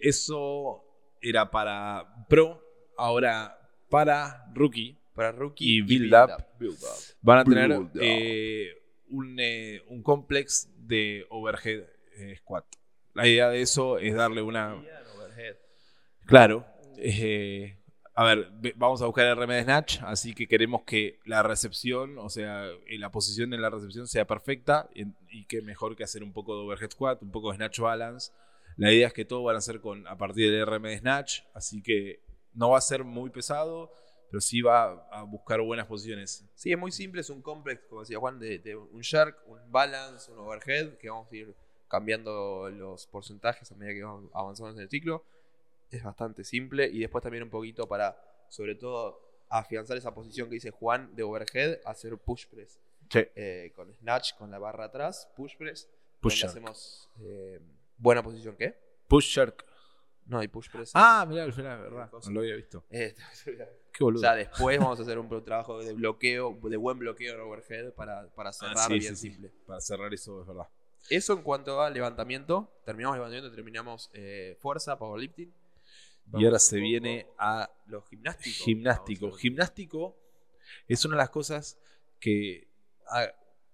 Eso 0.00 0.84
era 1.20 1.50
para 1.50 2.24
Pro, 2.30 2.62
ahora 2.96 3.58
para 3.90 4.46
Rookie. 4.54 4.97
Para 5.18 5.32
rookie 5.32 5.78
Y 5.78 5.82
build 5.82 6.14
up. 6.14 6.30
Build 6.60 6.74
up. 6.80 7.16
Van 7.22 7.38
a 7.38 7.44
tener 7.44 7.68
Build 7.68 7.96
up. 7.96 8.00
eh, 8.00 8.68
un, 9.10 9.36
eh, 9.40 9.82
un 9.88 10.00
complex 10.02 10.70
de 10.86 11.26
overhead 11.28 11.82
eh, 12.16 12.36
squat. 12.36 12.64
La 13.14 13.26
idea 13.26 13.48
de 13.48 13.60
eso 13.60 13.98
es 13.98 14.14
darle 14.14 14.42
una... 14.42 14.74
Claro. 16.24 16.64
eh, 16.98 17.74
a 18.14 18.24
ver, 18.24 18.48
ve- 18.60 18.74
vamos 18.76 19.00
a 19.02 19.06
buscar 19.06 19.26
el 19.26 19.36
RM 19.36 19.48
de 19.54 19.62
Snatch, 19.64 19.98
así 20.02 20.34
que 20.34 20.46
queremos 20.46 20.82
que 20.84 21.18
la 21.24 21.42
recepción, 21.42 22.18
o 22.18 22.28
sea, 22.28 22.66
eh, 22.86 22.98
la 22.98 23.10
posición 23.10 23.54
en 23.54 23.62
la 23.62 23.70
recepción 23.70 24.06
sea 24.06 24.26
perfecta 24.26 24.88
y, 24.94 25.04
y 25.30 25.46
qué 25.46 25.62
mejor 25.62 25.96
que 25.96 26.04
hacer 26.04 26.22
un 26.22 26.32
poco 26.32 26.54
de 26.56 26.62
overhead 26.64 26.90
squat, 26.90 27.22
un 27.22 27.30
poco 27.30 27.50
de 27.50 27.56
snatch 27.56 27.78
balance. 27.80 28.32
La 28.76 28.92
idea 28.92 29.08
es 29.08 29.12
que 29.12 29.24
todo 29.24 29.42
van 29.42 29.56
a 29.56 29.60
ser 29.60 29.80
con, 29.80 30.06
a 30.06 30.16
partir 30.16 30.50
del 30.52 30.64
RM 30.66 30.82
de 30.82 30.98
Snatch, 30.98 31.40
así 31.54 31.82
que 31.82 32.20
no 32.54 32.70
va 32.70 32.78
a 32.78 32.80
ser 32.82 33.02
muy 33.04 33.30
pesado, 33.30 33.90
pero 34.30 34.40
sí 34.40 34.60
va 34.60 35.06
a 35.10 35.22
buscar 35.22 35.60
buenas 35.60 35.86
posiciones. 35.86 36.44
Sí, 36.54 36.72
es 36.72 36.78
muy 36.78 36.92
simple, 36.92 37.20
es 37.20 37.30
un 37.30 37.42
complex, 37.42 37.82
como 37.88 38.02
decía 38.02 38.18
Juan, 38.18 38.38
de, 38.38 38.58
de 38.58 38.76
un 38.76 39.00
shark, 39.00 39.36
un 39.46 39.58
balance, 39.70 40.30
un 40.30 40.38
overhead, 40.38 40.96
que 40.98 41.08
vamos 41.08 41.30
a 41.32 41.36
ir 41.36 41.54
cambiando 41.88 42.68
los 42.70 43.06
porcentajes 43.06 43.70
a 43.72 43.74
medida 43.74 43.94
que 43.94 44.04
vamos 44.04 44.30
avanzando 44.34 44.72
en 44.72 44.80
el 44.80 44.90
ciclo. 44.90 45.24
Es 45.90 46.02
bastante 46.02 46.44
simple 46.44 46.86
y 46.86 47.00
después 47.00 47.22
también 47.22 47.42
un 47.42 47.50
poquito 47.50 47.88
para, 47.88 48.16
sobre 48.48 48.74
todo, 48.74 49.20
afianzar 49.48 49.96
esa 49.96 50.14
posición 50.14 50.48
que 50.48 50.54
dice 50.54 50.70
Juan 50.70 51.14
de 51.16 51.22
overhead, 51.22 51.80
hacer 51.86 52.16
push 52.18 52.46
press. 52.46 52.78
Eh, 53.14 53.72
con 53.74 53.92
snatch, 53.94 54.34
con 54.36 54.50
la 54.50 54.58
barra 54.58 54.84
atrás, 54.84 55.30
push 55.34 55.56
press. 55.56 55.88
Push 56.20 56.34
shark. 56.34 56.50
hacemos 56.50 57.08
eh, 57.20 57.58
buena 57.96 58.22
posición, 58.22 58.54
¿qué? 58.56 58.76
Push 59.08 59.34
shark. 59.34 59.64
No, 60.26 60.40
hay 60.40 60.48
push 60.48 60.68
press. 60.70 60.90
Ah, 60.92 61.24
mirá, 61.26 61.44
al 61.44 61.52
final, 61.54 61.80
verdad. 61.80 62.10
No 62.12 62.30
lo 62.30 62.40
había 62.40 62.56
visto. 62.56 62.84
Eh, 62.90 63.14
Qué 63.98 64.04
boludo. 64.04 64.20
O 64.20 64.22
sea, 64.22 64.36
después 64.36 64.78
vamos 64.78 65.00
a 65.00 65.02
hacer 65.02 65.18
un 65.18 65.44
trabajo 65.44 65.82
de 65.82 65.92
bloqueo, 65.92 66.56
de 66.62 66.76
buen 66.76 67.00
bloqueo 67.00 67.34
en 67.34 67.40
overhead 67.40 67.92
para, 67.94 68.28
para 68.28 68.50
Ah, 68.50 68.52
cerrar 68.52 68.86
sí, 68.86 68.98
bien 69.00 69.16
sí, 69.16 69.22
sí. 69.28 69.32
simple. 69.32 69.50
Para 69.66 69.80
cerrar 69.80 70.14
eso, 70.14 70.40
es 70.40 70.46
verdad. 70.46 70.68
Eso 71.10 71.32
en 71.32 71.42
cuanto 71.42 71.82
al 71.82 71.92
levantamiento. 71.94 72.70
Terminamos 72.84 73.16
el 73.16 73.18
levantamiento, 73.22 73.52
terminamos 73.54 74.10
eh, 74.14 74.56
fuerza, 74.60 74.96
powerlifting. 74.96 75.48
Y 75.48 76.30
Vamos 76.30 76.44
ahora 76.44 76.56
un 76.56 76.60
se 76.60 76.78
viene 76.78 77.26
a 77.38 77.68
los 77.86 78.06
gimnásticos. 78.08 78.64
gimnástico. 78.64 79.26
A. 79.34 79.38
Gimnástico 79.38 80.16
es 80.86 81.04
una 81.04 81.16
de 81.16 81.22
las 81.22 81.30
cosas 81.30 81.78
que 82.20 82.68
ah, 83.08 83.26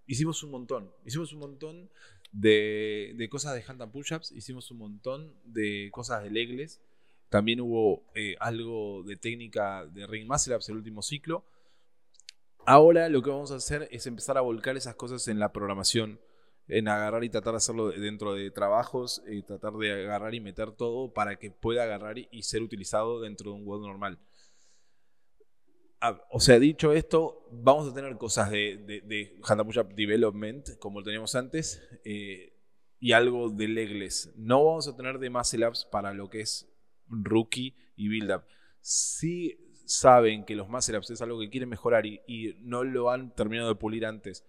hicimos 0.06 0.42
un 0.42 0.52
montón. 0.52 0.90
Hicimos 1.04 1.32
un 1.34 1.40
montón 1.40 1.90
de, 2.32 3.12
de 3.16 3.28
cosas 3.28 3.54
de 3.54 3.60
handstand 3.62 3.92
push-ups, 3.92 4.32
hicimos 4.32 4.70
un 4.70 4.78
montón 4.78 5.34
de 5.44 5.90
cosas 5.92 6.22
de 6.22 6.30
legless. 6.30 6.80
También 7.34 7.60
hubo 7.60 8.04
eh, 8.14 8.36
algo 8.38 9.02
de 9.02 9.16
técnica 9.16 9.84
de 9.86 10.06
ring 10.06 10.24
muscle 10.24 10.56
el 10.68 10.76
último 10.76 11.02
ciclo. 11.02 11.44
Ahora 12.64 13.08
lo 13.08 13.24
que 13.24 13.30
vamos 13.30 13.50
a 13.50 13.56
hacer 13.56 13.88
es 13.90 14.06
empezar 14.06 14.38
a 14.38 14.40
volcar 14.40 14.76
esas 14.76 14.94
cosas 14.94 15.26
en 15.26 15.40
la 15.40 15.52
programación, 15.52 16.20
en 16.68 16.86
agarrar 16.86 17.24
y 17.24 17.30
tratar 17.30 17.54
de 17.54 17.56
hacerlo 17.56 17.88
dentro 17.88 18.34
de 18.34 18.52
trabajos, 18.52 19.20
eh, 19.26 19.42
tratar 19.42 19.72
de 19.72 20.04
agarrar 20.04 20.32
y 20.36 20.38
meter 20.38 20.70
todo 20.70 21.12
para 21.12 21.34
que 21.34 21.50
pueda 21.50 21.82
agarrar 21.82 22.18
y, 22.18 22.42
ser 22.44 22.62
utilizado 22.62 23.20
dentro 23.20 23.50
de 23.50 23.56
un 23.56 23.66
WOD 23.66 23.84
normal. 23.84 24.20
Ah, 26.00 26.22
o 26.30 26.38
sea, 26.38 26.60
dicho 26.60 26.92
esto, 26.92 27.48
vamos 27.50 27.90
a 27.90 27.94
tener 27.94 28.16
cosas 28.16 28.48
de, 28.48 28.76
de, 28.76 29.00
de 29.00 29.40
Hand 29.42 29.64
Push 29.64 29.78
Up 29.80 29.92
Development, 29.92 30.78
como 30.78 31.00
lo 31.00 31.04
teníamos 31.04 31.34
antes, 31.34 31.82
eh, 32.04 32.52
y 33.00 33.10
algo 33.10 33.50
de 33.50 33.66
legless. 33.66 34.32
No 34.36 34.64
vamos 34.64 34.86
a 34.86 34.94
tener 34.94 35.18
de 35.18 35.30
muscle 35.30 35.66
ups 35.66 35.84
para 35.84 36.14
lo 36.14 36.30
que 36.30 36.42
es 36.42 36.70
rookie 37.08 37.74
y 37.96 38.08
build 38.08 38.30
up. 38.32 38.42
Si 38.80 39.58
saben 39.86 40.44
que 40.44 40.54
los 40.54 40.68
muscle 40.68 40.98
ups 40.98 41.10
es 41.10 41.22
algo 41.22 41.38
que 41.40 41.50
quieren 41.50 41.68
mejorar 41.68 42.06
y, 42.06 42.20
y 42.26 42.54
no 42.60 42.84
lo 42.84 43.10
han 43.10 43.34
terminado 43.34 43.68
de 43.68 43.74
pulir 43.74 44.06
antes 44.06 44.44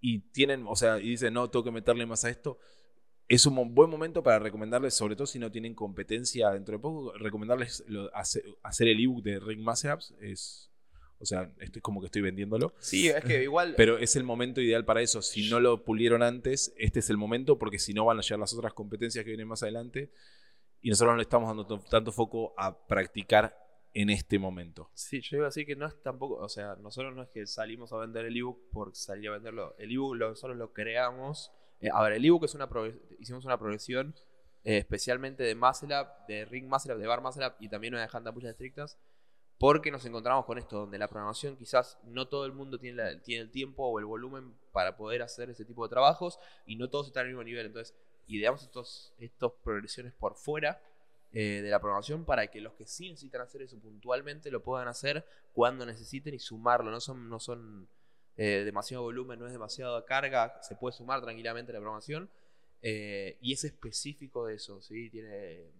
y 0.00 0.18
tienen, 0.32 0.64
o 0.66 0.76
sea, 0.76 0.98
y 0.98 1.10
dicen, 1.10 1.32
no, 1.34 1.48
tengo 1.50 1.64
que 1.64 1.70
meterle 1.70 2.06
más 2.06 2.24
a 2.24 2.30
esto, 2.30 2.58
es 3.28 3.46
un 3.46 3.74
buen 3.74 3.88
momento 3.88 4.22
para 4.22 4.38
recomendarles, 4.38 4.94
sobre 4.94 5.16
todo 5.16 5.26
si 5.26 5.38
no 5.38 5.50
tienen 5.50 5.74
competencia 5.74 6.50
dentro 6.50 6.76
de 6.76 6.78
poco, 6.82 7.12
recomendarles 7.16 7.82
lo- 7.88 8.14
hacer, 8.14 8.44
hacer 8.62 8.88
el 8.88 9.00
ebook 9.00 9.22
de 9.22 9.40
Ring 9.40 9.62
Muscle 9.62 9.94
Ups. 9.94 10.14
Es, 10.20 10.70
o 11.18 11.24
sea, 11.24 11.50
esto 11.60 11.78
es 11.78 11.82
como 11.82 12.00
que 12.00 12.06
estoy 12.06 12.20
vendiéndolo. 12.20 12.74
Sí, 12.80 13.08
es 13.08 13.24
que 13.24 13.42
igual. 13.44 13.74
Pero 13.78 13.96
es 13.96 14.14
el 14.16 14.24
momento 14.24 14.60
ideal 14.60 14.84
para 14.84 15.00
eso. 15.00 15.22
Si 15.22 15.48
no 15.48 15.58
lo 15.58 15.84
pulieron 15.84 16.22
antes, 16.22 16.74
este 16.76 16.98
es 16.98 17.08
el 17.08 17.16
momento, 17.16 17.58
porque 17.58 17.78
si 17.78 17.94
no 17.94 18.04
van 18.04 18.18
a 18.18 18.20
llegar 18.20 18.40
las 18.40 18.52
otras 18.52 18.74
competencias 18.74 19.24
que 19.24 19.30
vienen 19.30 19.48
más 19.48 19.62
adelante. 19.62 20.10
Y 20.84 20.90
nosotros 20.90 21.14
no 21.14 21.16
le 21.16 21.22
estamos 21.22 21.48
dando 21.48 21.66
to- 21.66 21.78
tanto 21.88 22.12
foco 22.12 22.52
a 22.58 22.76
practicar 22.86 23.56
en 23.94 24.10
este 24.10 24.38
momento. 24.38 24.90
Sí, 24.92 25.22
yo 25.22 25.38
iba 25.38 25.46
a 25.46 25.48
decir 25.48 25.64
que 25.64 25.74
no 25.74 25.86
es 25.86 26.02
tampoco, 26.02 26.34
o 26.36 26.48
sea, 26.50 26.76
nosotros 26.76 27.14
no 27.16 27.22
es 27.22 27.30
que 27.30 27.46
salimos 27.46 27.90
a 27.94 27.96
vender 27.96 28.26
el 28.26 28.36
ebook 28.36 28.68
por 28.70 28.94
salir 28.94 29.30
a 29.30 29.32
venderlo. 29.32 29.74
El 29.78 29.92
ebook 29.92 30.14
lo- 30.14 30.28
nosotros 30.28 30.58
lo 30.58 30.74
creamos. 30.74 31.50
Eh, 31.80 31.88
a 31.90 32.02
ver, 32.02 32.12
el 32.12 32.24
ebook 32.26 32.44
es 32.44 32.54
una 32.54 32.68
hicimos 33.18 33.46
una 33.46 33.56
progresión 33.58 34.14
eh, 34.62 34.76
especialmente 34.76 35.42
de 35.42 35.54
up, 35.54 36.08
de 36.28 36.44
ring 36.44 36.70
up, 36.70 36.98
de 36.98 37.06
bar 37.06 37.20
up 37.20 37.54
y 37.60 37.68
también 37.70 37.94
una 37.94 38.02
de 38.06 38.10
hand 38.12 38.30
push 38.34 38.44
estrictas, 38.44 38.98
porque 39.58 39.90
nos 39.90 40.04
encontramos 40.04 40.44
con 40.44 40.58
esto, 40.58 40.80
donde 40.80 40.98
la 40.98 41.08
programación 41.08 41.56
quizás 41.56 41.98
no 42.04 42.28
todo 42.28 42.44
el 42.44 42.52
mundo 42.52 42.78
tiene, 42.78 42.96
la- 43.02 43.22
tiene 43.22 43.42
el 43.44 43.50
tiempo 43.50 43.86
o 43.86 43.98
el 43.98 44.04
volumen 44.04 44.54
para 44.72 44.98
poder 44.98 45.22
hacer 45.22 45.48
ese 45.48 45.64
tipo 45.64 45.82
de 45.84 45.88
trabajos 45.88 46.38
y 46.66 46.76
no 46.76 46.90
todos 46.90 47.06
están 47.06 47.22
al 47.22 47.28
mismo 47.28 47.42
nivel. 47.44 47.64
Entonces, 47.66 47.96
ideamos 48.26 48.62
estos, 48.62 49.12
estos 49.18 49.52
progresiones 49.62 50.12
por 50.12 50.34
fuera 50.34 50.80
eh, 51.32 51.60
de 51.62 51.70
la 51.70 51.80
programación 51.80 52.24
para 52.24 52.46
que 52.46 52.60
los 52.60 52.74
que 52.74 52.86
sí 52.86 53.10
necesitan 53.10 53.40
hacer 53.40 53.62
eso 53.62 53.78
puntualmente 53.78 54.50
lo 54.50 54.62
puedan 54.62 54.88
hacer 54.88 55.26
cuando 55.52 55.84
necesiten 55.84 56.34
y 56.34 56.38
sumarlo. 56.38 56.90
No 56.90 57.00
son, 57.00 57.28
no 57.28 57.40
son 57.40 57.88
eh, 58.36 58.62
demasiado 58.64 59.02
volumen, 59.02 59.38
no 59.38 59.46
es 59.46 59.52
demasiada 59.52 60.04
carga, 60.04 60.60
se 60.62 60.76
puede 60.76 60.96
sumar 60.96 61.20
tranquilamente 61.22 61.72
la 61.72 61.80
programación. 61.80 62.30
eh, 62.82 63.38
y 63.40 63.52
es 63.52 63.64
específico 63.64 64.46
de 64.46 64.54
eso, 64.56 64.80
¿sí? 64.82 65.10
Tiene 65.10 65.70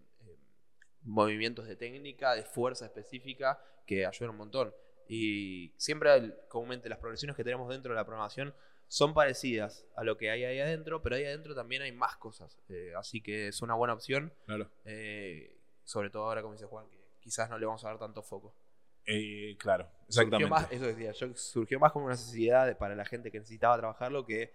movimientos 1.05 1.66
de 1.66 1.76
técnica, 1.76 2.34
de 2.34 2.45
fuerza 2.45 2.86
específica 2.86 3.61
que 3.86 4.07
ayudan 4.07 4.30
un 4.30 4.38
montón. 4.38 4.74
Y 5.07 5.72
siempre, 5.76 6.34
comúnmente, 6.49 6.88
las 6.88 6.99
progresiones 6.99 7.36
que 7.36 7.45
tenemos 7.45 7.68
dentro 7.68 7.92
de 7.92 7.97
la 7.97 8.05
programación 8.05 8.55
son 8.89 9.14
parecidas 9.14 9.87
a 9.97 10.05
lo 10.05 10.16
que 10.16 10.30
hay 10.30 10.45
ahí 10.45 10.61
adentro, 10.61 11.03
pero 11.03 11.16
ahí 11.16 11.24
adentro 11.24 11.55
también 11.55 11.82
hay 11.82 11.93
más 11.93 12.16
cosas. 12.16 12.59
Eh, 12.68 12.93
así 12.97 13.20
que 13.20 13.49
es 13.49 13.62
una 13.62 13.74
buena 13.74 13.95
opción. 13.95 14.32
Claro. 14.47 14.70
eh, 14.85 15.57
sobre 15.85 16.09
todo 16.11 16.24
ahora, 16.24 16.41
como 16.43 16.55
dice 16.55 16.64
Juan, 16.66 16.89
que 16.89 16.99
quizás 17.20 17.51
no 17.51 17.59
le 17.59 17.66
vamos 17.66 17.85
a 17.85 17.89
dar 17.89 17.99
tanto 17.99 18.22
foco. 18.22 18.55
Eh, 19.07 19.57
claro, 19.59 19.85
Surgió 20.09 20.22
exactamente. 20.22 20.51
más, 20.51 20.72
eso 20.72 20.87
decía, 20.87 21.12
yo, 21.12 21.35
surgió 21.37 21.78
más 21.78 21.93
como 21.93 22.07
una 22.07 22.14
necesidad 22.14 22.66
de- 22.66 22.74
para 22.74 22.95
la 22.95 23.05
gente 23.05 23.30
que 23.30 23.39
necesitaba 23.39 23.76
trabajarlo 23.76 24.24
que 24.24 24.51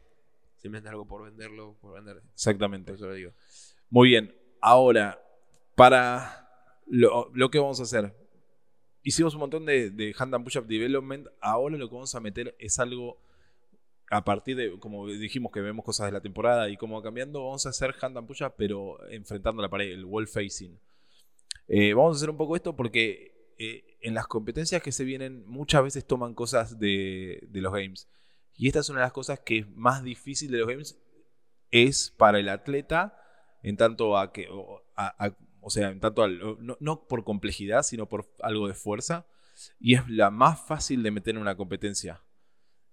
simplemente 0.55 0.89
algo 0.89 1.05
por 1.07 1.23
venderlo, 1.23 1.77
por 1.79 1.93
vender. 1.93 2.23
Exactamente. 2.33 2.91
Por 2.91 2.95
eso 2.95 3.07
lo 3.07 3.13
digo. 3.13 3.31
Muy 3.89 4.09
bien. 4.09 4.35
Ahora, 4.61 5.21
para 5.75 6.49
lo, 6.87 7.29
lo 7.33 7.49
que 7.51 7.59
vamos 7.59 7.79
a 7.79 7.83
hacer. 7.83 8.15
Hicimos 9.03 9.33
un 9.35 9.39
montón 9.41 9.65
de, 9.65 9.91
de 9.91 10.13
hand 10.17 10.33
and 10.35 10.43
push-up 10.43 10.65
development. 10.65 11.27
Ahora 11.41 11.77
lo 11.77 11.87
que 11.87 11.93
vamos 11.95 12.13
a 12.15 12.19
meter 12.19 12.55
es 12.59 12.79
algo 12.79 13.21
a 14.09 14.23
partir 14.23 14.55
de, 14.55 14.79
como 14.79 15.07
dijimos 15.07 15.51
que 15.51 15.61
vemos 15.61 15.85
cosas 15.85 16.07
de 16.07 16.11
la 16.11 16.21
temporada 16.21 16.69
y 16.69 16.77
cómo 16.77 16.95
va 16.95 17.03
cambiando, 17.03 17.43
vamos 17.43 17.65
a 17.65 17.69
hacer 17.69 17.93
hand 18.01 18.17
and 18.17 18.53
pero 18.57 18.97
enfrentando 19.09 19.61
la 19.61 19.69
pared, 19.69 19.91
el 19.91 20.05
wall 20.05 20.27
facing. 20.27 20.79
Eh, 21.67 21.93
vamos 21.93 22.15
a 22.15 22.17
hacer 22.17 22.29
un 22.31 22.37
poco 22.37 22.55
esto 22.55 22.75
porque 22.75 23.53
eh, 23.59 23.97
en 24.01 24.15
las 24.15 24.25
competencias 24.25 24.81
que 24.81 24.91
se 24.91 25.03
vienen 25.03 25.45
muchas 25.45 25.83
veces 25.83 26.07
toman 26.07 26.33
cosas 26.33 26.79
de, 26.79 27.47
los 27.51 27.71
games. 27.71 28.09
Y 28.57 28.67
esta 28.67 28.79
es 28.79 28.89
una 28.89 28.99
de 28.99 29.05
las 29.05 29.13
cosas 29.13 29.39
que 29.41 29.59
es 29.59 29.69
más 29.69 30.03
difícil 30.03 30.51
de 30.51 30.57
los 30.57 30.67
games, 30.67 30.99
es 31.69 32.11
para 32.17 32.39
el 32.39 32.49
atleta 32.49 33.15
en 33.61 33.77
tanto 33.77 34.17
a 34.17 34.33
que, 34.33 34.47
o, 34.49 35.69
sea, 35.69 35.89
en 35.89 35.99
tanto 35.99 36.27
no 36.27 37.07
por 37.07 37.23
complejidad, 37.23 37.83
sino 37.83 38.07
por 38.09 38.25
algo 38.41 38.67
de 38.67 38.73
fuerza, 38.73 39.27
y 39.79 39.95
es 39.95 40.09
la 40.09 40.31
más 40.31 40.65
fácil 40.65 41.03
de 41.03 41.11
meter 41.11 41.35
en 41.35 41.41
una 41.41 41.55
competencia. 41.55 42.21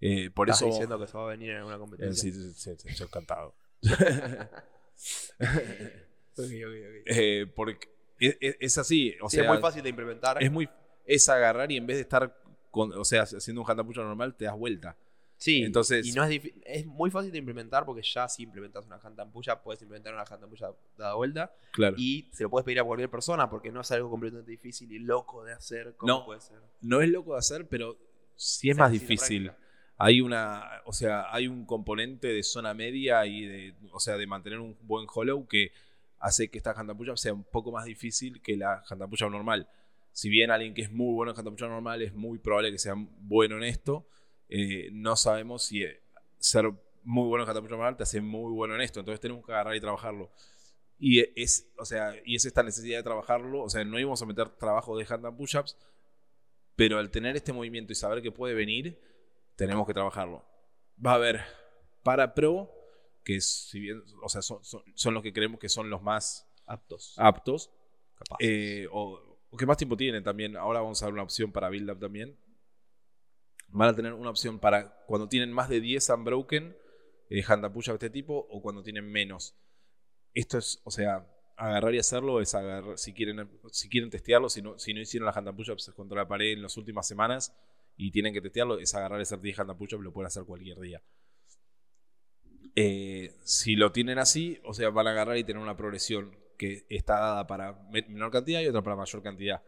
Eh, 0.01 0.31
por 0.31 0.49
¿Estás 0.49 0.61
eso... 0.63 0.71
diciendo 0.71 0.99
que 0.99 1.07
se 1.07 1.17
va 1.17 1.25
a 1.25 1.29
venir 1.29 1.51
en 1.51 1.57
alguna 1.59 1.77
Eh, 1.77 1.79
competencia. 1.79 2.23
sí, 2.23 2.33
sí, 2.33 2.53
sí, 2.55 2.71
sí, 2.77 2.95
yo 2.95 3.05
encantado. 3.07 3.55
Ok, 6.39 6.45
ok, 6.45 6.45
ok. 6.45 7.03
Eh, 7.07 7.47
porque 7.55 7.89
es, 8.21 8.37
es- 8.41 8.57
es 8.61 8.79
así, 8.79 9.15
o 9.23 9.29
Sí, 9.31 9.37
sea, 9.37 9.45
es 9.45 9.51
muy 9.51 9.59
fácil 9.59 9.83
de 9.83 9.89
implementar. 9.89 10.43
es 10.43 10.51
muy 10.53 10.69
es 11.07 11.29
agarrar 11.29 11.71
y 11.71 11.77
en 11.77 11.87
vez 11.87 11.97
de 11.97 12.03
estar 12.03 12.37
con, 12.71 12.93
o 12.93 13.05
sea, 13.05 13.23
haciendo 13.23 13.63
un 13.63 13.71
hand 13.71 13.81
and 13.81 13.87
push 13.89 13.97
normal, 13.97 14.35
te 14.35 14.45
das 14.45 14.57
vuelta. 14.57 14.97
Sí, 15.39 15.63
Entonces- 15.63 16.07
y 16.07 16.13
no 16.13 16.25
es, 16.25 16.41
es 16.65 16.87
muy 16.87 17.11
fácil 17.11 17.31
de 17.31 17.39
implementar 17.39 17.85
porque 17.87 18.03
ya 18.03 18.29
si 18.29 18.43
implementas 18.43 18.85
una 18.87 18.99
push 19.31 19.49
puedes 19.63 19.81
implementar 19.83 20.15
una 20.15 20.25
push 20.25 20.63
dada 20.97 21.15
vuelta 21.15 21.55
Claro. 21.73 21.95
y 21.99 22.29
se 22.33 22.43
lo 22.45 22.51
puedes 22.51 22.65
pedir 22.65 22.81
a 22.81 22.85
cualquier 22.85 23.11
persona 23.11 23.49
porque 23.49 23.71
no 23.71 23.83
es 23.83 23.91
algo 23.93 24.11
completamente 24.11 24.51
difícil 24.51 24.91
y 24.93 24.99
loco 24.99 25.45
de 25.45 25.53
hacer 25.53 25.95
como 25.97 26.13
No. 26.13 26.25
puede 26.25 26.41
ser. 26.41 26.59
No 26.81 27.01
es 27.03 27.09
loco 27.11 27.35
de 27.35 27.39
hacer, 27.39 27.67
pero 27.69 27.97
sí 28.35 28.71
es 28.71 28.77
más 28.77 28.91
difícil. 28.93 29.53
Hay 29.99 30.21
una, 30.21 30.83
o 30.85 30.93
sea, 30.93 31.35
hay 31.35 31.49
un 31.49 31.65
componente 31.65 32.29
de 32.29 32.43
zona 32.43 32.75
media 32.75 33.25
y 33.27 33.47
de, 33.47 33.75
o 33.93 34.01
sea, 34.01 34.17
de 34.17 34.27
mantener 34.27 34.61
un 34.61 34.77
buen 34.83 35.07
hollow 35.13 35.47
que 35.47 35.73
hace 36.19 36.49
que 36.49 36.59
esta 36.59 36.75
push-up 36.95 37.19
sea 37.19 37.33
un 37.33 37.45
poco 37.45 37.73
más 37.73 37.85
difícil 37.85 38.43
que 38.43 38.57
la 38.57 38.83
push-up 39.09 39.31
normal. 39.31 39.69
Si 40.13 40.29
bien 40.29 40.51
alguien 40.51 40.75
que 40.75 40.83
es 40.83 40.91
muy 40.91 41.15
bueno 41.15 41.35
en 41.37 41.45
push-up 41.45 41.69
normal 41.69 42.03
es 42.03 42.15
muy 42.15 42.39
probable 42.39 42.73
que 42.73 42.79
sea 42.79 42.95
bueno 43.21 43.57
en 43.57 43.65
esto, 43.65 44.07
eh, 44.49 44.91
no 44.93 45.17
sabemos 45.17 45.65
si 45.65 45.83
eh, 45.85 46.01
ser 46.39 46.71
muy 47.03 47.27
bueno 47.29 47.45
en 47.45 47.53
push-up 47.53 47.71
normal 47.71 47.97
te 47.97 48.03
hace 48.03 48.21
muy 48.21 48.53
bueno 48.53 48.75
en 48.75 48.83
esto. 48.83 49.01
Entonces 49.01 49.21
tenemos 49.21 49.47
que 49.47 49.53
agarrar 49.53 49.77
y 49.77 49.81
trabajarlo. 49.81 50.31
Y 50.99 51.21
es, 51.41 51.71
o 51.79 51.85
sea, 51.85 52.15
y 52.25 52.37
es 52.37 52.45
esta 52.45 52.63
necesidad 52.63 52.99
de 52.99 53.03
trabajarlo. 53.03 53.63
O 53.63 53.71
sea, 53.71 53.85
no 53.85 53.99
íbamos 53.99 54.21
a 54.23 54.27
meter 54.27 54.51
trabajo 54.51 54.97
de 54.97 55.07
hand 55.09 55.27
and 55.27 55.37
push-ups, 55.37 55.77
pero 56.75 56.99
al 56.99 57.11
tener 57.11 57.37
este 57.37 57.53
movimiento 57.53 57.93
y 57.93 57.97
saber 57.97 58.23
que 58.23 58.33
puede 58.33 58.55
venir, 58.55 58.99
tenemos 59.57 59.87
que 59.87 59.95
trabajarlo. 59.95 60.45
Va 61.05 61.13
a 61.13 61.15
haber 61.17 61.41
para 62.03 62.35
pro, 62.35 62.71
que 63.25 63.41
si 63.41 63.81
bien, 63.81 64.03
o 64.23 64.29
sea, 64.29 64.43
son, 64.43 64.65
son- 64.65 64.83
son 64.95 65.15
los 65.15 65.23
que 65.23 65.33
creemos 65.33 65.59
que 65.59 65.69
son 65.69 65.91
los 65.91 66.03
más 66.03 66.49
Aptos. 66.67 67.15
aptos, 67.17 67.71
eh, 68.41 68.87
o, 68.91 69.39
o 69.51 69.57
que 69.57 69.67
más 69.67 69.77
tiempo 69.77 69.97
tienen 69.97 70.23
también. 70.25 70.57
Ahora 70.57 70.81
vamos 70.81 71.03
a 71.03 71.07
dar 71.07 71.13
una 71.13 71.23
opción 71.23 71.53
para 71.53 71.69
build 71.69 71.91
up 71.91 71.99
también. 72.01 72.37
Van 73.69 73.89
a 73.89 73.95
tener 73.97 74.13
una 74.15 74.31
opción 74.31 74.59
para 74.59 75.05
cuando 75.07 75.29
tienen 75.29 75.53
más 75.53 75.69
de 75.69 75.81
10 75.81 76.09
unbroken, 76.11 76.77
eh, 77.31 77.43
hand 77.47 77.65
and 77.65 77.75
push 77.75 77.87
de 77.89 77.95
este 77.95 78.11
tipo, 78.11 78.47
o 78.51 78.63
cuando 78.63 78.83
tienen 78.83 79.11
menos. 79.11 79.55
Esto 80.35 80.59
es, 80.59 80.81
o 80.85 80.91
sea, 80.91 81.27
agarrar 81.57 81.95
y 81.95 81.99
hacerlo 81.99 82.41
es 82.41 82.55
agarrar, 82.55 82.99
si 82.99 83.13
quieren, 83.13 83.49
si 83.73 83.89
quieren 83.89 84.11
testearlo, 84.11 84.49
si 84.49 84.63
no, 84.63 84.79
si 84.79 84.93
no 84.95 85.01
hicieron 85.01 85.27
la 85.27 85.33
hand 85.33 85.49
and 85.49 85.57
push 85.57 85.71
ups 85.71 85.91
contra 85.97 86.17
la 86.19 86.29
pared 86.29 86.53
en 86.53 86.63
las 86.63 86.77
últimas 86.77 87.07
semanas 87.09 87.57
y 87.97 88.11
tienen 88.11 88.33
que 88.35 88.41
testearlo, 88.41 88.79
es 88.79 88.95
agarrar 88.95 89.19
y 89.21 89.23
hacer 89.23 89.41
10 89.41 89.59
hand 89.61 89.71
and 89.71 89.79
push 89.79 89.95
ups, 89.95 90.03
lo 90.05 90.13
pueden 90.13 90.27
hacer 90.27 90.45
cualquier 90.45 90.79
día. 90.81 91.03
Eh, 92.75 93.35
si 93.43 93.75
lo 93.75 93.93
tienen 93.93 94.19
así, 94.19 94.61
o 94.65 94.75
sea, 94.75 94.91
van 94.91 95.07
a 95.07 95.11
agarrar 95.11 95.39
y 95.39 95.45
tener 95.45 95.63
una 95.63 95.77
progresión 95.77 96.37
que 96.59 96.85
está 96.91 97.15
dada 97.19 97.47
para 97.47 97.73
me- 97.91 98.03
menor 98.09 98.31
cantidad 98.31 98.61
y 98.61 98.67
otra 98.69 98.83
para 98.83 98.97
mayor 98.97 99.23
cantidad. 99.23 99.63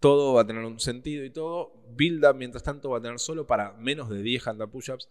Todo 0.00 0.34
va 0.34 0.42
a 0.42 0.46
tener 0.46 0.64
un 0.64 0.80
sentido 0.80 1.24
y 1.24 1.30
todo. 1.30 1.72
Build 1.94 2.24
up, 2.24 2.34
mientras 2.34 2.64
tanto, 2.64 2.90
va 2.90 2.98
a 2.98 3.02
tener 3.02 3.18
solo 3.20 3.46
para 3.46 3.72
menos 3.74 4.08
de 4.08 4.22
10 4.22 4.46
hand 4.48 4.60
and 4.62 4.72
push-ups. 4.72 5.08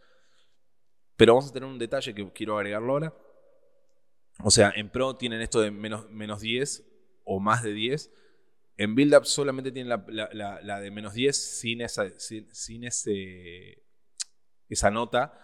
Pero 1.15 1.35
vamos 1.35 1.49
a 1.49 1.53
tener 1.53 1.69
un 1.69 1.79
detalle 1.79 2.13
que 2.13 2.29
quiero 2.33 2.57
agregarlo 2.57 2.91
ahora. 2.93 3.13
O 4.43 4.51
sea, 4.51 4.73
en 4.75 4.89
Pro 4.89 5.15
tienen 5.15 5.41
esto 5.41 5.61
de 5.61 5.71
menos, 5.71 6.09
menos 6.09 6.41
10 6.41 6.85
o 7.23 7.39
más 7.39 7.63
de 7.63 7.71
10. 7.73 8.11
En 8.77 8.95
Build 8.95 9.13
Up 9.15 9.25
solamente 9.25 9.71
tienen 9.71 9.89
la, 9.89 10.03
la- 10.07 10.29
la- 10.33 10.61
la 10.61 10.79
de 10.79 10.91
menos 10.91 11.13
10 11.13 11.35
sin 11.35 11.81
esa, 11.81 12.09
sin, 12.19 12.47
sin 12.53 12.83
ese, 12.85 13.83
esa 14.69 14.89
nota. 14.91 15.37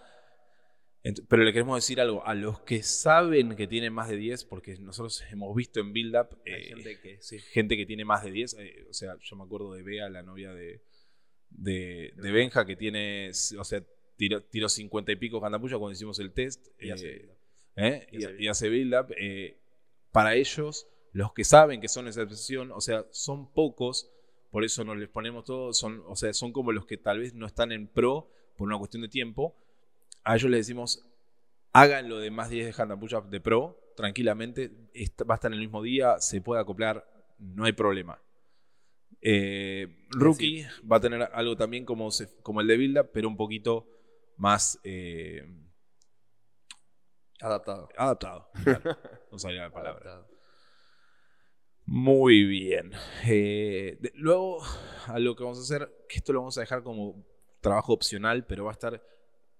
Pero 1.28 1.42
le 1.44 1.52
queremos 1.52 1.76
decir 1.76 2.00
algo 2.00 2.26
a 2.26 2.34
los 2.34 2.60
que 2.62 2.82
saben 2.82 3.54
que 3.56 3.66
tienen 3.66 3.92
más 3.94 4.08
de 4.08 4.16
10, 4.16 4.44
porque 4.44 4.76
nosotros 4.78 5.22
hemos 5.30 5.54
visto 5.54 5.80
en 5.80 5.92
Build 5.92 6.16
Up 6.16 6.38
eh, 6.44 6.64
gente 6.64 7.00
que 7.00 7.18
sí. 7.22 7.38
gente 7.38 7.76
que 7.76 7.86
tiene 7.86 8.04
más 8.04 8.24
de 8.24 8.32
10. 8.32 8.56
eh, 8.58 8.86
o 8.90 8.92
sea, 8.92 9.16
yo 9.22 9.36
me 9.36 9.44
acuerdo 9.44 9.72
de 9.72 9.82
Bea, 9.82 10.08
la 10.10 10.22
novia 10.22 10.52
de, 10.52 10.82
de, 11.50 12.12
de 12.16 12.32
Benja, 12.32 12.66
que 12.66 12.76
tiene, 12.76 13.30
o 13.30 13.64
sea, 13.64 13.82
tiró, 14.16 14.42
tiró 14.42 14.68
50 14.68 15.12
y 15.12 15.16
pico 15.16 15.40
candapulla 15.40 15.78
cuando 15.78 15.92
hicimos 15.94 16.18
el 16.18 16.32
test. 16.32 16.66
Y 16.80 16.88
eh, 16.88 16.92
hace- 16.92 17.28
¿eh? 17.76 18.06
y 18.12 18.44
y 18.44 18.48
hace 18.48 18.68
build 18.68 18.94
up. 18.94 19.14
eh, 19.16 19.56
para 20.12 20.34
ellos, 20.34 20.88
los 21.18 21.32
que 21.32 21.42
saben 21.44 21.80
que 21.80 21.88
son 21.88 22.06
esa 22.06 22.22
excepción, 22.22 22.70
o 22.70 22.80
sea, 22.80 23.04
son 23.10 23.52
pocos, 23.52 24.08
por 24.52 24.62
eso 24.64 24.84
nos 24.84 24.96
les 24.96 25.08
ponemos 25.08 25.44
todos, 25.44 25.76
son, 25.76 26.02
o 26.06 26.14
sea, 26.14 26.32
son 26.32 26.52
como 26.52 26.70
los 26.70 26.86
que 26.86 26.96
tal 26.96 27.18
vez 27.18 27.34
no 27.34 27.44
están 27.46 27.72
en 27.72 27.88
pro 27.88 28.30
por 28.56 28.68
una 28.68 28.78
cuestión 28.78 29.02
de 29.02 29.08
tiempo. 29.08 29.56
A 30.22 30.36
ellos 30.36 30.48
les 30.50 30.60
decimos, 30.66 31.04
hagan 31.72 32.08
lo 32.08 32.18
de 32.18 32.30
más 32.30 32.50
10 32.50 32.66
de 32.76 32.82
hand 32.82 32.92
and 32.92 33.00
push 33.00 33.14
up 33.14 33.28
de 33.30 33.40
pro, 33.40 33.76
tranquilamente, 33.96 34.70
va 35.28 35.34
a 35.34 35.36
estar 35.36 35.50
en 35.50 35.54
el 35.54 35.60
mismo 35.60 35.82
día, 35.82 36.20
se 36.20 36.40
puede 36.40 36.60
acoplar, 36.60 37.04
no 37.38 37.64
hay 37.64 37.72
problema. 37.72 38.22
Eh, 39.20 40.06
rookie 40.10 40.66
va 40.90 40.98
a 40.98 41.00
tener 41.00 41.20
algo 41.32 41.56
también 41.56 41.84
como, 41.84 42.12
se- 42.12 42.32
como 42.42 42.60
el 42.60 42.68
de 42.68 42.76
build 42.76 42.98
up, 43.00 43.10
pero 43.12 43.26
un 43.28 43.36
poquito 43.36 43.88
más 44.36 44.78
eh, 44.84 45.42
Adaptado. 47.40 47.88
adaptado. 47.96 48.50
Claro, 48.64 48.96
no 49.32 49.38
salía 49.38 49.62
la 49.62 49.70
palabra. 49.72 50.12
Adaptado. 50.12 50.37
Muy 51.90 52.44
bien. 52.44 52.92
Eh, 53.26 53.98
luego, 54.14 54.58
a 55.06 55.18
lo 55.18 55.34
que 55.34 55.42
vamos 55.42 55.58
a 55.58 55.62
hacer, 55.62 55.90
que 56.06 56.16
esto 56.18 56.34
lo 56.34 56.40
vamos 56.40 56.58
a 56.58 56.60
dejar 56.60 56.82
como 56.82 57.24
trabajo 57.62 57.94
opcional, 57.94 58.44
pero 58.46 58.64
va 58.64 58.72
a 58.72 58.74
estar 58.74 59.02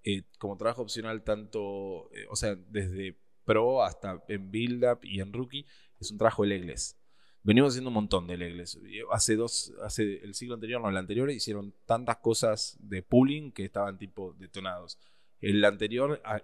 eh, 0.04 0.24
como 0.38 0.58
trabajo 0.58 0.82
opcional 0.82 1.24
tanto, 1.24 2.10
eh, 2.14 2.26
o 2.28 2.36
sea, 2.36 2.54
desde 2.54 3.16
Pro 3.46 3.82
hasta 3.82 4.22
en 4.28 4.50
Build 4.50 4.84
Up 4.84 4.98
y 5.04 5.20
en 5.20 5.32
Rookie, 5.32 5.64
es 5.98 6.10
un 6.10 6.18
trabajo 6.18 6.42
de 6.42 6.50
legless. 6.50 6.98
Venimos 7.42 7.70
haciendo 7.72 7.88
un 7.88 7.94
montón 7.94 8.26
de 8.26 8.36
legless. 8.36 8.78
Hace 9.10 9.36
dos, 9.36 9.72
hace 9.82 10.18
el 10.22 10.34
siglo 10.34 10.54
anterior, 10.56 10.82
no, 10.82 10.90
el 10.90 10.98
anterior, 10.98 11.30
hicieron 11.30 11.74
tantas 11.86 12.18
cosas 12.18 12.76
de 12.78 13.02
pooling 13.02 13.52
que 13.52 13.64
estaban 13.64 13.96
tipo 13.96 14.34
detonados. 14.34 14.98
El 15.40 15.64
anterior, 15.64 16.20
a- 16.26 16.42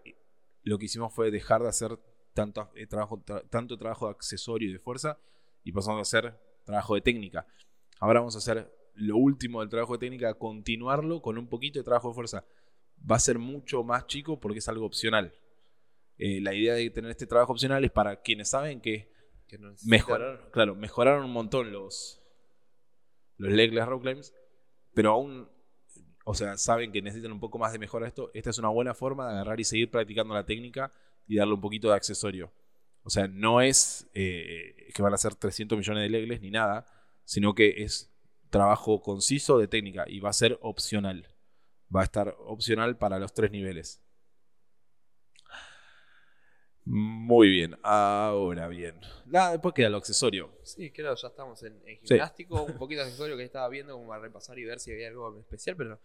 lo 0.63 0.79
que 0.79 0.87
hicimos 0.87 1.13
fue 1.13 1.31
dejar 1.31 1.61
de 1.63 1.69
hacer 1.69 1.99
tanto, 2.33 2.71
trabajo, 2.89 3.23
tra- 3.23 3.47
tanto 3.51 3.77
trabajo 3.77 4.07
de 4.07 4.13
accesorio 4.13 4.71
y 4.71 4.73
de 4.73 4.79
fuerza 4.79 5.19
y 5.65 5.73
pasamos 5.73 5.99
a 5.99 6.03
hacer 6.03 6.39
trabajo 6.65 6.95
de 6.95 7.01
técnica. 7.01 7.47
Ahora 7.99 8.21
vamos 8.21 8.35
a 8.35 8.39
hacer 8.39 8.71
lo 8.95 9.17
último 9.17 9.61
del 9.61 9.69
trabajo 9.71 9.95
de 9.95 9.99
técnica, 9.99 10.35
continuarlo 10.35 11.21
con 11.21 11.37
un 11.39 11.49
poquito 11.49 11.79
de 11.81 11.85
trabajo 11.85 12.09
de 12.09 12.15
fuerza. 12.15 12.45
Va 13.11 13.17
a 13.17 13.21
ser 13.21 13.39
mucho 13.39 13.83
más 13.83 14.07
chico 14.07 14.39
porque 14.39 14.59
es 14.61 14.69
algo 14.69 14.87
opcional. 14.87 15.35
Eh, 16.17 16.41
la 16.41 16.55
idea 16.55 16.75
de 16.75 16.89
tener 16.91 17.11
este 17.11 17.27
trabajo 17.27 17.53
opcional 17.53 17.85
es 17.85 17.91
para 17.91 18.21
quienes 18.23 18.51
saben 18.51 18.81
que 18.81 19.11
Que 19.49 19.59
no 19.59 19.71
necesitan- 19.73 19.91
mejoraron, 19.91 20.41
claro, 20.53 20.75
mejoraron 20.77 21.25
un 21.25 21.33
montón 21.33 21.73
los, 21.73 22.23
los 23.37 23.51
legless 23.53 23.87
rock 23.87 24.03
climbs, 24.03 24.33
pero 24.95 25.11
aún, 25.11 25.49
o 26.25 26.35
sea, 26.35 26.57
saben 26.57 26.93
que 26.93 27.03
necesitan 27.03 27.33
un 27.33 27.41
poco 27.41 27.59
más 27.59 27.73
de 27.73 27.79
mejora 27.81 28.07
esto. 28.07 28.31
Esta 28.33 28.51
es 28.51 28.59
una 28.59 28.69
buena 28.69 28.95
forma 28.95 29.27
de 29.27 29.33
agarrar 29.35 29.59
y 29.61 29.65
seguir 29.65 29.91
practicando 29.91 30.35
la 30.35 30.47
técnica 30.47 30.93
y 31.27 31.37
darle 31.37 31.55
un 31.55 31.61
poquito 31.61 31.89
de 31.89 31.95
accesorio. 31.97 32.53
O 33.05 33.11
sea, 33.11 33.29
no 33.29 33.61
es 33.61 34.09
eh, 34.15 34.89
que 34.95 35.03
van 35.03 35.15
a 35.15 35.19
ser 35.19 35.35
300 35.35 35.79
millones 35.79 36.03
de 36.03 36.09
legless 36.09 36.41
ni 36.41 36.51
nada, 36.51 36.87
sino 37.25 37.55
que 37.55 37.85
es 37.85 38.11
trabajo 38.51 39.03
conciso 39.03 39.59
de 39.59 39.69
técnica 39.69 40.05
y 40.07 40.21
va 40.21 40.31
a 40.31 40.35
ser 40.35 40.59
opcional. 40.63 41.29
Va 41.95 42.01
a 42.01 42.05
estar 42.05 42.35
opcional 42.39 42.97
para 42.97 43.19
los 43.19 43.33
tres 43.33 43.51
niveles. 43.51 44.01
Muy 46.87 47.49
bien, 47.49 47.77
ahora 47.83 48.69
bien. 48.69 49.01
Nada, 49.25 49.53
después 49.53 49.75
queda 49.75 49.89
lo 49.89 49.97
accesorio. 49.97 50.51
Sí, 50.63 50.91
creo 50.91 51.15
que 51.15 51.23
ya 51.23 51.29
estamos 51.29 51.63
en, 51.63 51.81
en 51.87 51.99
gimnástico, 51.99 52.63
un 52.63 52.77
poquito 52.77 53.01
de 53.01 53.07
accesorio 53.07 53.37
que 53.37 53.45
estaba 53.45 53.69
viendo 53.71 53.95
como 53.95 54.09
para 54.09 54.23
repasar 54.23 54.59
y 54.59 54.65
ver 54.65 54.81
si 54.81 54.93
había 54.93 55.09
algo 55.09 55.39
especial, 55.41 55.77
pero 55.77 55.99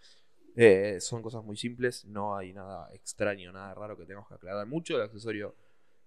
eh, 0.55 0.99
son 1.01 1.21
cosas 1.21 1.43
muy 1.43 1.57
simples, 1.57 2.05
no 2.05 2.35
hay 2.35 2.53
nada 2.53 2.89
extraño, 2.93 3.51
nada 3.51 3.73
raro 3.73 3.97
que 3.97 4.05
tengamos 4.05 4.29
que 4.29 4.35
aclarar 4.35 4.65
mucho. 4.67 4.95
El 4.95 5.03
accesorio, 5.03 5.55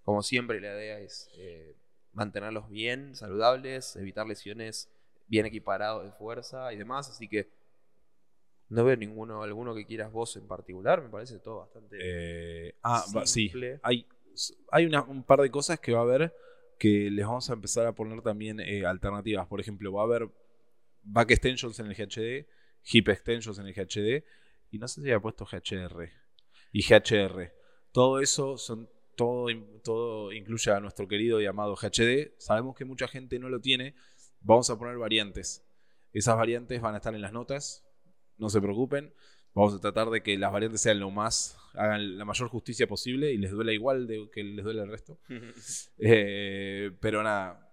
como 0.03 0.23
siempre, 0.23 0.61
la 0.61 0.75
idea 0.75 0.99
es 0.99 1.31
eh, 1.37 1.77
mantenerlos 2.13 2.69
bien, 2.69 3.15
saludables, 3.15 3.97
evitar 3.97 4.27
lesiones, 4.27 4.91
bien 5.27 5.47
equiparados 5.47 6.05
de 6.05 6.13
fuerza 6.13 6.73
y 6.73 6.77
demás, 6.77 7.09
así 7.11 7.29
que 7.29 7.51
no 8.69 8.85
veo 8.85 8.97
ninguno, 8.97 9.43
alguno 9.43 9.75
que 9.75 9.87
quieras 9.87 10.11
vos 10.11 10.37
en 10.37 10.47
particular, 10.47 11.03
me 11.03 11.09
parece 11.09 11.39
todo 11.39 11.61
bastante 11.61 11.99
eh, 12.01 12.75
ah, 12.83 13.05
sí, 13.25 13.53
hay 13.83 14.07
hay 14.71 14.87
un 14.87 15.25
par 15.25 15.41
de 15.41 15.51
cosas 15.51 15.79
que 15.79 15.93
va 15.93 16.01
a 16.01 16.03
haber 16.03 16.35
que 16.83 17.11
les 17.13 17.25
vamos 17.25 17.49
a 17.49 17.53
empezar 17.53 17.87
a 17.87 17.95
poner 17.95 18.23
también 18.23 18.59
eh, 18.59 18.85
alternativas. 18.85 19.47
Por 19.47 19.61
ejemplo, 19.61 19.93
va 19.93 20.01
a 20.01 20.05
haber 20.05 20.29
back 21.05 21.31
extensions 21.31 21.79
en 21.79 21.87
el 21.87 21.95
GHD, 21.95 22.49
hip 22.91 23.09
extensions 23.09 23.57
en 23.61 23.67
el 23.67 23.73
GHD, 23.73 24.25
y 24.73 24.79
no 24.79 24.89
sé 24.89 25.01
si 25.01 25.07
había 25.07 25.21
puesto 25.21 25.45
GHR 25.45 26.11
y 26.73 26.83
GHR. 26.83 27.53
Todo 27.93 28.19
eso 28.19 28.59
son 28.59 28.91
todo, 29.17 29.47
todo 29.83 30.33
incluye 30.33 30.71
a 30.71 30.81
nuestro 30.81 31.09
querido 31.09 31.41
y 31.41 31.47
amado 31.47 31.75
GHD. 31.75 32.33
Sabemos 32.39 32.77
que 32.77 32.85
mucha 32.85 33.09
gente 33.09 33.39
no 33.39 33.49
lo 33.49 33.61
tiene. 33.61 33.95
Vamos 34.41 34.71
a 34.71 34.79
poner 34.79 34.97
variantes. 34.99 35.65
Esas 36.13 36.37
variantes 36.37 36.81
van 36.81 36.95
a 36.95 36.99
estar 36.99 37.15
en 37.15 37.23
las 37.23 37.33
notas. 37.33 37.85
No 38.39 38.49
se 38.49 38.61
preocupen. 38.61 39.15
Vamos 39.55 39.75
a 39.75 39.81
tratar 39.81 40.11
de 40.11 40.23
que 40.23 40.39
las 40.39 40.51
variantes 40.51 40.81
sean 40.81 40.99
lo 40.99 41.11
más, 41.11 41.59
hagan 41.75 42.17
la 42.17 42.25
mayor 42.25 42.49
justicia 42.49 42.87
posible 42.87 43.33
y 43.33 43.37
les 43.37 43.51
duela 43.51 43.73
igual 43.73 44.07
de 44.07 44.31
que 44.33 44.43
les 44.43 44.65
duele 44.65 44.83
el 44.83 44.89
resto. 44.89 45.19
Eh, 45.99 46.91
pero 47.01 47.23
nada, 47.23 47.71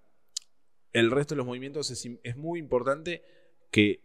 el 0.91 1.09
resto 1.09 1.33
de 1.33 1.37
los 1.37 1.45
movimientos 1.45 1.89
es, 1.89 2.37
muy 2.37 2.59
importante 2.59 3.23
que, 3.71 4.03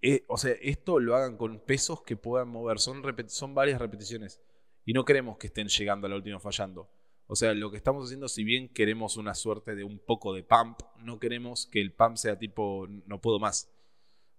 eh, 0.00 0.24
o 0.28 0.38
sea, 0.38 0.52
esto 0.62 0.98
lo 0.98 1.14
hagan 1.14 1.36
con 1.36 1.60
pesos 1.60 2.02
que 2.02 2.16
puedan 2.16 2.48
mover. 2.48 2.78
Son, 2.78 3.02
son 3.28 3.54
varias 3.54 3.80
repeticiones 3.80 4.40
y 4.84 4.92
no 4.92 5.04
queremos 5.04 5.38
que 5.38 5.48
estén 5.48 5.68
llegando 5.68 6.06
a 6.06 6.10
la 6.10 6.16
última 6.16 6.40
fallando. 6.40 6.90
O 7.26 7.36
sea, 7.36 7.54
lo 7.54 7.70
que 7.70 7.76
estamos 7.76 8.04
haciendo, 8.04 8.28
si 8.28 8.44
bien 8.44 8.68
queremos 8.68 9.16
una 9.16 9.34
suerte 9.34 9.74
de 9.74 9.84
un 9.84 9.98
poco 9.98 10.34
de 10.34 10.42
pump, 10.42 10.80
no 10.98 11.18
queremos 11.18 11.66
que 11.66 11.80
el 11.80 11.92
pump 11.92 12.16
sea 12.16 12.38
tipo 12.38 12.86
no 13.06 13.20
puedo 13.20 13.38
más. 13.38 13.70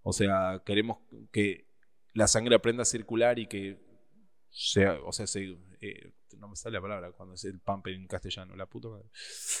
O 0.02 0.12
sea, 0.12 0.62
queremos 0.64 0.98
que 1.32 1.66
la 2.12 2.28
sangre 2.28 2.54
aprenda 2.54 2.82
a 2.82 2.86
circular 2.86 3.38
y 3.38 3.46
que 3.46 3.80
sea, 4.50 5.00
o 5.02 5.12
sea, 5.12 5.26
se, 5.26 5.56
eh, 5.80 6.12
no 6.38 6.48
me 6.48 6.56
sale 6.56 6.74
la 6.74 6.82
palabra 6.82 7.12
cuando 7.12 7.34
es 7.34 7.44
el 7.44 7.58
pump 7.60 7.86
en 7.88 8.06
castellano, 8.06 8.54
la 8.54 8.66
puta 8.66 8.88
madre. 8.88 9.08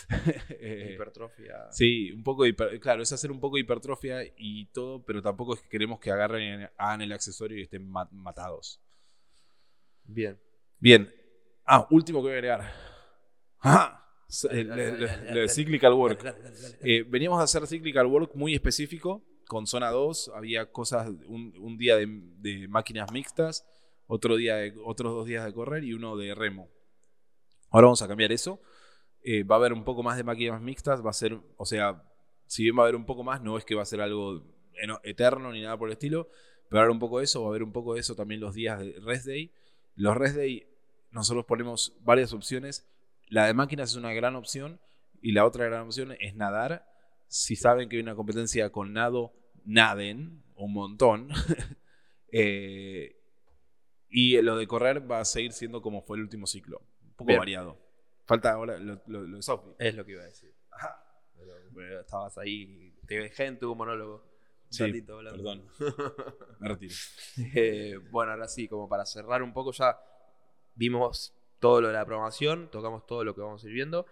Eh, 0.60 0.92
hipertrofia. 0.94 1.72
Sí, 1.72 2.12
un 2.12 2.22
poco, 2.22 2.44
claro, 2.80 3.02
es 3.02 3.12
hacer 3.12 3.30
un 3.30 3.40
poco 3.40 3.56
de 3.56 3.62
hipertrofia 3.62 4.20
y 4.36 4.66
todo, 4.66 5.04
pero 5.04 5.20
tampoco 5.22 5.54
es 5.54 5.62
que 5.62 5.68
queremos 5.68 5.98
que 5.98 6.10
agarren, 6.10 6.70
hagan 6.76 7.02
el 7.02 7.12
accesorio 7.12 7.58
y 7.58 7.62
estén 7.62 7.90
matados. 7.90 8.80
Bien. 10.04 10.38
Bien. 10.84 11.10
Ah, 11.64 11.88
último 11.90 12.18
que 12.18 12.24
voy 12.24 12.32
a 12.32 12.34
agregar. 12.34 12.72
Ah, 13.66 14.06
cyclical 15.48 15.94
work. 15.94 16.22
Eh, 16.82 17.02
veníamos 17.08 17.40
a 17.40 17.44
hacer 17.44 17.66
cyclical 17.66 18.06
work 18.06 18.34
muy 18.34 18.54
específico 18.54 19.24
con 19.48 19.66
zona 19.66 19.90
2 19.90 20.32
había 20.34 20.70
cosas, 20.70 21.08
un, 21.26 21.78
día 21.78 21.96
de, 21.96 22.68
máquinas 22.68 23.10
mixtas, 23.10 23.66
otro 24.06 24.36
día 24.36 24.56
otros 24.84 25.14
dos 25.14 25.24
días 25.24 25.46
de 25.46 25.54
correr 25.54 25.84
y 25.84 25.94
uno 25.94 26.18
de 26.18 26.34
remo. 26.34 26.68
Ahora 27.70 27.86
vamos 27.86 28.02
a 28.02 28.08
cambiar 28.08 28.32
eso. 28.32 28.60
Eh, 29.22 29.44
va 29.44 29.54
a 29.54 29.58
haber 29.60 29.72
un 29.72 29.84
poco 29.84 30.02
más 30.02 30.18
de 30.18 30.24
máquinas 30.24 30.60
mixtas, 30.60 31.02
va 31.02 31.08
a 31.08 31.14
ser, 31.14 31.40
o 31.56 31.64
sea, 31.64 32.02
si 32.46 32.64
bien 32.64 32.76
va 32.76 32.82
a 32.82 32.84
haber 32.84 32.96
un 32.96 33.06
poco 33.06 33.24
más, 33.24 33.40
no 33.40 33.56
es 33.56 33.64
que 33.64 33.74
va 33.74 33.80
a 33.80 33.86
ser 33.86 34.02
algo 34.02 34.44
eterno 35.04 35.50
ni 35.52 35.62
nada 35.62 35.78
por 35.78 35.88
el 35.88 35.94
estilo, 35.94 36.28
pero 36.68 36.76
va 36.76 36.80
a 36.80 36.82
haber 36.82 36.92
un 36.92 37.00
poco 37.00 37.20
de 37.20 37.24
eso, 37.24 37.40
va 37.40 37.46
a 37.46 37.50
haber 37.50 37.62
un 37.62 37.72
poco 37.72 37.94
de 37.94 38.00
eso 38.00 38.14
también 38.14 38.42
los 38.42 38.54
días 38.54 38.78
de 38.78 39.00
rest 39.00 39.24
day. 39.24 39.50
Los 39.96 40.16
rest 40.16 40.36
day 40.36 40.73
nosotros 41.14 41.46
ponemos 41.46 41.96
varias 42.00 42.32
opciones. 42.32 42.86
La 43.28 43.46
de 43.46 43.54
máquinas 43.54 43.90
es 43.90 43.96
una 43.96 44.12
gran 44.12 44.36
opción 44.36 44.80
y 45.22 45.32
la 45.32 45.46
otra 45.46 45.64
gran 45.64 45.86
opción 45.86 46.14
es 46.20 46.34
nadar 46.34 46.86
si 47.34 47.56
saben 47.56 47.88
que 47.88 47.96
hay 47.96 48.02
una 48.02 48.14
competencia 48.14 48.70
con 48.70 48.92
nado, 48.92 49.32
naden 49.64 50.42
un 50.56 50.72
montón. 50.72 51.28
Eh, 52.36 53.14
y 54.08 54.42
lo 54.42 54.56
de 54.56 54.66
correr 54.66 55.08
va 55.08 55.20
a 55.20 55.24
seguir 55.24 55.52
siendo 55.52 55.80
como 55.80 56.02
fue 56.02 56.16
el 56.16 56.24
último 56.24 56.48
ciclo, 56.48 56.82
un 57.00 57.14
poco 57.14 57.36
variado. 57.36 57.78
Falta 58.24 58.50
ahora 58.50 58.76
lo, 58.76 58.96
de 59.24 59.40
Sophie. 59.40 59.72
Es 59.78 59.94
lo 59.94 60.04
que 60.04 60.12
iba 60.12 60.22
a 60.22 60.26
decir. 60.26 60.52
estabas 62.00 62.36
ahí, 62.38 62.92
te 63.06 63.20
dejé 63.20 63.44
en 63.44 63.60
tu 63.60 63.72
monólogo. 63.76 64.26
Sí, 64.68 65.00
perdón. 65.02 65.64
Me 66.58 66.68
retiro. 66.70 66.94
Eh, 67.54 68.00
bueno, 68.10 68.32
ahora 68.32 68.48
sí, 68.48 68.66
como 68.66 68.88
para 68.88 69.06
cerrar 69.06 69.40
un 69.40 69.52
poco, 69.52 69.70
ya 69.70 69.96
vimos 70.74 71.34
todo 71.58 71.80
lo 71.80 71.88
de 71.88 71.94
la 71.94 72.04
programación, 72.04 72.70
tocamos 72.70 73.06
todo 73.06 73.24
lo 73.24 73.34
que 73.34 73.40
vamos 73.40 73.64
a 73.64 73.66
ir 73.66 73.72
viendo. 73.72 74.06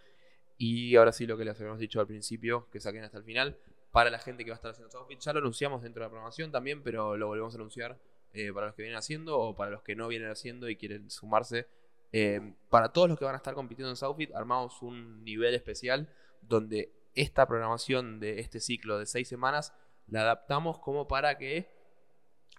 Y 0.56 0.96
ahora 0.96 1.12
sí, 1.12 1.26
lo 1.26 1.36
que 1.36 1.44
les 1.44 1.58
habíamos 1.58 1.78
dicho 1.78 2.00
al 2.00 2.06
principio, 2.06 2.68
que 2.70 2.80
saquen 2.80 3.04
hasta 3.04 3.18
el 3.18 3.24
final. 3.24 3.58
Para 3.90 4.10
la 4.10 4.18
gente 4.18 4.44
que 4.44 4.50
va 4.50 4.54
a 4.54 4.56
estar 4.56 4.70
haciendo 4.70 4.96
outfit, 4.98 5.20
ya 5.20 5.32
lo 5.32 5.40
anunciamos 5.40 5.82
dentro 5.82 6.00
de 6.00 6.06
la 6.06 6.10
programación 6.10 6.50
también, 6.50 6.82
pero 6.82 7.16
lo 7.16 7.26
volvemos 7.26 7.54
a 7.54 7.58
anunciar 7.58 7.98
eh, 8.32 8.50
para 8.52 8.68
los 8.68 8.74
que 8.74 8.82
vienen 8.82 8.96
haciendo 8.96 9.38
o 9.38 9.54
para 9.54 9.70
los 9.70 9.82
que 9.82 9.94
no 9.94 10.08
vienen 10.08 10.30
haciendo 10.30 10.70
y 10.70 10.76
quieren 10.76 11.10
sumarse. 11.10 11.66
Eh, 12.12 12.54
para 12.70 12.90
todos 12.92 13.08
los 13.08 13.18
que 13.18 13.24
van 13.24 13.34
a 13.34 13.38
estar 13.38 13.54
compitiendo 13.54 13.90
en 13.90 13.96
Southfit, 13.96 14.34
armamos 14.34 14.80
un 14.80 15.22
nivel 15.24 15.54
especial 15.54 16.08
donde 16.40 16.92
esta 17.14 17.46
programación 17.46 18.20
de 18.20 18.40
este 18.40 18.60
ciclo 18.60 18.98
de 18.98 19.06
seis 19.06 19.28
semanas 19.28 19.74
la 20.06 20.22
adaptamos 20.22 20.78
como 20.78 21.08
para 21.08 21.36
que 21.36 21.70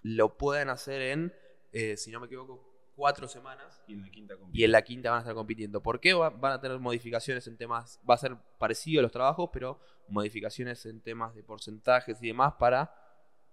lo 0.02 0.38
puedan 0.38 0.70
hacer 0.70 1.02
en, 1.02 1.34
eh, 1.72 1.98
si 1.98 2.12
no 2.12 2.20
me 2.20 2.28
equivoco, 2.28 2.73
cuatro 2.96 3.28
semanas. 3.28 3.84
Y 3.88 3.94
en 3.94 4.02
la 4.02 4.10
quinta, 4.10 4.36
y 4.52 4.64
en 4.64 4.72
la 4.72 4.82
quinta 4.82 5.10
van 5.10 5.18
a 5.18 5.22
estar 5.22 5.36
compitiendo. 5.36 5.82
¿Por 5.82 6.00
qué? 6.00 6.14
Van 6.14 6.52
a 6.52 6.60
tener 6.60 6.80
modificaciones 6.80 7.48
en 7.48 7.58
temas, 7.58 8.00
va 8.10 8.16
a 8.16 8.18
ser 8.18 8.38
parecido 8.58 9.00
a 9.00 9.04
los 9.04 9.12
trabajos, 9.12 9.50
pero 9.52 9.80
modificaciones 10.08 10.86
en 10.86 11.02
temas 11.02 11.36
de 11.36 11.44
porcentajes 11.44 12.22
y 12.22 12.28
demás 12.28 12.54
para 12.60 12.94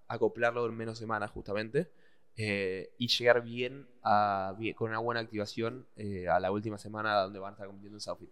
acoplarlo 0.09 0.67
en 0.67 0.77
menos 0.77 0.99
semanas 0.99 1.31
justamente. 1.31 1.91
Eh, 2.37 2.95
y 2.97 3.09
llegar 3.09 3.43
bien, 3.43 3.89
a, 4.03 4.57
con 4.77 4.91
una 4.91 4.99
buena 4.99 5.21
activación 5.21 5.87
eh, 5.97 6.29
a 6.29 6.41
la 6.41 6.51
última 6.51 6.79
semana 6.79 7.21
donde 7.21 7.39
van 7.39 7.51
a 7.51 7.53
estar 7.53 7.67
compitiendo 7.67 7.97
en 7.97 8.01
Southfit. 8.01 8.31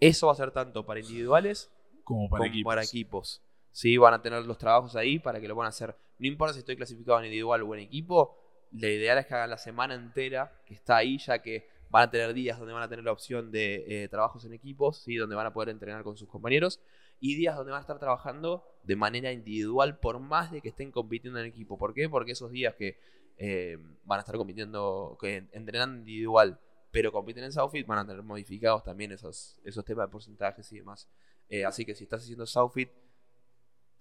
Eso 0.00 0.26
va 0.26 0.32
a 0.32 0.36
ser 0.36 0.52
tanto 0.52 0.86
para 0.86 1.00
individuales 1.00 1.70
como 2.04 2.28
para 2.28 2.46
equipos. 2.46 2.70
Para 2.70 2.84
equipos. 2.84 3.42
Sí, 3.72 3.96
van 3.98 4.14
a 4.14 4.22
tener 4.22 4.46
los 4.46 4.58
trabajos 4.58 4.96
ahí 4.96 5.18
para 5.18 5.40
que 5.40 5.48
lo 5.48 5.54
puedan 5.54 5.68
hacer. 5.68 5.96
No 6.18 6.26
importa 6.26 6.54
si 6.54 6.60
estoy 6.60 6.76
clasificado 6.76 7.18
en 7.18 7.26
individual 7.26 7.62
o 7.62 7.74
en 7.74 7.80
equipo, 7.80 8.38
la 8.72 8.88
ideal 8.88 9.18
es 9.18 9.26
que 9.26 9.34
hagan 9.34 9.50
la 9.50 9.58
semana 9.58 9.94
entera 9.94 10.60
que 10.66 10.74
está 10.74 10.96
ahí, 10.96 11.18
ya 11.18 11.40
que 11.40 11.68
van 11.88 12.04
a 12.04 12.10
tener 12.10 12.34
días 12.34 12.58
donde 12.58 12.74
van 12.74 12.82
a 12.82 12.88
tener 12.88 13.04
la 13.04 13.12
opción 13.12 13.50
de 13.50 14.04
eh, 14.04 14.08
trabajos 14.08 14.44
en 14.44 14.52
equipos, 14.52 14.98
¿sí? 14.98 15.16
donde 15.16 15.36
van 15.36 15.46
a 15.46 15.52
poder 15.52 15.70
entrenar 15.70 16.02
con 16.02 16.16
sus 16.16 16.28
compañeros, 16.28 16.80
y 17.20 17.36
días 17.36 17.56
donde 17.56 17.72
van 17.72 17.78
a 17.78 17.80
estar 17.82 17.98
trabajando 17.98 18.64
de 18.82 18.96
manera 18.96 19.32
individual, 19.32 19.98
por 19.98 20.18
más 20.18 20.50
de 20.50 20.60
que 20.60 20.68
estén 20.68 20.90
compitiendo 20.90 21.40
en 21.40 21.46
equipo. 21.46 21.78
¿Por 21.78 21.94
qué? 21.94 22.08
Porque 22.08 22.32
esos 22.32 22.50
días 22.50 22.74
que 22.74 22.98
eh, 23.38 23.78
van 24.04 24.18
a 24.18 24.20
estar 24.20 24.36
compitiendo, 24.36 25.16
que 25.20 25.48
entrenan 25.52 25.98
individual, 25.98 26.58
pero 26.90 27.12
compiten 27.12 27.44
en 27.44 27.52
Southfit, 27.52 27.86
van 27.86 27.98
a 27.98 28.06
tener 28.06 28.22
modificados 28.22 28.82
también 28.82 29.12
esos, 29.12 29.60
esos 29.64 29.84
temas 29.84 30.06
de 30.06 30.12
porcentajes 30.12 30.70
y 30.72 30.78
demás. 30.78 31.08
Eh, 31.48 31.64
así 31.64 31.84
que 31.84 31.94
si 31.94 32.04
estás 32.04 32.22
haciendo 32.22 32.46
Southfit, 32.46 32.90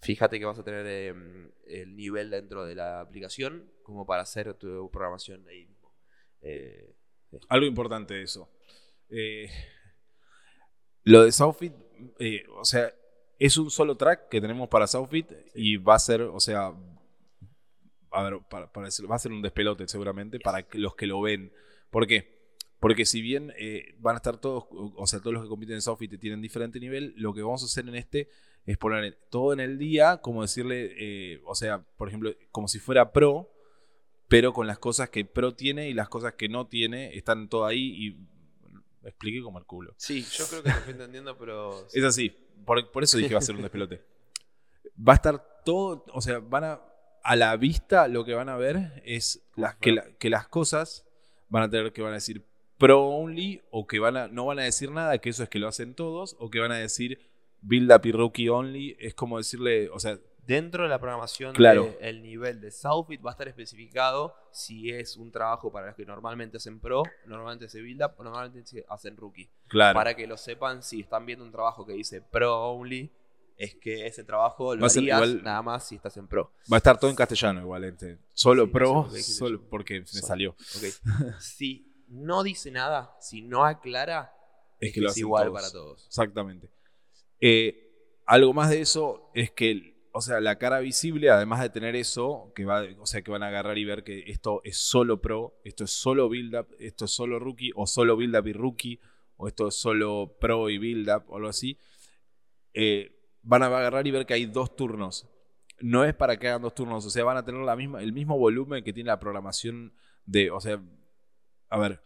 fíjate 0.06 0.40
que 0.40 0.46
vas 0.46 0.60
a 0.60 0.64
tener 0.64 0.86
em, 0.86 1.50
el 1.66 1.96
nivel 1.96 2.30
dentro 2.30 2.64
de 2.64 2.76
la 2.76 3.02
aplicación 3.02 3.72
como 3.82 4.06
para 4.06 4.22
hacer 4.22 4.54
tu 4.54 4.90
programación 4.92 5.48
ahí 5.48 5.66
mismo. 5.66 5.92
Eh, 6.42 6.94
Algo 7.50 7.66
importante 7.66 8.22
eso. 8.22 8.50
Eh, 9.10 9.50
lo 11.04 11.24
de 11.24 11.32
Southfit, 11.32 11.74
eh, 12.20 12.46
o 12.56 12.66
sea, 12.66 12.94
es 13.40 13.58
un 13.58 13.72
solo 13.72 13.98
track 13.98 14.30
que 14.30 14.40
tenemos 14.40 14.70
para 14.70 14.88
Southfit 14.88 15.32
y 15.56 15.78
va 15.78 15.96
a 15.96 16.00
ser, 16.00 16.22
o 16.22 16.40
sea, 16.40 16.72
a 18.12 18.24
ver, 18.24 18.40
para, 18.50 18.68
va 18.68 19.16
a 19.16 19.20
ser 19.20 19.32
un 19.32 19.42
despelote 19.42 19.88
seguramente 19.88 20.40
para 20.40 20.66
los 20.74 20.96
que 20.96 21.08
lo 21.08 21.20
ven. 21.22 21.52
¿Por 21.90 22.06
qué? 22.06 22.36
Porque 22.80 23.06
si 23.06 23.22
bien 23.22 23.52
van 23.98 24.16
a 24.16 24.18
estar 24.18 24.38
todos, 24.38 24.66
o 24.70 25.08
sea, 25.08 25.20
todos 25.20 25.34
los 25.34 25.44
que 25.44 25.50
compiten 25.50 25.76
en 25.76 25.82
Southfit 25.82 26.20
tienen 26.20 26.42
diferente 26.42 26.80
nivel, 26.80 27.14
lo 27.18 27.34
que 27.34 27.42
vamos 27.42 27.64
a 27.64 27.66
hacer 27.66 27.88
en 27.88 27.96
este 27.96 28.30
es 28.66 28.78
poner 28.78 29.18
todo 29.30 29.54
en 29.54 29.60
el 29.60 29.78
día, 29.78 30.18
como 30.18 30.42
decirle, 30.42 30.94
eh, 30.98 31.42
o 31.46 31.56
sea, 31.56 31.86
por 31.98 32.08
ejemplo, 32.08 32.34
como 32.52 32.68
si 32.68 32.80
fuera 32.80 33.12
pro, 33.12 33.52
pero 34.28 34.54
con 34.54 34.68
las 34.68 34.80
cosas 34.80 35.10
que 35.10 35.24
pro 35.24 35.54
tiene 35.54 35.90
y 35.90 35.94
las 35.94 36.10
cosas 36.10 36.34
que 36.34 36.50
no 36.50 36.68
tiene 36.68 37.16
están 37.16 37.48
todo 37.48 37.66
ahí 37.66 37.94
y 37.96 39.08
expliqué 39.08 39.42
como 39.42 39.60
el 39.60 39.66
culo. 39.66 39.94
Sí, 39.98 40.26
yo 40.32 40.46
creo 40.48 40.64
que 40.64 40.70
lo 40.70 40.76
estoy 40.76 40.94
entendiendo, 40.94 41.38
pero... 41.38 41.86
Es 41.94 42.04
así, 42.04 42.36
por, 42.66 42.80
eso 43.04 43.18
dije 43.18 43.30
que 43.30 43.36
va 43.36 43.40
a 43.40 43.44
ser 43.44 43.56
un 43.56 43.62
despelote. 43.62 44.02
Va 44.98 45.14
a 45.14 45.16
estar 45.16 45.62
todo, 45.64 46.06
o 46.12 46.22
sea, 46.22 46.40
van 46.40 46.64
a, 46.64 46.82
a 47.22 47.36
la 47.36 47.56
vista 47.58 48.08
lo 48.08 48.26
que 48.26 48.34
van 48.34 48.50
a 48.50 48.58
ver 48.58 49.02
es 49.06 49.44
las, 49.56 49.76
que, 49.76 50.16
que 50.18 50.30
las 50.30 50.48
cosas 50.48 51.06
van 51.50 51.64
a 51.64 51.70
tener 51.70 51.94
que 51.94 52.02
van 52.02 52.12
a 52.12 52.16
decir 52.16 52.46
pro 52.78 53.04
only 53.04 53.62
o 53.70 53.88
que 53.88 54.00
van 54.00 54.18
a, 54.18 54.28
no 54.28 54.46
van 54.46 54.60
a 54.60 54.64
decir 54.64 54.92
nada, 54.92 55.18
que 55.20 55.30
eso 55.30 55.44
es 55.44 55.50
que 55.50 55.60
lo 55.60 55.68
hacen 55.68 55.94
todos, 55.94 56.36
o 56.40 56.50
que 56.50 56.60
van 56.60 56.72
a 56.72 56.78
decir 56.78 57.20
build 57.68 57.92
up 57.92 58.02
y 58.06 58.12
rookie 58.12 58.50
only. 58.50 58.96
Es 59.00 59.14
como 59.16 59.38
decirle, 59.38 59.90
o 59.90 60.00
sea, 60.00 60.18
Dentro 60.48 60.84
de 60.84 60.90
la 60.90 61.00
programación, 61.00 61.56
Claro. 61.56 61.96
el 62.00 62.22
nivel 62.22 62.62
de 62.62 62.70
Southfit 62.70 63.20
va 63.26 63.32
a 63.32 63.34
estar 63.34 63.48
especificado 63.48 64.36
si 64.52 64.92
es 64.92 65.18
un 65.18 65.32
trabajo 65.32 65.72
para 65.72 65.88
los 65.88 65.96
que 65.96 66.06
normalmente 66.06 66.58
hacen 66.58 66.80
pro, 66.80 67.02
normalmente 67.26 67.68
se 67.68 67.82
build 67.82 68.04
up 68.04 68.12
o 68.18 68.24
normalmente 68.24 68.86
hacen 68.88 69.18
rookie. 69.18 69.50
claro. 69.68 69.96
Para 69.98 70.14
que 70.16 70.28
lo 70.28 70.38
sepan, 70.38 70.84
si 70.84 71.00
están 71.02 71.26
viendo 71.26 71.44
un 71.44 71.52
trabajo 71.52 71.84
que 71.84 71.94
dice 71.94 72.22
pro 72.22 72.56
only, 72.74 73.12
es 73.58 73.74
que 73.74 74.06
ese 74.06 74.24
trabajo 74.24 74.76
lo 74.76 74.86
harías 74.86 74.98
igual- 75.04 75.42
nada 75.44 75.64
más 75.64 75.88
si 75.88 75.96
estás 75.96 76.16
en 76.18 76.28
pro. 76.28 76.52
Va 76.72 76.76
a 76.76 76.78
estar 76.78 77.00
todo 77.00 77.10
en 77.10 77.16
castellano 77.16 77.62
igual. 77.62 77.84
este. 77.86 78.20
Solo 78.36 78.66
Sí, 78.66 78.72
pro, 78.72 79.10
que 79.12 79.24
solo 79.24 79.60
yo. 79.62 79.68
porque 79.70 80.02
me 80.02 80.06
Solo. 80.06 80.28
salió. 80.28 80.50
Ok. 80.52 80.84
si 81.40 81.92
no 82.10 82.44
dice 82.44 82.70
nada, 82.70 83.16
si 83.20 83.42
no 83.42 83.66
aclara, 83.66 84.32
Es 84.80 84.90
es, 84.90 84.94
que 84.94 85.02
lo 85.02 85.10
es 85.10 85.18
igual 85.18 85.46
todos. 85.46 85.56
para 85.60 85.72
todos. 85.72 86.06
Exactamente. 86.06 86.70
Eh, 87.40 88.22
algo 88.26 88.54
más 88.54 88.70
de 88.70 88.82
eso 88.82 89.32
es 89.34 89.52
que, 89.52 90.08
o 90.12 90.22
sea, 90.22 90.40
la 90.42 90.58
cara 90.58 90.80
visible, 90.80 91.30
además 91.30 91.62
de 91.62 91.70
tener 91.70 91.96
eso, 91.96 92.52
que 92.56 92.66
va, 92.66 92.84
o 93.00 93.06
sea, 93.06 93.22
que 93.22 93.32
van 93.32 93.44
a 93.44 93.48
agarrar 93.50 93.78
y 93.78 93.86
ver 93.86 94.04
que 94.04 94.24
esto 94.28 94.62
es 94.64 94.78
solo 94.78 95.22
pro, 95.22 95.60
esto 95.64 95.84
es 95.84 95.92
solo 95.92 96.30
build 96.30 96.56
up, 96.56 96.68
esto 96.80 97.06
es 97.06 97.12
solo 97.12 97.40
rookie, 97.40 97.72
o 97.76 97.86
solo 97.88 98.16
build 98.18 98.36
up 98.38 98.48
y 98.48 98.54
rookie, 98.54 99.00
o 99.38 99.48
esto 99.48 99.68
es 99.68 99.76
solo 99.76 100.38
pro 100.40 100.70
y 100.70 100.78
build 100.78 101.10
up, 101.10 101.24
o 101.28 101.36
algo 101.38 101.50
así. 101.50 101.78
eh, 102.74 103.12
van 103.44 103.64
a 103.64 103.68
agarrar 103.68 104.08
y 104.08 104.12
ver 104.12 104.26
que 104.26 104.34
hay 104.34 104.46
dos 104.46 104.76
turnos. 104.76 105.28
No 105.80 106.04
es 106.06 106.14
para 106.16 106.38
que 106.38 106.48
hagan 106.48 106.62
dos 106.62 106.74
turnos, 106.76 107.06
o 107.06 107.10
sea, 107.10 107.24
van 107.24 107.38
a 107.38 107.46
tener 107.46 107.62
la 107.62 107.76
misma, 107.76 108.02
el 108.02 108.14
mismo 108.14 108.38
volumen 108.38 108.84
que 108.84 108.94
tiene 108.94 109.10
la 109.10 109.20
programación 109.20 109.94
de, 110.26 110.50
o 110.52 110.60
sea, 110.62 110.82
a 111.70 111.78
ver, 111.80 112.02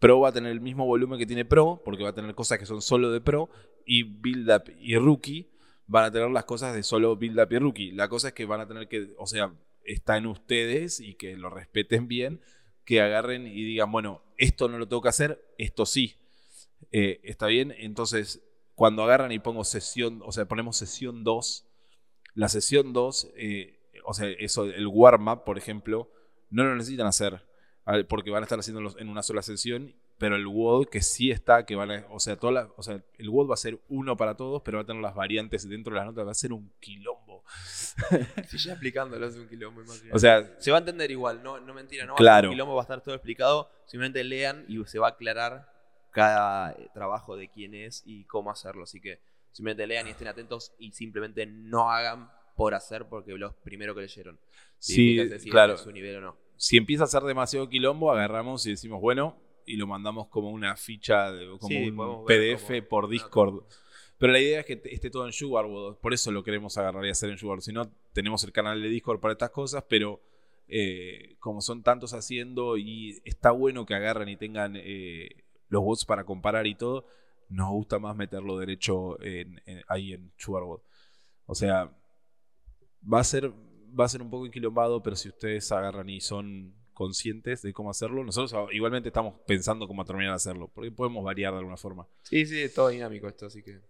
Pro 0.00 0.20
va 0.20 0.30
a 0.30 0.32
tener 0.32 0.50
el 0.50 0.60
mismo 0.60 0.86
volumen 0.86 1.18
que 1.18 1.26
tiene 1.26 1.44
Pro, 1.44 1.82
porque 1.84 2.02
va 2.02 2.08
a 2.08 2.14
tener 2.14 2.34
cosas 2.34 2.58
que 2.58 2.66
son 2.66 2.82
solo 2.82 3.12
de 3.12 3.20
Pro, 3.20 3.50
y 3.84 4.02
Build 4.02 4.50
Up 4.50 4.72
y 4.80 4.96
Rookie 4.96 5.50
van 5.86 6.04
a 6.06 6.10
tener 6.10 6.30
las 6.30 6.44
cosas 6.44 6.74
de 6.74 6.82
solo 6.82 7.16
Build 7.16 7.38
Up 7.38 7.52
y 7.52 7.58
Rookie. 7.58 7.92
La 7.92 8.08
cosa 8.08 8.28
es 8.28 8.34
que 8.34 8.46
van 8.46 8.60
a 8.60 8.66
tener 8.66 8.88
que, 8.88 9.12
o 9.18 9.26
sea, 9.26 9.52
está 9.84 10.16
en 10.16 10.26
ustedes 10.26 11.00
y 11.00 11.14
que 11.14 11.36
lo 11.36 11.50
respeten 11.50 12.08
bien, 12.08 12.40
que 12.84 13.02
agarren 13.02 13.46
y 13.46 13.62
digan, 13.62 13.92
bueno, 13.92 14.22
esto 14.38 14.68
no 14.68 14.78
lo 14.78 14.88
tengo 14.88 15.02
que 15.02 15.10
hacer, 15.10 15.44
esto 15.58 15.84
sí. 15.84 16.16
Eh, 16.92 17.20
¿Está 17.22 17.46
bien? 17.46 17.74
Entonces, 17.76 18.42
cuando 18.74 19.02
agarran 19.02 19.32
y 19.32 19.38
pongo 19.38 19.64
sesión, 19.64 20.22
o 20.24 20.32
sea, 20.32 20.46
ponemos 20.46 20.78
sesión 20.78 21.24
2, 21.24 21.66
la 22.34 22.48
sesión 22.48 22.94
2, 22.94 23.32
eh, 23.36 23.78
o 24.06 24.14
sea, 24.14 24.28
eso, 24.30 24.64
el 24.64 24.86
warm-up, 24.86 25.44
por 25.44 25.58
ejemplo, 25.58 26.10
no 26.48 26.64
lo 26.64 26.74
necesitan 26.74 27.06
hacer, 27.06 27.42
porque 28.08 28.30
van 28.30 28.42
a 28.42 28.46
estar 28.46 28.58
haciéndolo 28.58 28.96
en 28.98 29.08
una 29.08 29.22
sola 29.22 29.42
sesión, 29.42 29.94
pero 30.18 30.36
el 30.36 30.46
WOD 30.46 30.86
que 30.88 31.00
sí 31.00 31.30
está, 31.30 31.64
que 31.64 31.74
van 31.76 31.90
a, 31.90 32.06
o 32.10 32.20
sea, 32.20 32.36
toda 32.36 32.52
la- 32.52 32.68
o 32.76 32.82
sea, 32.82 33.02
el 33.18 33.28
WOD 33.30 33.50
va 33.50 33.54
a 33.54 33.56
ser 33.56 33.78
uno 33.88 34.16
para 34.16 34.36
todos, 34.36 34.62
pero 34.62 34.78
va 34.78 34.82
a 34.82 34.86
tener 34.86 35.00
las 35.02 35.14
variantes 35.14 35.68
dentro 35.68 35.92
de 35.94 35.98
las 36.00 36.06
notas, 36.06 36.26
va 36.26 36.30
a 36.30 36.34
ser 36.34 36.52
un 36.52 36.70
quilombo. 36.80 37.42
Si 38.48 38.58
ya 38.58 38.72
explicándolo 38.72 39.26
es 39.26 39.36
un 39.36 39.48
quilombo, 39.48 39.82
imagínate. 39.82 40.14
O 40.14 40.18
sea, 40.18 40.54
se 40.58 40.70
va 40.70 40.76
a 40.78 40.80
entender 40.80 41.10
igual, 41.10 41.42
no, 41.42 41.58
no 41.60 41.74
mentira, 41.74 42.04
no 42.04 42.14
Claro. 42.14 42.48
un 42.48 42.54
quilombo, 42.54 42.74
va 42.74 42.82
a 42.82 42.84
estar 42.84 43.00
todo 43.02 43.14
explicado. 43.14 43.70
Simplemente 43.86 44.22
lean 44.24 44.64
y 44.68 44.84
se 44.86 44.98
va 44.98 45.08
a 45.08 45.10
aclarar 45.10 45.68
cada 46.10 46.72
eh, 46.72 46.88
trabajo 46.92 47.36
de 47.36 47.48
quién 47.48 47.74
es 47.74 48.02
y 48.04 48.24
cómo 48.24 48.50
hacerlo. 48.50 48.84
Así 48.84 49.00
que 49.00 49.20
simplemente 49.52 49.86
lean 49.86 50.06
y 50.06 50.10
estén 50.10 50.28
atentos 50.28 50.72
y 50.78 50.92
simplemente 50.92 51.46
no 51.46 51.90
hagan 51.90 52.30
por 52.56 52.74
hacer 52.74 53.06
porque 53.08 53.32
los 53.32 53.54
primero 53.54 53.94
que 53.94 54.02
leyeron. 54.02 54.38
sí, 54.78 55.18
si 55.38 55.50
claro. 55.50 55.76
su 55.76 55.90
nivel 55.92 56.16
o 56.16 56.20
no. 56.20 56.36
Si 56.62 56.76
empieza 56.76 57.04
a 57.04 57.06
ser 57.06 57.22
demasiado 57.22 57.70
quilombo, 57.70 58.12
agarramos 58.12 58.66
y 58.66 58.70
decimos, 58.72 59.00
bueno, 59.00 59.34
y 59.64 59.76
lo 59.76 59.86
mandamos 59.86 60.28
como 60.28 60.50
una 60.50 60.76
ficha, 60.76 61.32
de- 61.32 61.46
como 61.58 61.68
Sí, 61.68 61.88
un 61.88 62.24
PDF 62.26 62.82
por 62.82 63.08
Discord. 63.08 63.62
Pero 64.18 64.30
la 64.34 64.40
idea 64.40 64.60
es 64.60 64.66
que 64.66 64.78
esté 64.84 65.08
todo 65.08 65.24
en 65.24 65.32
Sugarwood. 65.32 65.96
Por 65.96 66.12
eso 66.12 66.30
lo 66.30 66.44
queremos 66.44 66.76
agarrar 66.76 67.06
y 67.06 67.08
hacer 67.08 67.30
en 67.30 67.38
Sugarwood. 67.38 67.62
Si 67.62 67.72
no, 67.72 67.90
tenemos 68.12 68.44
el 68.44 68.52
canal 68.52 68.82
de 68.82 68.90
Discord 68.90 69.20
para 69.20 69.32
estas 69.32 69.48
cosas, 69.50 69.84
pero 69.88 70.20
eh, 70.68 71.36
como 71.38 71.62
son 71.62 71.82
tantos 71.82 72.12
haciendo 72.12 72.76
y 72.76 73.22
está 73.24 73.52
bueno 73.52 73.86
que 73.86 73.94
agarren 73.94 74.28
y 74.28 74.36
tengan 74.36 74.74
eh, 74.76 75.30
los 75.70 75.82
bots 75.82 76.04
para 76.04 76.24
comparar 76.24 76.66
y 76.66 76.74
todo, 76.74 77.06
nos 77.48 77.70
gusta 77.70 77.98
más 77.98 78.14
meterlo 78.16 78.58
derecho 78.58 79.18
en- 79.22 79.62
en- 79.64 79.82
ahí 79.88 80.12
en 80.12 80.30
Sugarwood. 80.36 80.80
O 81.46 81.54
sea, 81.54 81.90
va 83.10 83.20
a 83.20 83.24
ser 83.24 83.50
va 83.98 84.04
a 84.04 84.08
ser 84.08 84.22
un 84.22 84.30
poco 84.30 84.46
enquilombado, 84.46 85.02
pero 85.02 85.16
si 85.16 85.28
ustedes 85.28 85.70
agarran 85.72 86.08
y 86.08 86.20
son 86.20 86.74
conscientes 86.94 87.62
de 87.62 87.72
cómo 87.72 87.90
hacerlo, 87.90 88.22
nosotros 88.24 88.68
igualmente 88.72 89.08
estamos 89.08 89.34
pensando 89.46 89.86
cómo 89.88 90.04
terminar 90.04 90.32
de 90.32 90.36
hacerlo, 90.36 90.68
porque 90.74 90.90
podemos 90.90 91.24
variar 91.24 91.52
de 91.52 91.58
alguna 91.58 91.76
forma. 91.76 92.06
Sí, 92.22 92.44
sí, 92.46 92.60
es 92.60 92.74
todo 92.74 92.88
dinámico 92.88 93.26
esto, 93.28 93.46
así 93.46 93.62
que. 93.62 93.80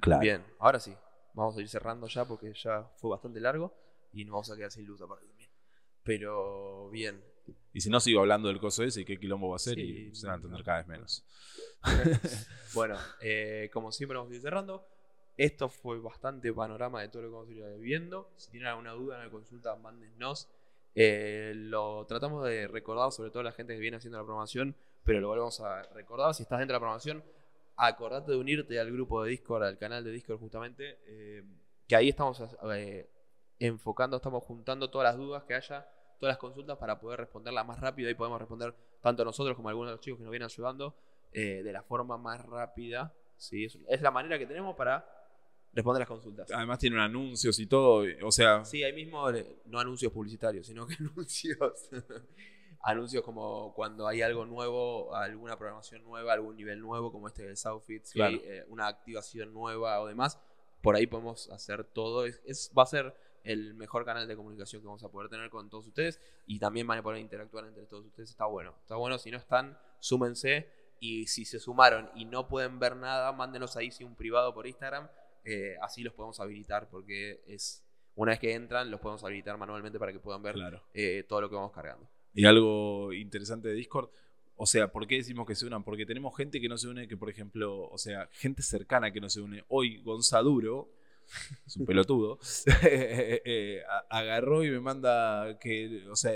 Claro. 0.00 0.20
Bien, 0.20 0.44
ahora 0.58 0.80
sí. 0.80 0.94
Vamos 1.34 1.56
a 1.56 1.60
ir 1.60 1.68
cerrando 1.68 2.08
ya 2.08 2.24
porque 2.24 2.52
ya 2.54 2.90
fue 2.96 3.10
bastante 3.10 3.38
largo 3.40 3.72
y 4.12 4.24
nos 4.24 4.32
vamos 4.32 4.50
a 4.50 4.56
quedar 4.56 4.72
sin 4.72 4.84
luz 4.84 5.00
aparte 5.00 5.26
también. 5.26 5.50
Pero 6.02 6.90
bien. 6.90 7.22
Y 7.72 7.80
si 7.80 7.88
no, 7.88 8.00
sigo 8.00 8.20
hablando 8.20 8.48
del 8.48 8.58
coso 8.58 8.82
ese 8.82 9.02
y 9.02 9.04
qué 9.04 9.18
quilombo 9.18 9.48
va 9.50 9.56
a 9.56 9.58
ser 9.60 9.74
Sí. 9.76 10.08
y 10.10 10.14
se 10.14 10.26
van 10.26 10.34
a 10.34 10.36
entender 10.36 10.64
cada 10.64 10.78
vez 10.78 10.88
menos. 10.88 11.24
Bueno, 12.74 12.96
eh, 13.20 13.68
como 13.72 13.90
siempre 13.92 14.16
vamos 14.16 14.32
a 14.32 14.36
ir 14.36 14.40
cerrando. 14.42 14.86
Esto 15.40 15.70
fue 15.70 15.98
bastante 15.98 16.52
panorama 16.52 17.00
de 17.00 17.08
todo 17.08 17.22
lo 17.22 17.28
que 17.28 17.34
vamos 17.34 17.48
a 17.48 17.52
ir 17.52 17.80
viendo. 17.80 18.30
Si 18.36 18.50
tienen 18.50 18.68
alguna 18.68 18.92
duda 18.92 19.16
en 19.16 19.24
la 19.24 19.30
consulta, 19.30 19.74
mándennos. 19.74 20.50
Eh, 20.94 21.54
lo 21.56 22.04
tratamos 22.04 22.44
de 22.44 22.68
recordar, 22.68 23.10
sobre 23.10 23.30
todo 23.30 23.42
la 23.42 23.52
gente 23.52 23.72
que 23.72 23.80
viene 23.80 23.96
haciendo 23.96 24.18
la 24.18 24.24
programación, 24.24 24.76
pero 25.02 25.18
lo 25.18 25.28
volvemos 25.28 25.58
a 25.62 25.82
recordar. 25.94 26.34
Si 26.34 26.42
estás 26.42 26.58
dentro 26.58 26.74
de 26.74 26.76
la 26.76 26.80
programación, 26.80 27.24
acordate 27.76 28.32
de 28.32 28.36
unirte 28.36 28.78
al 28.78 28.92
grupo 28.92 29.22
de 29.24 29.30
Discord, 29.30 29.62
al 29.62 29.78
canal 29.78 30.04
de 30.04 30.10
Discord 30.10 30.40
justamente, 30.40 30.98
eh, 31.06 31.42
que 31.88 31.96
ahí 31.96 32.10
estamos 32.10 32.42
eh, 32.74 33.08
enfocando, 33.60 34.18
estamos 34.18 34.44
juntando 34.44 34.90
todas 34.90 35.06
las 35.06 35.16
dudas 35.16 35.44
que 35.44 35.54
haya, 35.54 35.88
todas 36.18 36.32
las 36.34 36.38
consultas 36.38 36.76
para 36.76 37.00
poder 37.00 37.18
responderlas 37.18 37.66
más 37.66 37.80
rápido 37.80 38.10
y 38.10 38.14
podemos 38.14 38.38
responder 38.38 38.74
tanto 39.00 39.24
nosotros 39.24 39.56
como 39.56 39.70
algunos 39.70 39.88
de 39.88 39.92
los 39.92 40.00
chicos 40.02 40.18
que 40.18 40.24
nos 40.24 40.32
vienen 40.32 40.50
ayudando 40.52 40.94
de 41.32 41.72
la 41.72 41.82
forma 41.82 42.18
más 42.18 42.44
rápida. 42.44 43.14
¿sí? 43.38 43.64
Es 43.88 44.02
la 44.02 44.10
manera 44.10 44.38
que 44.38 44.44
tenemos 44.44 44.76
para 44.76 45.19
responder 45.72 46.00
las 46.00 46.08
consultas. 46.08 46.50
Además 46.52 46.78
tienen 46.78 46.98
anuncios 46.98 47.58
y 47.58 47.66
todo, 47.66 48.04
o 48.24 48.32
sea, 48.32 48.64
Sí, 48.64 48.82
ahí 48.82 48.92
mismo 48.92 49.28
eh, 49.30 49.60
no 49.66 49.78
anuncios 49.78 50.12
publicitarios, 50.12 50.66
sino 50.66 50.86
que 50.86 50.94
anuncios. 51.00 51.88
anuncios 52.82 53.22
como 53.22 53.74
cuando 53.74 54.06
hay 54.08 54.22
algo 54.22 54.46
nuevo, 54.46 55.14
alguna 55.14 55.56
programación 55.56 56.02
nueva, 56.02 56.32
algún 56.32 56.56
nivel 56.56 56.80
nuevo, 56.80 57.12
como 57.12 57.28
este 57.28 57.42
del 57.44 57.56
Southfit, 57.56 58.04
si 58.04 58.14
Claro. 58.18 58.38
eh, 58.42 58.64
una 58.68 58.86
activación 58.86 59.52
nueva 59.52 60.00
o 60.00 60.06
demás. 60.06 60.40
Por 60.82 60.96
ahí 60.96 61.06
podemos 61.06 61.50
hacer 61.50 61.84
todo. 61.84 62.24
Es, 62.24 62.40
es- 62.46 62.72
va 62.76 62.84
a 62.84 62.86
ser 62.86 63.14
el 63.44 63.74
mejor 63.74 64.04
canal 64.04 64.26
de 64.26 64.34
comunicación 64.36 64.80
que 64.80 64.86
vamos 64.86 65.04
a 65.04 65.10
poder 65.10 65.28
tener 65.30 65.50
con 65.50 65.68
todos 65.70 65.86
ustedes 65.86 66.20
y 66.46 66.58
también 66.58 66.86
van 66.86 66.98
a 66.98 67.02
poder 67.02 67.20
interactuar 67.20 67.66
entre 67.66 67.84
todos 67.86 68.06
ustedes. 68.06 68.30
Está 68.30 68.46
bueno. 68.46 68.74
Está 68.80 68.96
bueno. 68.96 69.18
Si 69.18 69.30
no 69.30 69.36
están, 69.36 69.78
súmense. 69.98 70.68
Y 71.00 71.26
si 71.26 71.44
se 71.46 71.58
sumaron 71.58 72.10
y 72.14 72.24
no 72.26 72.48
pueden 72.48 72.78
ver 72.78 72.96
nada, 72.96 73.32
mándenos 73.32 73.76
ahí 73.76 73.90
sí, 73.90 74.04
un 74.04 74.14
privado 74.14 74.52
por 74.54 74.66
Instagram. 74.66 75.08
Eh, 75.44 75.76
así 75.82 76.02
los 76.02 76.12
podemos 76.14 76.38
habilitar 76.40 76.88
porque 76.90 77.42
es 77.46 77.82
una 78.14 78.32
vez 78.32 78.40
que 78.40 78.52
entran 78.54 78.90
los 78.90 79.00
podemos 79.00 79.22
habilitar 79.24 79.56
manualmente 79.56 79.98
para 79.98 80.12
que 80.12 80.18
puedan 80.18 80.42
ver 80.42 80.54
claro. 80.54 80.82
eh, 80.94 81.24
todo 81.28 81.40
lo 81.40 81.48
que 81.48 81.54
vamos 81.56 81.72
cargando. 81.72 82.08
Y 82.34 82.44
algo 82.44 83.12
interesante 83.12 83.68
de 83.68 83.74
Discord, 83.74 84.10
o 84.56 84.66
sea, 84.66 84.92
¿por 84.92 85.06
qué 85.06 85.16
decimos 85.16 85.46
que 85.46 85.54
se 85.54 85.66
unan? 85.66 85.82
Porque 85.84 86.04
tenemos 86.06 86.36
gente 86.36 86.60
que 86.60 86.68
no 86.68 86.76
se 86.76 86.88
une, 86.88 87.08
que 87.08 87.16
por 87.16 87.30
ejemplo, 87.30 87.88
o 87.88 87.98
sea, 87.98 88.28
gente 88.32 88.62
cercana 88.62 89.10
que 89.12 89.20
no 89.20 89.28
se 89.30 89.40
une. 89.40 89.64
Hoy 89.68 90.02
Gonzaduro, 90.02 90.90
es 91.66 91.76
un 91.76 91.86
pelotudo, 91.86 92.38
eh, 92.82 93.82
agarró 94.10 94.64
y 94.64 94.70
me 94.70 94.80
manda 94.80 95.58
que, 95.58 96.06
o 96.10 96.16
sea, 96.16 96.32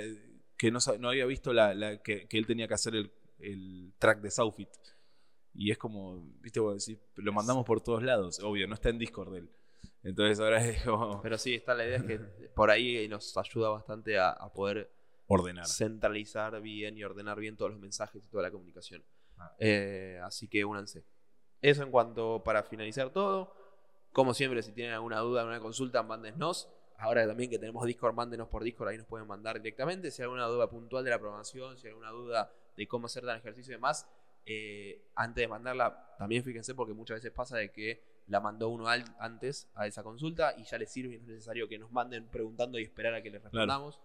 que 0.56 0.70
no, 0.70 0.78
había 1.08 1.26
visto 1.26 1.52
la, 1.52 1.74
la- 1.74 1.98
que, 2.02 2.26
que 2.26 2.38
él 2.38 2.46
tenía 2.46 2.66
que 2.68 2.74
hacer 2.74 2.94
el, 2.94 3.10
el 3.40 3.92
track 3.98 4.20
de 4.20 4.30
Southfit. 4.30 4.68
Y 5.54 5.70
es 5.70 5.78
como, 5.78 6.20
viste, 6.40 6.60
vos 6.60 6.84
decís, 6.84 7.00
lo 7.16 7.32
mandamos 7.32 7.64
por 7.64 7.80
todos 7.80 8.02
lados, 8.02 8.40
obvio, 8.40 8.66
no 8.66 8.74
está 8.74 8.88
en 8.88 8.98
Discord 8.98 9.34
él. 9.36 9.50
Entonces 10.02 10.38
ahora 10.40 10.64
es 10.64 10.82
como 10.82 11.20
Pero 11.22 11.38
sí, 11.38 11.54
está 11.54 11.74
la 11.74 11.86
idea 11.86 11.96
es 11.96 12.04
que 12.04 12.18
por 12.54 12.70
ahí 12.70 13.08
nos 13.08 13.36
ayuda 13.36 13.70
bastante 13.70 14.18
a, 14.18 14.30
a 14.30 14.52
poder 14.52 14.90
ordenar. 15.26 15.66
centralizar 15.66 16.60
bien 16.60 16.96
y 16.98 17.04
ordenar 17.04 17.38
bien 17.38 17.56
todos 17.56 17.70
los 17.70 17.80
mensajes 17.80 18.22
y 18.22 18.28
toda 18.28 18.42
la 18.42 18.50
comunicación. 18.50 19.02
Ah. 19.38 19.54
Eh, 19.58 20.20
así 20.22 20.48
que 20.48 20.64
únanse. 20.64 21.04
Eso 21.60 21.82
en 21.82 21.90
cuanto 21.90 22.42
para 22.44 22.62
finalizar 22.62 23.10
todo. 23.10 23.54
Como 24.12 24.34
siempre, 24.34 24.62
si 24.62 24.72
tienen 24.72 24.92
alguna 24.92 25.18
duda, 25.20 25.40
alguna 25.40 25.60
consulta, 25.60 26.02
mándenos. 26.02 26.70
Ahora 26.98 27.26
también 27.26 27.50
que 27.50 27.58
tenemos 27.58 27.84
Discord, 27.84 28.14
mándenos 28.14 28.48
por 28.48 28.62
Discord, 28.62 28.88
ahí 28.88 28.98
nos 28.98 29.06
pueden 29.06 29.26
mandar 29.26 29.56
directamente. 29.60 30.10
Si 30.10 30.22
hay 30.22 30.24
alguna 30.24 30.46
duda 30.46 30.68
puntual 30.68 31.02
de 31.04 31.10
la 31.10 31.18
programación, 31.18 31.76
si 31.76 31.86
hay 31.86 31.90
alguna 31.90 32.10
duda 32.10 32.52
de 32.76 32.86
cómo 32.86 33.06
hacer 33.06 33.24
tal 33.24 33.38
ejercicio 33.38 33.72
y 33.72 33.76
demás, 33.76 34.06
eh, 34.46 35.06
antes 35.14 35.42
de 35.42 35.48
mandarla, 35.48 36.14
también 36.18 36.44
fíjense 36.44 36.74
porque 36.74 36.92
muchas 36.94 37.16
veces 37.16 37.32
pasa 37.32 37.56
de 37.56 37.70
que 37.72 38.02
la 38.26 38.40
mandó 38.40 38.68
uno 38.70 38.88
al- 38.88 39.04
antes 39.18 39.68
a 39.74 39.86
esa 39.86 40.02
consulta 40.02 40.54
y 40.56 40.64
ya 40.64 40.78
les 40.78 40.90
sirve 40.90 41.14
y 41.14 41.18
no 41.18 41.24
es 41.24 41.28
necesario 41.28 41.68
que 41.68 41.78
nos 41.78 41.90
manden 41.92 42.26
preguntando 42.28 42.78
y 42.78 42.82
esperar 42.82 43.14
a 43.14 43.22
que 43.22 43.30
les 43.30 43.42
respondamos. 43.42 44.00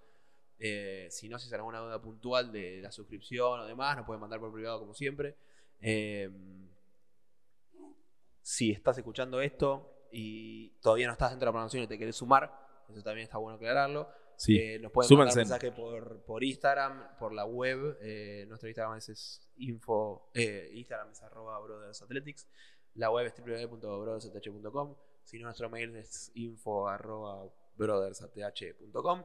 Eh, 0.60 1.08
si 1.10 1.30
no, 1.30 1.40
si 1.40 1.48
es 1.48 1.54
alguna 1.54 1.80
duda 1.80 2.02
puntual 2.02 2.52
de 2.52 2.82
la 2.82 2.92
suscripción 2.92 3.60
o 3.62 3.66
demás, 3.66 3.96
nos 3.96 4.06
pueden 4.06 4.20
mandar 4.20 4.40
por 4.42 4.52
privado 4.54 4.80
como 4.80 4.94
siempre. 4.94 5.36
Eh, 5.80 6.30
si 8.42 8.72
estás 8.72 8.98
escuchando 8.98 9.42
esto 9.42 10.08
y 10.12 10.70
todavía 10.82 11.08
no 11.08 11.14
estás 11.14 11.30
dentro 11.32 11.46
de 11.46 11.48
la 11.48 11.52
programación 11.52 11.84
y 11.84 11.88
te 11.88 11.98
querés 11.98 12.16
sumar, 12.16 12.52
eso 12.90 13.04
también 13.04 13.26
está 13.26 13.38
bueno 13.38 13.56
aclararlo. 13.58 14.10
Sí. 14.40 14.56
Eh, 14.58 14.80
nos 14.80 14.94
pueden 14.94 15.10
súmense. 15.10 15.40
mandar 15.40 15.60
mensaje 15.60 15.72
por, 15.74 16.22
por 16.24 16.44
Instagram, 16.46 17.18
por 17.18 17.34
la 17.34 17.44
web. 17.46 17.98
eh, 18.02 18.46
nuestro 18.48 18.70
Instagram 18.70 18.98
es, 18.98 19.10
es 19.10 19.50
info. 19.58 20.30
eh, 20.34 20.70
Instagram 20.76 21.12
es 21.12 21.22
arroba 21.24 21.60
Brothers 21.60 22.02
Athletics. 22.02 22.48
La 22.96 23.12
web 23.12 23.26
es 23.26 23.34
www.brothersath.com. 23.38 24.96
Si 25.26 25.38
no, 25.40 25.46
nuestro 25.46 25.70
mail 25.70 25.94
es 25.98 26.32
info 26.36 26.88
arroba 26.88 27.46
brothersath.com. 27.76 29.24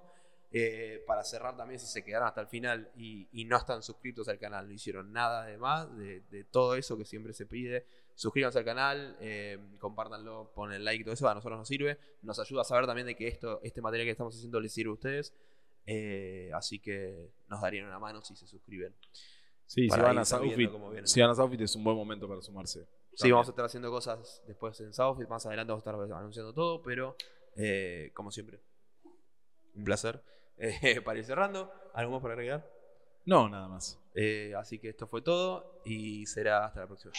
Para 1.06 1.24
cerrar 1.24 1.56
también, 1.56 1.80
si 1.80 1.86
se 1.86 2.04
quedaron 2.04 2.28
hasta 2.28 2.40
el 2.40 2.46
final 2.48 2.90
y, 2.96 3.28
y 3.32 3.44
no 3.44 3.56
están 3.56 3.82
suscritos 3.82 4.28
al 4.28 4.38
canal, 4.38 4.66
no 4.68 4.72
hicieron 4.74 5.12
nada 5.12 5.46
de 5.46 5.58
más 5.58 5.96
de, 5.96 6.20
de 6.30 6.44
todo 6.44 6.74
eso 6.76 6.96
que 6.96 7.04
siempre 7.04 7.32
se 7.32 7.46
pide, 7.46 7.86
suscríbanse 8.14 8.58
al 8.58 8.64
canal, 8.64 9.16
eh, 9.20 9.58
compártanlo, 9.78 10.52
ponen 10.54 10.84
like, 10.84 11.04
todo 11.04 11.14
eso 11.14 11.28
a 11.28 11.34
nosotros 11.34 11.58
nos 11.58 11.68
sirve. 11.68 11.98
Nos 12.22 12.38
ayuda 12.38 12.62
a 12.62 12.64
saber 12.64 12.86
también 12.86 13.06
de 13.06 13.16
que 13.16 13.28
esto, 13.28 13.60
este 13.62 13.80
material 13.80 14.06
que 14.06 14.12
estamos 14.12 14.36
haciendo 14.36 14.60
les 14.60 14.72
sirve 14.72 14.90
a 14.90 14.94
ustedes. 14.94 15.34
Eh, 15.86 16.50
así 16.54 16.78
que 16.78 17.32
nos 17.48 17.60
darían 17.60 17.86
una 17.86 17.98
mano 17.98 18.22
si 18.22 18.34
se 18.36 18.46
suscriben. 18.46 18.94
Sí, 19.66 19.88
si 19.88 20.00
van, 20.00 20.18
a 20.18 20.24
Southfit, 20.24 20.70
si 21.04 21.20
van 21.20 21.30
a 21.30 21.34
Southfit 21.34 21.60
es 21.62 21.74
un 21.74 21.84
buen 21.84 21.96
momento 21.96 22.28
para 22.28 22.40
sumarse. 22.42 22.86
Sí, 23.14 23.30
vamos 23.30 23.48
a 23.48 23.50
estar 23.50 23.64
haciendo 23.64 23.90
cosas 23.90 24.42
después 24.46 24.78
en 24.80 24.92
Southfit, 24.92 25.28
más 25.28 25.46
adelante 25.46 25.72
vamos 25.72 25.86
a 25.86 25.90
estar 25.90 26.18
anunciando 26.18 26.52
todo, 26.52 26.82
pero 26.82 27.16
eh, 27.56 28.10
como 28.14 28.30
siempre, 28.30 28.60
un 29.74 29.84
placer. 29.84 30.22
Eh, 30.56 31.00
para 31.00 31.18
ir 31.18 31.24
cerrando, 31.24 31.68
¿algo 31.94 32.12
más 32.12 32.22
para 32.22 32.34
agregar? 32.34 32.64
No, 33.24 33.48
nada 33.48 33.66
más. 33.66 34.00
Eh, 34.14 34.54
así 34.56 34.78
que 34.78 34.90
esto 34.90 35.06
fue 35.08 35.22
todo 35.22 35.80
y 35.84 36.24
será 36.26 36.66
hasta 36.66 36.80
la 36.80 36.86
próxima. 36.86 37.12